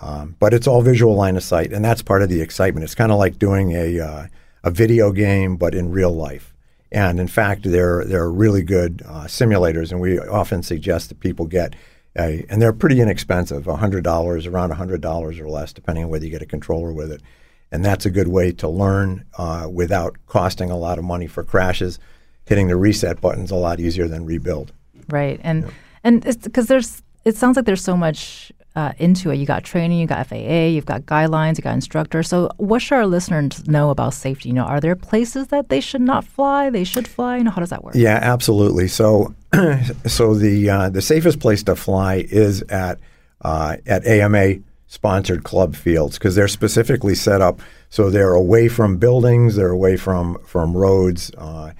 Um, 0.01 0.35
but 0.39 0.53
it's 0.53 0.67
all 0.67 0.81
visual 0.81 1.15
line 1.15 1.37
of 1.37 1.43
sight, 1.43 1.71
and 1.71 1.83
that's 1.83 2.01
part 2.01 2.23
of 2.23 2.29
the 2.29 2.41
excitement. 2.41 2.83
It's 2.83 2.95
kind 2.95 3.11
of 3.11 3.17
like 3.17 3.39
doing 3.39 3.71
a 3.73 3.99
uh, 3.99 4.27
a 4.63 4.71
video 4.71 5.11
game, 5.11 5.57
but 5.57 5.75
in 5.75 5.91
real 5.91 6.11
life. 6.15 6.53
And 6.91 7.19
in 7.19 7.27
fact, 7.27 7.63
there 7.63 8.05
there 8.05 8.21
are 8.21 8.31
really 8.31 8.63
good 8.63 8.97
simulators, 9.25 9.91
and 9.91 9.99
we 9.99 10.19
often 10.19 10.63
suggest 10.63 11.09
that 11.09 11.19
people 11.19 11.45
get 11.45 11.75
and 12.15 12.61
they're 12.61 12.73
pretty 12.73 13.01
inexpensive, 13.01 13.63
$100, 13.63 14.51
around 14.51 14.71
$100 14.71 15.39
or 15.39 15.49
less, 15.49 15.73
depending 15.73 16.05
on 16.05 16.09
whether 16.09 16.25
you 16.25 16.31
get 16.31 16.41
a 16.41 16.45
controller 16.45 16.93
with 16.93 17.11
it. 17.11 17.21
And 17.71 17.83
that's 17.83 18.05
a 18.05 18.11
good 18.11 18.27
way 18.27 18.51
to 18.53 18.67
learn 18.67 19.25
uh, 19.37 19.67
without 19.71 20.15
costing 20.27 20.69
a 20.69 20.77
lot 20.77 20.99
of 20.99 21.03
money 21.03 21.25
for 21.25 21.43
crashes. 21.43 21.97
Hitting 22.45 22.67
the 22.67 22.75
reset 22.75 23.19
button 23.19 23.45
is 23.45 23.51
a 23.51 23.55
lot 23.55 23.79
easier 23.79 24.07
than 24.07 24.25
rebuild. 24.25 24.73
Right. 25.09 25.39
And, 25.43 25.63
yeah. 25.63 25.71
and 26.03 26.21
because 26.43 26.67
there's, 26.67 27.01
it 27.25 27.35
sounds 27.35 27.55
like 27.55 27.65
there's 27.65 27.83
so 27.83 27.97
much 27.97 28.51
uh, 28.75 28.93
into 28.97 29.29
it. 29.29 29.35
You 29.35 29.45
got 29.45 29.63
training, 29.63 29.99
you 29.99 30.07
got 30.07 30.27
FAA, 30.27 30.65
you've 30.67 30.85
got 30.85 31.03
guidelines, 31.03 31.57
you 31.57 31.63
got 31.63 31.73
instructors. 31.73 32.27
So, 32.27 32.49
what 32.57 32.81
should 32.81 32.95
our 32.95 33.05
listeners 33.05 33.67
know 33.67 33.91
about 33.91 34.13
safety? 34.13 34.49
You 34.49 34.55
know, 34.55 34.63
are 34.63 34.79
there 34.79 34.95
places 34.95 35.47
that 35.47 35.69
they 35.69 35.79
should 35.79 36.01
not 36.01 36.25
fly? 36.25 36.69
They 36.69 36.83
should 36.83 37.07
fly. 37.07 37.37
You 37.37 37.43
know, 37.43 37.51
how 37.51 37.59
does 37.59 37.69
that 37.69 37.83
work? 37.83 37.95
Yeah, 37.95 38.19
absolutely. 38.21 38.87
So, 38.87 39.33
so 40.07 40.33
the 40.33 40.69
uh, 40.69 40.89
the 40.89 41.01
safest 41.01 41.39
place 41.39 41.63
to 41.63 41.75
fly 41.75 42.25
is 42.29 42.61
at 42.63 42.99
uh, 43.41 43.77
at 43.85 44.05
AMA 44.05 44.55
sponsored 44.87 45.43
club 45.43 45.75
fields 45.75 46.17
because 46.17 46.35
they're 46.35 46.47
specifically 46.47 47.15
set 47.15 47.41
up 47.41 47.59
so 47.93 48.09
they're 48.09 48.33
away 48.33 48.69
from 48.69 48.97
buildings, 48.97 49.55
they're 49.55 49.69
away 49.69 49.97
from 49.97 50.39
from 50.45 50.75
roads. 50.75 51.31
Uh, 51.37 51.73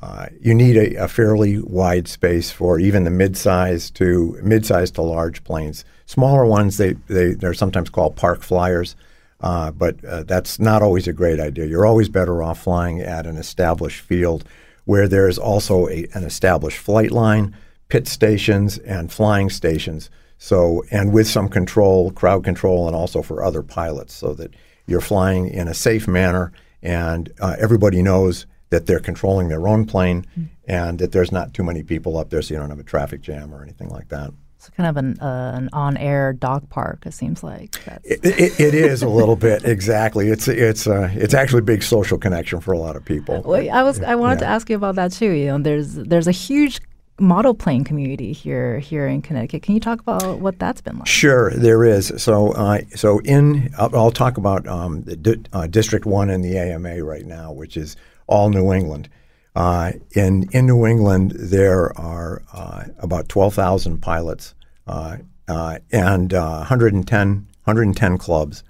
uh, 0.00 0.26
you 0.40 0.54
need 0.54 0.76
a, 0.76 0.94
a, 1.02 1.08
fairly 1.08 1.58
wide 1.58 2.06
space 2.06 2.52
for 2.52 2.78
even 2.78 3.02
the 3.02 3.10
mid-size 3.10 3.90
to 3.90 4.38
mid-size 4.44 4.92
to 4.92 5.02
large 5.02 5.42
planes. 5.42 5.84
Smaller 6.04 6.46
ones, 6.46 6.76
they, 6.76 6.92
they 7.08 7.32
they're 7.32 7.54
sometimes 7.54 7.90
called 7.90 8.14
park 8.14 8.42
flyers, 8.42 8.94
uh, 9.40 9.72
but 9.72 10.04
uh, 10.04 10.22
that's 10.22 10.60
not 10.60 10.82
always 10.82 11.08
a 11.08 11.12
great 11.12 11.40
idea. 11.40 11.66
You're 11.66 11.86
always 11.86 12.08
better 12.08 12.42
off 12.44 12.60
flying 12.62 13.00
at 13.00 13.26
an 13.26 13.36
established 13.36 14.00
field 14.02 14.44
where 14.86 15.06
there's 15.06 15.36
also 15.36 15.88
a, 15.88 16.08
an 16.14 16.24
established 16.24 16.78
flight 16.78 17.10
line, 17.10 17.54
pit 17.88 18.08
stations, 18.08 18.78
and 18.78 19.12
flying 19.12 19.50
stations. 19.50 20.10
So, 20.38 20.82
and 20.90 21.12
with 21.12 21.26
some 21.26 21.48
control, 21.48 22.10
crowd 22.10 22.44
control, 22.44 22.86
and 22.86 22.96
also 22.96 23.20
for 23.20 23.44
other 23.44 23.62
pilots, 23.62 24.14
so 24.14 24.32
that 24.34 24.54
you're 24.86 25.00
flying 25.00 25.48
in 25.48 25.68
a 25.68 25.74
safe 25.74 26.08
manner, 26.08 26.52
and 26.82 27.32
uh, 27.40 27.56
everybody 27.58 28.02
knows 28.02 28.46
that 28.70 28.86
they're 28.86 29.00
controlling 29.00 29.48
their 29.48 29.66
own 29.68 29.86
plane, 29.86 30.22
mm-hmm. 30.22 30.44
and 30.66 30.98
that 30.98 31.12
there's 31.12 31.32
not 31.32 31.54
too 31.54 31.62
many 31.62 31.82
people 31.82 32.16
up 32.16 32.30
there, 32.30 32.42
so 32.42 32.54
you 32.54 32.60
don't 32.60 32.70
have 32.70 32.78
a 32.78 32.84
traffic 32.84 33.20
jam 33.20 33.54
or 33.54 33.62
anything 33.62 33.88
like 33.88 34.08
that. 34.08 34.32
It's 34.66 34.76
kind 34.76 34.88
of 34.88 34.96
an, 34.96 35.20
uh, 35.20 35.52
an 35.54 35.68
on-air 35.72 36.32
dog 36.32 36.68
park. 36.68 37.04
It 37.06 37.14
seems 37.14 37.42
like 37.42 37.76
it, 38.04 38.24
it, 38.24 38.60
it 38.60 38.74
is 38.74 39.02
a 39.02 39.08
little 39.08 39.36
bit 39.36 39.64
exactly. 39.64 40.28
It's 40.28 40.48
it's 40.48 40.86
uh, 40.86 41.10
it's 41.12 41.34
actually 41.34 41.60
a 41.60 41.62
big 41.62 41.82
social 41.82 42.18
connection 42.18 42.60
for 42.60 42.72
a 42.72 42.78
lot 42.78 42.96
of 42.96 43.04
people. 43.04 43.42
Well, 43.42 43.68
I 43.70 43.82
was 43.82 44.02
I 44.02 44.14
wanted 44.14 44.40
yeah. 44.40 44.46
to 44.48 44.52
ask 44.52 44.68
you 44.68 44.76
about 44.76 44.96
that 44.96 45.12
too. 45.12 45.30
You 45.30 45.46
know, 45.46 45.58
there's 45.58 45.94
there's 45.94 46.26
a 46.26 46.32
huge 46.32 46.80
model 47.18 47.54
plane 47.54 47.84
community 47.84 48.32
here 48.32 48.78
here 48.78 49.06
in 49.06 49.22
Connecticut. 49.22 49.62
Can 49.62 49.74
you 49.74 49.80
talk 49.80 50.00
about 50.00 50.40
what 50.40 50.58
that's 50.58 50.80
been 50.80 50.98
like? 50.98 51.06
Sure, 51.06 51.50
there 51.50 51.84
is. 51.84 52.12
So, 52.18 52.52
uh, 52.52 52.80
so 52.94 53.20
in 53.20 53.72
I'll, 53.78 53.94
I'll 53.96 54.10
talk 54.10 54.36
about 54.36 54.66
um, 54.66 55.02
di- 55.02 55.42
uh, 55.52 55.66
District 55.66 56.04
One 56.04 56.30
in 56.30 56.42
the 56.42 56.58
AMA 56.58 57.02
right 57.04 57.24
now, 57.24 57.52
which 57.52 57.76
is 57.76 57.96
all 58.26 58.50
New 58.50 58.72
England. 58.72 59.08
Uh, 59.56 59.92
in 60.12 60.46
in 60.52 60.66
New 60.66 60.86
England, 60.86 61.32
there 61.32 61.98
are 61.98 62.42
uh, 62.52 62.84
about 62.98 63.28
twelve 63.28 63.54
thousand 63.54 64.02
pilots 64.02 64.54
uh, 64.86 65.16
uh, 65.48 65.78
and 65.90 66.32
110 66.32 67.46
110 67.64 68.18
clubs, 68.18 68.62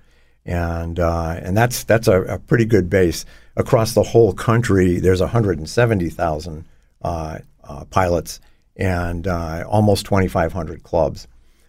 and 0.45 1.01
and 1.01 1.57
that's 1.57 1.83
that's 1.83 2.07
a, 2.07 2.23
a, 2.23 2.39
pretty 2.39 2.65
good 2.65 2.89
base 2.89 3.25
across 3.57 3.95
the 3.95 4.03
whole 4.05 4.33
country. 4.33 5.01
There's 5.01 5.21
170,000 5.21 6.65
uh, 7.03 7.85
pilots 7.91 8.41
and 8.77 9.27
uh, 9.27 9.65
almost 9.69 10.07
2,500 10.07 10.83
clubs. 10.83 11.27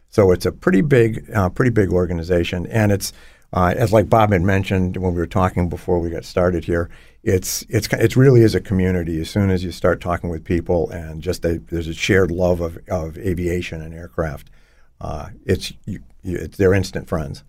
So 0.09 0.31
it's 0.31 0.45
a 0.45 0.51
pretty 0.51 0.81
big, 0.81 1.29
uh, 1.33 1.49
pretty 1.49 1.71
big 1.71 1.91
organization, 1.91 2.65
and 2.67 2.91
it's 2.91 3.13
uh, 3.53 3.73
as 3.77 3.93
like 3.93 4.09
Bob 4.09 4.31
had 4.31 4.41
mentioned 4.41 4.97
when 4.97 5.13
we 5.13 5.19
were 5.19 5.27
talking 5.27 5.69
before 5.69 5.99
we 5.99 6.09
got 6.09 6.25
started 6.25 6.65
here. 6.65 6.89
It's 7.23 7.65
it's 7.69 7.87
it 7.91 8.15
really 8.15 8.41
is 8.41 8.55
a 8.55 8.61
community. 8.61 9.19
As 9.19 9.29
soon 9.29 9.49
as 9.49 9.63
you 9.63 9.71
start 9.71 9.99
talking 10.01 10.29
with 10.29 10.43
people 10.43 10.89
and 10.89 11.21
just 11.21 11.41
they, 11.41 11.57
there's 11.57 11.87
a 11.87 11.93
shared 11.93 12.31
love 12.31 12.61
of, 12.61 12.77
of 12.87 13.17
aviation 13.17 13.81
and 13.81 13.93
aircraft, 13.93 14.49
uh, 15.01 15.29
it's 15.45 15.73
you, 15.85 16.01
you, 16.23 16.37
it's, 16.37 16.57
they're 16.57 16.73
instant 16.73 17.07
friends. 17.07 17.43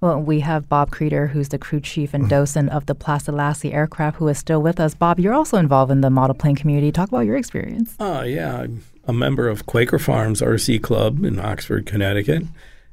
Well, 0.00 0.20
we 0.20 0.40
have 0.40 0.68
Bob 0.68 0.90
Creter, 0.90 1.28
who's 1.28 1.48
the 1.48 1.58
crew 1.58 1.80
chief 1.80 2.12
and 2.12 2.28
docent 2.28 2.68
of 2.70 2.84
the 2.84 2.94
Placid 2.94 3.34
Lassie 3.34 3.72
aircraft, 3.72 4.18
who 4.18 4.28
is 4.28 4.36
still 4.36 4.60
with 4.60 4.78
us. 4.78 4.94
Bob, 4.94 5.18
you're 5.18 5.32
also 5.32 5.56
involved 5.56 5.90
in 5.90 6.02
the 6.02 6.10
model 6.10 6.34
plane 6.34 6.56
community. 6.56 6.92
Talk 6.92 7.08
about 7.08 7.20
your 7.20 7.36
experience. 7.36 7.96
Oh, 7.98 8.16
uh, 8.18 8.22
yeah. 8.22 8.60
I'm 8.60 8.82
a 9.06 9.14
member 9.14 9.48
of 9.48 9.64
Quaker 9.64 9.98
Farms 9.98 10.42
RC 10.42 10.82
Club 10.82 11.24
in 11.24 11.40
Oxford, 11.40 11.86
Connecticut. 11.86 12.44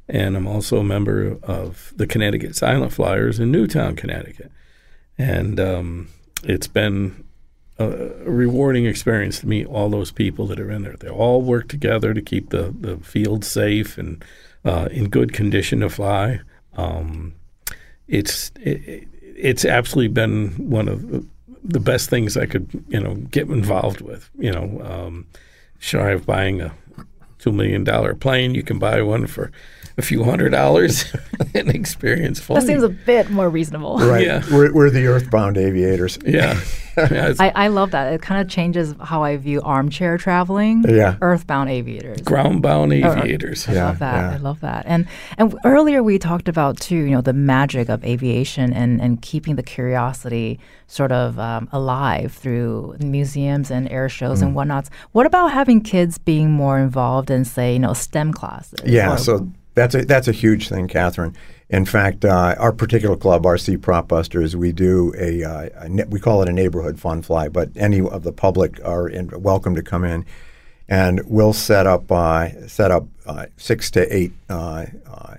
And 0.08 0.36
I'm 0.36 0.48
also 0.48 0.78
a 0.78 0.84
member 0.84 1.38
of 1.44 1.94
the 1.96 2.08
Connecticut 2.08 2.56
Silent 2.56 2.92
Flyers 2.92 3.40
in 3.40 3.52
Newtown, 3.52 3.96
Connecticut. 3.96 4.52
And 5.18 5.60
um, 5.60 6.10
it's 6.44 6.68
been 6.68 7.24
a 7.78 7.88
rewarding 8.26 8.86
experience 8.86 9.40
to 9.40 9.48
meet 9.48 9.68
all 9.68 9.90
those 9.90 10.12
people 10.12 10.48
that 10.48 10.60
are 10.60 10.72
in 10.72 10.84
there. 10.84 10.96
They 11.00 11.10
all 11.10 11.42
work 11.42 11.68
together 11.68 12.14
to 12.14 12.22
keep 12.22 12.50
the, 12.50 12.74
the 12.78 12.98
field 12.98 13.46
safe 13.46 13.98
and 13.98 14.24
uh, 14.66 14.90
in 14.92 15.10
good 15.10 15.34
condition 15.34 15.80
to 15.80 15.90
fly. 15.90 16.42
Um, 16.76 17.34
it's 18.08 18.52
it, 18.60 19.08
it's 19.22 19.66
absolutely 19.66 20.14
been 20.14 20.70
one 20.70 20.88
of 20.88 21.26
the 21.64 21.80
best 21.80 22.10
things 22.10 22.38
I 22.38 22.46
could 22.46 22.70
you 22.88 23.00
know 23.00 23.16
get 23.16 23.48
involved 23.48 24.02
with. 24.02 24.30
You 24.38 24.52
know, 24.52 24.82
um, 24.84 25.28
shy 25.80 26.12
of 26.12 26.26
buying 26.26 26.62
a 26.62 26.74
two 27.40 27.52
million 27.52 27.84
dollar 27.84 28.14
plane, 28.14 28.54
you 28.54 28.64
can 28.64 28.80
buy 28.80 29.02
one 29.02 29.28
for 29.28 29.52
a 29.98 30.02
few 30.02 30.24
hundred 30.24 30.50
dollars 30.50 31.06
and 31.56 31.70
experience 31.70 32.40
flying. 32.40 32.62
That 32.62 32.68
seems 32.68 32.84
a 32.84 32.90
bit 32.90 33.30
more 33.30 33.50
reasonable. 33.50 33.98
Right. 34.00 34.26
Yeah. 34.26 34.44
We're, 34.52 34.74
we're 34.74 34.90
the 34.90 35.08
earthbound 35.08 35.58
aviators. 35.58 36.18
Yeah. 36.26 36.60
yeah 36.98 37.34
I, 37.40 37.52
I 37.56 37.68
love 37.68 37.92
that. 37.92 38.14
It 38.14 38.22
kind 38.22 38.42
of 38.42 38.50
changes 38.50 38.94
how 39.02 39.24
I 39.24 39.38
view 39.38 39.62
armchair 39.62 40.18
traveling. 40.18 40.84
Yeah. 40.88 41.18
Earthbound 41.22 41.70
aviators. 41.70 42.20
Groundbound 42.20 42.94
aviators. 42.94 43.68
I 43.68 43.74
yeah, 43.74 43.86
love 43.86 44.00
that. 44.00 44.16
Yeah. 44.16 44.32
I 44.32 44.38
love 44.38 44.60
that. 44.62 44.86
And 44.88 45.08
and 45.38 45.58
earlier 45.64 46.04
we 46.04 46.20
talked 46.20 46.48
about 46.48 46.80
too, 46.80 46.96
you 46.96 47.12
know, 47.12 47.22
the 47.22 47.34
magic 47.34 47.90
of 47.90 48.04
aviation 48.04 48.74
and, 48.74 49.02
and 49.02 49.22
keeping 49.22 49.56
the 49.56 49.64
curiosity 49.64 50.60
sort 50.88 51.12
of 51.12 51.40
um, 51.40 51.70
alive 51.72 52.34
through 52.34 52.98
museums 53.00 53.72
and 53.72 53.90
air 53.90 54.10
shows 54.10 54.40
mm. 54.40 54.48
and 54.48 54.56
whatnots. 54.56 54.90
What 55.14 55.26
about 55.26 55.52
having 55.54 55.82
kids 55.82 56.18
being 56.18 56.52
more 56.52 56.78
involved 56.78 57.32
in, 57.32 57.46
say, 57.46 57.74
you 57.74 57.80
know, 57.80 57.94
STEM 57.94 58.34
classes? 58.34 58.80
Yeah. 58.86 59.16
so 59.16 59.50
that's 59.74 59.96
a 59.96 60.06
that's 60.06 60.28
a 60.28 60.34
huge 60.34 60.70
thing, 60.70 60.88
Catherine. 60.88 61.36
In 61.70 61.86
fact, 61.86 62.26
uh, 62.26 62.56
our 62.60 62.74
particular 62.74 63.16
club, 63.16 63.44
RC 63.44 63.82
Prop 63.82 64.10
Busters, 64.10 64.58
we 64.58 64.74
do 64.74 65.14
a, 65.18 65.42
uh, 65.44 65.70
a, 65.78 66.06
we 66.10 66.20
call 66.20 66.42
it 66.42 66.50
a 66.50 66.52
neighborhood 66.52 67.00
fun 67.00 67.22
fly, 67.22 67.48
but 67.48 67.70
any 67.78 68.02
of 68.02 68.24
the 68.24 68.34
public 68.34 68.84
are 68.84 69.08
in, 69.08 69.30
welcome 69.42 69.74
to 69.76 69.82
come 69.82 70.04
in, 70.04 70.26
and 70.90 71.22
we'll 71.26 71.54
set 71.54 71.88
up 71.88 72.12
uh, 72.12 72.68
set 72.68 72.92
up 72.92 73.08
uh, 73.26 73.46
six 73.56 73.90
to 73.92 74.14
eight 74.14 74.34
uh, 74.50 74.86
uh, 75.10 75.36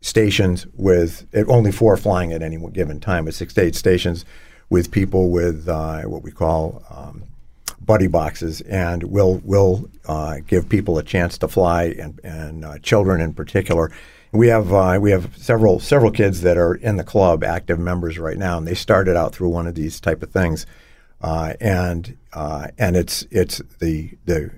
stations 0.00 0.66
with 0.72 1.26
only 1.48 1.70
four 1.70 1.98
flying 1.98 2.32
at 2.32 2.42
any 2.42 2.56
given 2.70 2.98
time, 2.98 3.26
but 3.26 3.34
six 3.34 3.52
to 3.54 3.60
eight 3.60 3.74
stations 3.74 4.24
with 4.70 4.90
people 4.90 5.28
with 5.30 5.66
what 5.66 6.22
we 6.22 6.30
call 6.30 6.82
um, 6.90 7.24
buddy 7.80 8.06
boxes, 8.06 8.60
and 8.62 9.02
we'll 9.04 9.40
we'll 9.44 9.88
uh, 10.06 10.38
give 10.46 10.68
people 10.68 10.98
a 10.98 11.02
chance 11.02 11.38
to 11.38 11.48
fly, 11.48 11.84
and, 11.98 12.20
and 12.24 12.64
uh, 12.64 12.78
children 12.78 13.20
in 13.20 13.32
particular. 13.32 13.92
We 14.32 14.48
have 14.48 14.72
uh, 14.72 14.98
we 15.00 15.10
have 15.10 15.36
several 15.36 15.80
several 15.80 16.10
kids 16.10 16.42
that 16.42 16.56
are 16.56 16.74
in 16.74 16.96
the 16.96 17.04
club, 17.04 17.44
active 17.44 17.78
members 17.78 18.18
right 18.18 18.36
now, 18.36 18.58
and 18.58 18.66
they 18.66 18.74
started 18.74 19.16
out 19.16 19.34
through 19.34 19.48
one 19.50 19.66
of 19.66 19.74
these 19.74 20.00
type 20.00 20.22
of 20.22 20.30
things, 20.30 20.66
uh, 21.22 21.54
and 21.60 22.16
uh, 22.32 22.68
and 22.78 22.96
it's 22.96 23.26
it's 23.30 23.62
the 23.80 24.10
the 24.24 24.50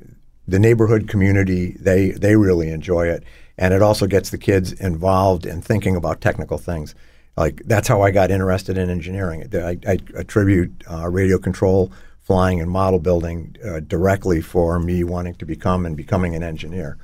the 0.46 0.58
neighborhood 0.58 1.08
community 1.08 1.72
they 1.78 2.10
they 2.12 2.36
really 2.36 2.70
enjoy 2.70 3.08
it, 3.08 3.24
and 3.56 3.74
it 3.74 3.82
also 3.82 4.06
gets 4.06 4.30
the 4.30 4.38
kids 4.38 4.72
involved 4.72 5.46
in 5.46 5.60
thinking 5.60 5.96
about 5.96 6.20
technical 6.20 6.58
things. 6.58 6.94
Like 7.36 7.62
that's 7.66 7.86
how 7.86 8.02
I 8.02 8.10
got 8.10 8.32
interested 8.32 8.76
in 8.76 8.90
engineering. 8.90 9.48
I, 9.54 9.78
I 9.86 9.98
attribute 10.16 10.82
uh, 10.90 11.08
radio 11.08 11.38
control 11.38 11.92
flying 12.28 12.60
and 12.60 12.70
model 12.70 12.98
building 12.98 13.56
uh, 13.64 13.80
directly 13.80 14.42
for 14.42 14.78
me 14.78 15.02
wanting 15.02 15.34
to 15.34 15.46
become 15.46 15.86
and 15.86 15.96
becoming 15.96 16.34
an 16.34 16.42
engineer. 16.42 16.98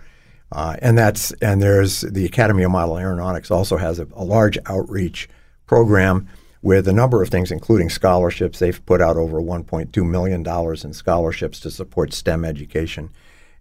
Uh, 0.53 0.77
and 0.83 0.99
that's 0.99 1.33
and 1.41 1.63
there's 1.63 2.03
the 2.03 2.27
Academy 2.27 2.63
of 2.63 2.71
Model 2.71 2.99
Aeronautics 2.99 3.51
also 3.51 3.79
has 3.79 3.99
a, 3.99 4.07
a, 4.15 4.23
large 4.23 4.59
outreach 4.67 5.27
program 5.65 6.29
with 6.61 6.87
a 6.87 6.93
number 6.93 7.23
of 7.23 7.31
things, 7.31 7.51
including 7.51 7.89
scholarships. 7.89 8.59
They've 8.59 8.85
put 8.85 9.01
out 9.01 9.17
over 9.17 9.41
1.2 9.41 10.07
million 10.07 10.43
dollars 10.43 10.85
in 10.85 10.93
scholarships 10.93 11.59
to 11.61 11.71
support 11.71 12.13
STEM 12.13 12.45
education, 12.45 13.09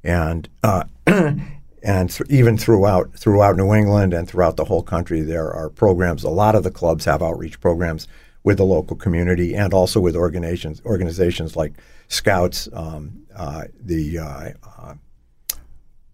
and 0.03 0.49
uh, 0.63 0.83
and 1.07 2.09
th- 2.09 2.29
even 2.29 2.57
throughout 2.57 3.13
throughout 3.17 3.55
New 3.55 3.73
England 3.73 4.13
and 4.13 4.27
throughout 4.27 4.57
the 4.57 4.65
whole 4.65 4.83
country, 4.83 5.21
there 5.21 5.49
are 5.49 5.69
programs. 5.69 6.25
A 6.25 6.29
lot 6.29 6.55
of 6.55 6.63
the 6.63 6.71
clubs 6.71 7.05
have 7.05 7.23
outreach 7.23 7.61
programs 7.61 8.09
with 8.43 8.57
the 8.57 8.65
local 8.65 8.95
community 8.95 9.55
and 9.55 9.73
also 9.73 9.99
with 9.99 10.15
organizations 10.15 10.81
organizations 10.85 11.55
like 11.55 11.73
Scouts, 12.09 12.67
um, 12.73 13.23
uh, 13.35 13.63
the 13.79 14.19
uh, 14.19 14.49
uh, 14.77 14.93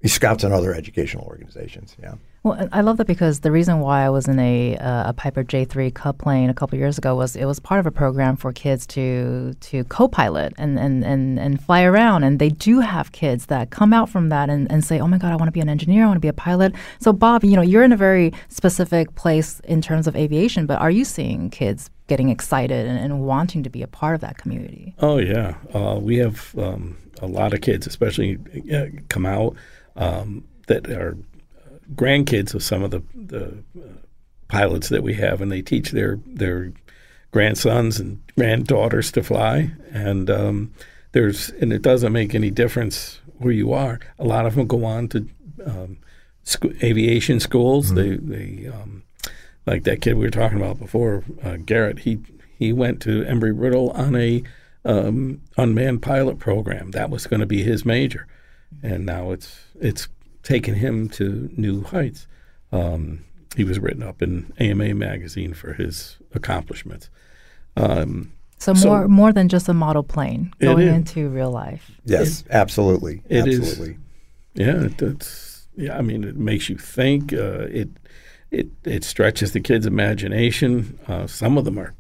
Scouts 0.06 0.44
and 0.44 0.54
other 0.54 0.74
educational 0.74 1.26
organizations. 1.26 1.96
Yeah. 2.02 2.16
Well, 2.50 2.68
I 2.72 2.82
love 2.82 2.98
that 2.98 3.06
because 3.06 3.42
the 3.42 3.52
reason 3.52 3.80
why 3.80 4.04
I 4.04 4.10
was 4.10 4.28
in 4.28 4.40
a 4.40 4.76
uh, 4.78 5.10
a 5.10 5.14
Piper 5.14 5.44
J3 5.44 5.94
Cub 5.94 6.18
plane 6.18 6.50
a 6.50 6.54
couple 6.56 6.80
years 6.80 6.98
ago 6.98 7.16
was 7.16 7.36
it 7.36 7.46
was 7.46 7.60
part 7.60 7.80
of 7.80 7.86
a 7.86 7.92
program 7.92 8.36
for 8.38 8.52
kids 8.52 8.88
to 8.88 9.54
to 9.60 9.84
co-pilot 9.84 10.54
and, 10.58 10.80
and, 10.80 11.04
and, 11.04 11.40
and 11.40 11.64
fly 11.64 11.84
around. 11.84 12.24
And 12.24 12.40
they 12.40 12.50
do 12.50 12.80
have 12.80 13.12
kids 13.12 13.46
that 13.48 13.70
come 13.70 13.94
out 13.94 14.10
from 14.10 14.30
that 14.30 14.50
and, 14.50 14.72
and 14.72 14.84
say, 14.84 15.00
oh 15.00 15.08
my 15.08 15.20
God, 15.20 15.32
I 15.32 15.36
want 15.36 15.48
to 15.48 15.52
be 15.52 15.60
an 15.60 15.70
engineer, 15.70 16.06
I 16.06 16.08
want 16.08 16.16
to 16.18 16.22
be 16.22 16.28
a 16.28 16.34
pilot. 16.34 16.74
So, 17.00 17.14
Bob, 17.14 17.44
you 17.44 17.56
know, 17.56 17.62
you're 17.62 17.84
in 17.84 17.92
a 17.92 17.98
very 17.98 18.34
specific 18.48 19.14
place 19.14 19.60
in 19.66 19.80
terms 19.80 20.08
of 20.08 20.16
aviation, 20.16 20.66
but 20.66 20.82
are 20.82 20.90
you 20.90 21.06
seeing 21.06 21.52
kids 21.52 21.92
getting 22.08 22.30
excited 22.30 22.88
and, 22.88 22.98
and 22.98 23.22
wanting 23.22 23.62
to 23.62 23.70
be 23.70 23.84
a 23.84 23.88
part 23.88 24.16
of 24.16 24.22
that 24.22 24.40
community? 24.40 24.96
Oh, 24.98 25.20
yeah. 25.20 25.54
Uh, 25.72 26.00
we 26.02 26.18
have 26.18 26.56
um, 26.58 26.98
a 27.22 27.28
lot 27.28 27.54
of 27.54 27.62
kids, 27.62 27.86
especially 27.86 28.40
uh, 28.74 28.88
come 29.08 29.28
out 29.28 29.56
um, 29.96 30.44
that 30.66 30.90
are 30.90 31.16
grandkids 31.96 32.54
of 32.54 32.64
some 32.64 32.84
of 32.84 32.92
the, 32.92 33.02
the 33.16 33.46
uh, 33.78 33.88
pilots 34.48 34.90
that 34.90 35.04
we 35.04 35.14
have, 35.16 35.42
and 35.42 35.52
they 35.52 35.62
teach 35.62 35.92
their 35.92 36.20
their 36.26 36.72
grandsons 37.32 38.00
and 38.00 38.22
granddaughters 38.38 39.12
to 39.12 39.24
fly. 39.24 39.72
And 39.92 40.30
um, 40.30 40.74
there's 41.12 41.50
and 41.50 41.72
it 41.74 41.82
doesn't 41.82 42.14
make 42.14 42.36
any 42.36 42.52
difference 42.52 43.20
where 43.38 43.54
you 43.54 43.74
are. 43.74 44.00
A 44.18 44.26
lot 44.26 44.46
of 44.46 44.56
them 44.56 44.68
go 44.68 44.86
on 44.86 45.08
to 45.10 45.28
um, 45.66 45.98
sc- 46.44 46.84
aviation 46.84 47.40
schools. 47.40 47.92
Mm-hmm. 47.92 48.30
They 48.30 48.36
they 48.36 48.68
um, 48.68 49.04
like 49.66 49.84
that 49.84 50.02
kid 50.02 50.16
we 50.16 50.26
were 50.26 50.32
talking 50.32 50.58
about 50.58 50.80
before, 50.80 51.24
uh, 51.44 51.58
Garrett. 51.58 52.00
He 52.00 52.20
he 52.58 52.74
went 52.74 53.02
to 53.04 53.24
Embry 53.24 53.54
Riddle 53.56 53.92
on 53.92 54.16
a 54.16 54.44
um, 54.86 55.42
unmanned 55.58 56.02
pilot 56.02 56.40
program. 56.40 56.92
That 56.92 57.10
was 57.10 57.28
going 57.28 57.40
to 57.40 57.46
be 57.46 57.64
his 57.64 57.86
major, 57.86 58.28
and 58.82 59.06
now 59.06 59.32
it's 59.32 59.60
it's 59.80 60.08
taken 60.44 60.76
him 60.76 61.10
to 61.10 61.50
new 61.58 61.84
heights. 61.84 62.28
Um, 62.72 63.24
he 63.56 63.64
was 63.64 63.80
written 63.80 64.04
up 64.04 64.22
in 64.22 64.52
AMA 64.60 64.94
magazine 64.94 65.54
for 65.54 65.74
his 65.74 66.18
accomplishments. 66.34 67.10
Um, 67.76 68.32
So, 68.62 68.74
So- 68.74 68.90
more 68.90 69.08
more 69.08 69.32
than 69.34 69.48
just 69.48 69.70
a 69.70 69.74
model 69.74 70.04
plane 70.04 70.54
going 70.60 70.88
is. 70.90 70.94
into 70.94 71.30
real 71.30 71.50
life. 71.52 71.92
Yes, 72.04 72.44
absolutely, 72.50 73.22
it 73.30 73.48
is- 73.48 73.60
absolutely. 73.60 73.98
Yeah, 74.56 74.84
it- 74.86 75.02
it's 75.02 75.68
yeah. 75.78 75.98
I 75.98 76.02
mean, 76.02 76.26
it 76.26 76.36
makes 76.36 76.68
you 76.70 76.78
think. 76.78 77.32
Uh, 77.32 77.68
it 77.72 77.90
it 78.52 78.68
it 78.84 79.04
stretches 79.06 79.54
the 79.54 79.62
kids' 79.62 79.86
imagination. 79.86 81.00
Uh, 81.08 81.26
some 81.26 81.58
of 81.58 81.64
them 81.64 81.80
are 81.80 81.94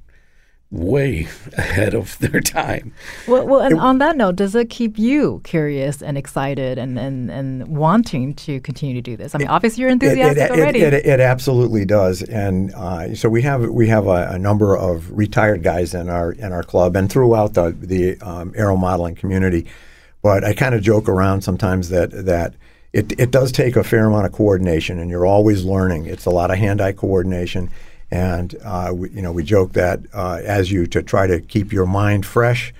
way 0.71 1.27
ahead 1.57 1.95
of 1.95 2.17
their 2.19 2.39
time. 2.41 2.93
Well, 3.27 3.45
well 3.47 3.59
and 3.59 3.79
on 3.79 3.97
that 3.99 4.15
note, 4.15 4.35
does 4.35 4.53
it 4.53 4.69
keep 4.69 4.99
you 4.99 5.41
curious 5.43 6.01
and 6.03 6.17
excited 6.17 6.77
and, 6.77 6.99
and, 6.99 7.31
and 7.31 7.67
wanting 7.67 8.35
to 8.35 8.59
continue 8.61 8.93
to 8.95 9.01
do 9.01 9.17
this? 9.17 9.33
I 9.33 9.39
mean, 9.39 9.47
obviously 9.47 9.81
you're 9.81 9.89
It, 9.89 9.93
enthusiastic 9.93 10.43
it, 10.43 10.51
already. 10.51 10.81
it, 10.81 10.93
it, 10.93 11.05
it 11.05 11.19
absolutely 11.19 11.85
does, 11.85 12.21
and 12.21 12.71
uh, 12.75 13.15
so 13.15 13.29
we 13.29 13.41
have 13.41 13.61
we 13.69 13.87
have 13.87 14.05
a, 14.07 14.29
a 14.31 14.39
number 14.39 14.77
of 14.77 15.11
retired 15.11 15.63
guys 15.63 15.93
in 15.93 16.09
our 16.09 16.33
in 16.33 16.53
our 16.53 16.63
club 16.63 16.95
and 16.95 17.11
throughout 17.11 17.53
the 17.55 17.71
the 17.71 18.19
um, 18.21 18.53
aero 18.55 18.77
modeling 18.77 19.15
community. 19.15 19.65
But 20.21 20.43
I 20.43 20.53
kind 20.53 20.75
of 20.75 20.81
joke 20.81 21.07
around 21.09 21.41
sometimes 21.41 21.89
that 21.89 22.11
that 22.11 22.53
it 22.93 23.19
it 23.19 23.31
does 23.31 23.51
take 23.51 23.75
a 23.75 23.83
fair 23.83 24.05
amount 24.05 24.25
of 24.27 24.33
coordination, 24.33 24.99
and 24.99 25.09
you're 25.09 25.25
always 25.25 25.63
learning. 25.63 26.05
It's 26.05 26.25
a 26.25 26.29
lot 26.31 26.51
of 26.51 26.57
hand-eye 26.57 26.91
coordination, 26.93 27.69
and 28.11 28.55
uh, 28.63 28.91
we, 28.93 29.09
you 29.11 29.21
know 29.21 29.31
we 29.31 29.43
joke 29.43 29.73
that 29.73 29.99
uh, 30.13 30.39
as 30.43 30.71
you 30.71 30.87
to 30.87 31.01
try 31.03 31.27
to 31.27 31.39
keep 31.39 31.71
your 31.71 31.85
mind 31.85 32.25
fresh 32.25 32.73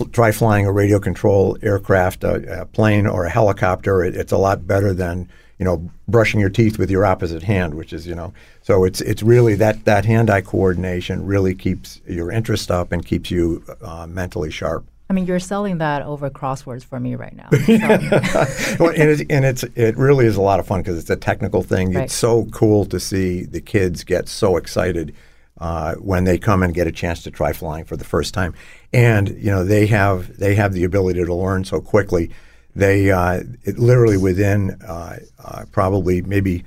f- 0.00 0.10
try 0.12 0.32
flying 0.32 0.66
a 0.66 0.72
radio 0.72 0.98
control 0.98 1.56
aircraft, 1.62 2.24
a, 2.24 2.62
a 2.62 2.66
plane, 2.66 3.06
or 3.06 3.24
a 3.24 3.30
helicopter. 3.30 4.04
It, 4.04 4.16
it's 4.16 4.32
a 4.32 4.38
lot 4.38 4.66
better 4.66 4.92
than 4.92 5.28
you 5.58 5.64
know 5.64 5.90
brushing 6.08 6.40
your 6.40 6.50
teeth 6.50 6.78
with 6.78 6.90
your 6.90 7.04
opposite 7.04 7.42
hand, 7.42 7.74
which 7.74 7.92
is 7.92 8.06
you 8.06 8.14
know. 8.14 8.32
So 8.62 8.84
it's 8.84 9.00
it's 9.00 9.22
really 9.22 9.54
that 9.56 9.84
that 9.84 10.04
hand-eye 10.04 10.42
coordination 10.42 11.26
really 11.26 11.54
keeps 11.54 12.00
your 12.06 12.30
interest 12.30 12.70
up 12.70 12.92
and 12.92 13.04
keeps 13.04 13.30
you 13.30 13.64
uh, 13.82 14.06
mentally 14.06 14.50
sharp. 14.50 14.84
I 15.10 15.12
mean, 15.12 15.26
you're 15.26 15.40
selling 15.40 15.78
that 15.78 16.02
over 16.02 16.30
crosswords 16.30 16.84
for 16.84 17.00
me 17.00 17.16
right 17.16 17.34
now. 17.34 17.48
So, 17.50 18.76
well, 18.84 18.90
and, 18.90 19.10
it's, 19.10 19.22
and 19.28 19.44
it's 19.44 19.64
it 19.74 19.96
really 19.96 20.24
is 20.24 20.36
a 20.36 20.40
lot 20.40 20.60
of 20.60 20.68
fun 20.68 20.82
because 20.82 20.96
it's 20.98 21.10
a 21.10 21.16
technical 21.16 21.64
thing. 21.64 21.92
Right. 21.92 22.04
It's 22.04 22.14
so 22.14 22.44
cool 22.52 22.84
to 22.86 23.00
see 23.00 23.42
the 23.42 23.60
kids 23.60 24.04
get 24.04 24.28
so 24.28 24.56
excited 24.56 25.12
uh, 25.58 25.96
when 25.96 26.24
they 26.24 26.38
come 26.38 26.62
and 26.62 26.72
get 26.72 26.86
a 26.86 26.92
chance 26.92 27.24
to 27.24 27.32
try 27.32 27.52
flying 27.52 27.84
for 27.84 27.96
the 27.96 28.04
first 28.04 28.34
time, 28.34 28.54
and 28.92 29.30
you 29.30 29.50
know 29.50 29.64
they 29.64 29.88
have 29.88 30.38
they 30.38 30.54
have 30.54 30.74
the 30.74 30.84
ability 30.84 31.24
to 31.24 31.34
learn 31.34 31.64
so 31.64 31.80
quickly. 31.80 32.30
They 32.76 33.10
uh, 33.10 33.42
it 33.64 33.80
literally 33.80 34.16
within 34.16 34.80
uh, 34.86 35.18
uh, 35.44 35.64
probably 35.72 36.22
maybe 36.22 36.62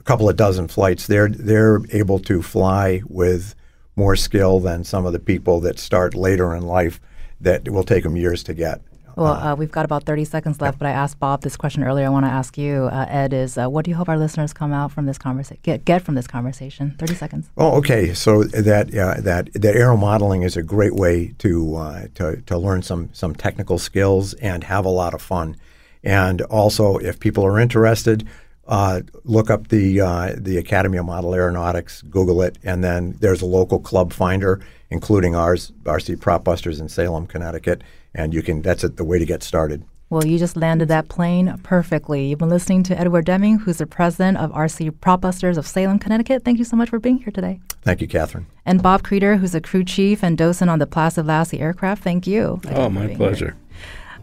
a 0.00 0.02
couple 0.02 0.28
of 0.28 0.34
dozen 0.34 0.66
flights, 0.66 1.06
they're 1.06 1.28
they're 1.28 1.78
able 1.90 2.18
to 2.18 2.42
fly 2.42 3.02
with 3.06 3.54
more 3.94 4.16
skill 4.16 4.58
than 4.58 4.82
some 4.82 5.06
of 5.06 5.12
the 5.12 5.20
people 5.20 5.60
that 5.60 5.78
start 5.78 6.16
later 6.16 6.56
in 6.56 6.62
life 6.62 7.00
that 7.44 7.68
will 7.68 7.84
take 7.84 8.02
them 8.02 8.16
years 8.16 8.42
to 8.44 8.54
get. 8.54 8.80
well, 9.16 9.34
uh, 9.34 9.54
we've 9.54 9.70
got 9.70 9.84
about 9.84 10.02
30 10.04 10.24
seconds 10.24 10.60
left, 10.60 10.78
but 10.78 10.86
I 10.86 10.90
asked 10.90 11.20
Bob 11.20 11.42
this 11.42 11.56
question 11.56 11.84
earlier. 11.84 12.06
I 12.06 12.08
want 12.08 12.26
to 12.26 12.30
ask 12.30 12.58
you, 12.58 12.88
uh, 12.90 13.06
Ed, 13.08 13.32
is 13.32 13.56
uh, 13.56 13.68
what 13.68 13.84
do 13.84 13.92
you 13.92 13.96
hope 13.96 14.08
our 14.08 14.18
listeners 14.18 14.52
come 14.52 14.72
out 14.72 14.90
from 14.90 15.06
this 15.06 15.18
conversation, 15.18 15.60
get, 15.62 15.84
get 15.84 16.02
from 16.02 16.16
this 16.16 16.26
conversation? 16.26 16.96
30 16.98 17.14
seconds. 17.14 17.50
Oh, 17.56 17.76
okay. 17.78 18.12
So 18.12 18.42
that 18.42 18.92
uh, 18.94 19.20
that 19.20 19.52
that 19.54 19.76
aero 19.76 19.96
modeling 19.96 20.42
is 20.42 20.56
a 20.56 20.62
great 20.62 20.94
way 20.94 21.34
to 21.38 21.76
uh, 21.76 22.06
to 22.16 22.42
to 22.42 22.58
learn 22.58 22.82
some 22.82 23.10
some 23.12 23.34
technical 23.34 23.78
skills 23.78 24.34
and 24.34 24.64
have 24.64 24.84
a 24.84 24.90
lot 24.90 25.14
of 25.14 25.22
fun. 25.22 25.56
And 26.02 26.42
also, 26.42 26.98
if 26.98 27.18
people 27.18 27.46
are 27.46 27.58
interested, 27.58 28.28
uh, 28.66 29.00
look 29.24 29.50
up 29.50 29.68
the 29.68 30.00
uh, 30.00 30.34
the 30.36 30.58
Academy 30.58 30.98
of 30.98 31.06
Model 31.06 31.34
Aeronautics, 31.34 32.02
Google 32.02 32.42
it, 32.42 32.58
and 32.64 32.82
then 32.82 33.16
there's 33.20 33.42
a 33.42 33.46
local 33.46 33.78
club 33.78 34.12
finder, 34.12 34.60
including 34.90 35.34
ours, 35.34 35.72
RC 35.84 36.20
Prop 36.20 36.44
Busters 36.44 36.80
in 36.80 36.88
Salem, 36.88 37.26
Connecticut, 37.26 37.82
and 38.14 38.32
you 38.34 38.42
can. 38.42 38.62
That's 38.62 38.84
it, 38.84 38.96
the 38.96 39.04
way 39.04 39.18
to 39.18 39.26
get 39.26 39.42
started. 39.42 39.84
Well, 40.10 40.24
you 40.26 40.38
just 40.38 40.56
landed 40.56 40.88
that 40.88 41.08
plane 41.08 41.58
perfectly. 41.64 42.26
You've 42.26 42.38
been 42.38 42.50
listening 42.50 42.82
to 42.84 42.98
Edward 42.98 43.24
Deming, 43.24 43.58
who's 43.58 43.78
the 43.78 43.86
president 43.86 44.36
of 44.36 44.52
RC 44.52 44.90
Propbusters 44.92 45.56
of 45.56 45.66
Salem, 45.66 45.98
Connecticut. 45.98 46.44
Thank 46.44 46.58
you 46.58 46.64
so 46.64 46.76
much 46.76 46.90
for 46.90 47.00
being 47.00 47.18
here 47.18 47.32
today. 47.32 47.58
Thank 47.82 48.00
you, 48.00 48.06
Catherine. 48.06 48.46
And 48.64 48.82
Bob 48.82 49.02
Creter, 49.02 49.36
who's 49.38 49.54
a 49.54 49.60
crew 49.60 49.82
chief 49.82 50.22
and 50.22 50.38
docent 50.38 50.70
on 50.70 50.78
the 50.78 50.86
Placid 50.86 51.26
Lassie 51.26 51.58
aircraft. 51.58 52.04
Thank 52.04 52.26
you. 52.26 52.60
again 52.64 52.76
Oh, 52.76 52.84
for 52.84 52.90
my 52.90 53.14
pleasure. 53.14 53.46
here. 53.46 53.56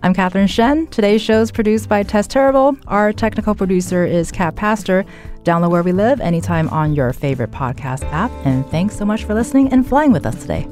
I'm 0.03 0.15
Catherine 0.15 0.47
Shen. 0.47 0.87
Today's 0.87 1.21
show 1.21 1.41
is 1.41 1.51
produced 1.51 1.87
by 1.87 2.01
Tess 2.01 2.25
Terrible. 2.25 2.75
Our 2.87 3.13
technical 3.13 3.53
producer 3.53 4.03
is 4.03 4.31
Kat 4.31 4.55
Pastor. 4.55 5.05
Download 5.43 5.69
Where 5.69 5.83
We 5.83 5.91
Live 5.91 6.19
anytime 6.21 6.69
on 6.69 6.95
your 6.95 7.13
favorite 7.13 7.51
podcast 7.51 8.03
app. 8.11 8.31
And 8.43 8.65
thanks 8.67 8.97
so 8.97 9.05
much 9.05 9.25
for 9.25 9.35
listening 9.35 9.71
and 9.71 9.87
flying 9.87 10.11
with 10.11 10.25
us 10.25 10.41
today. 10.41 10.67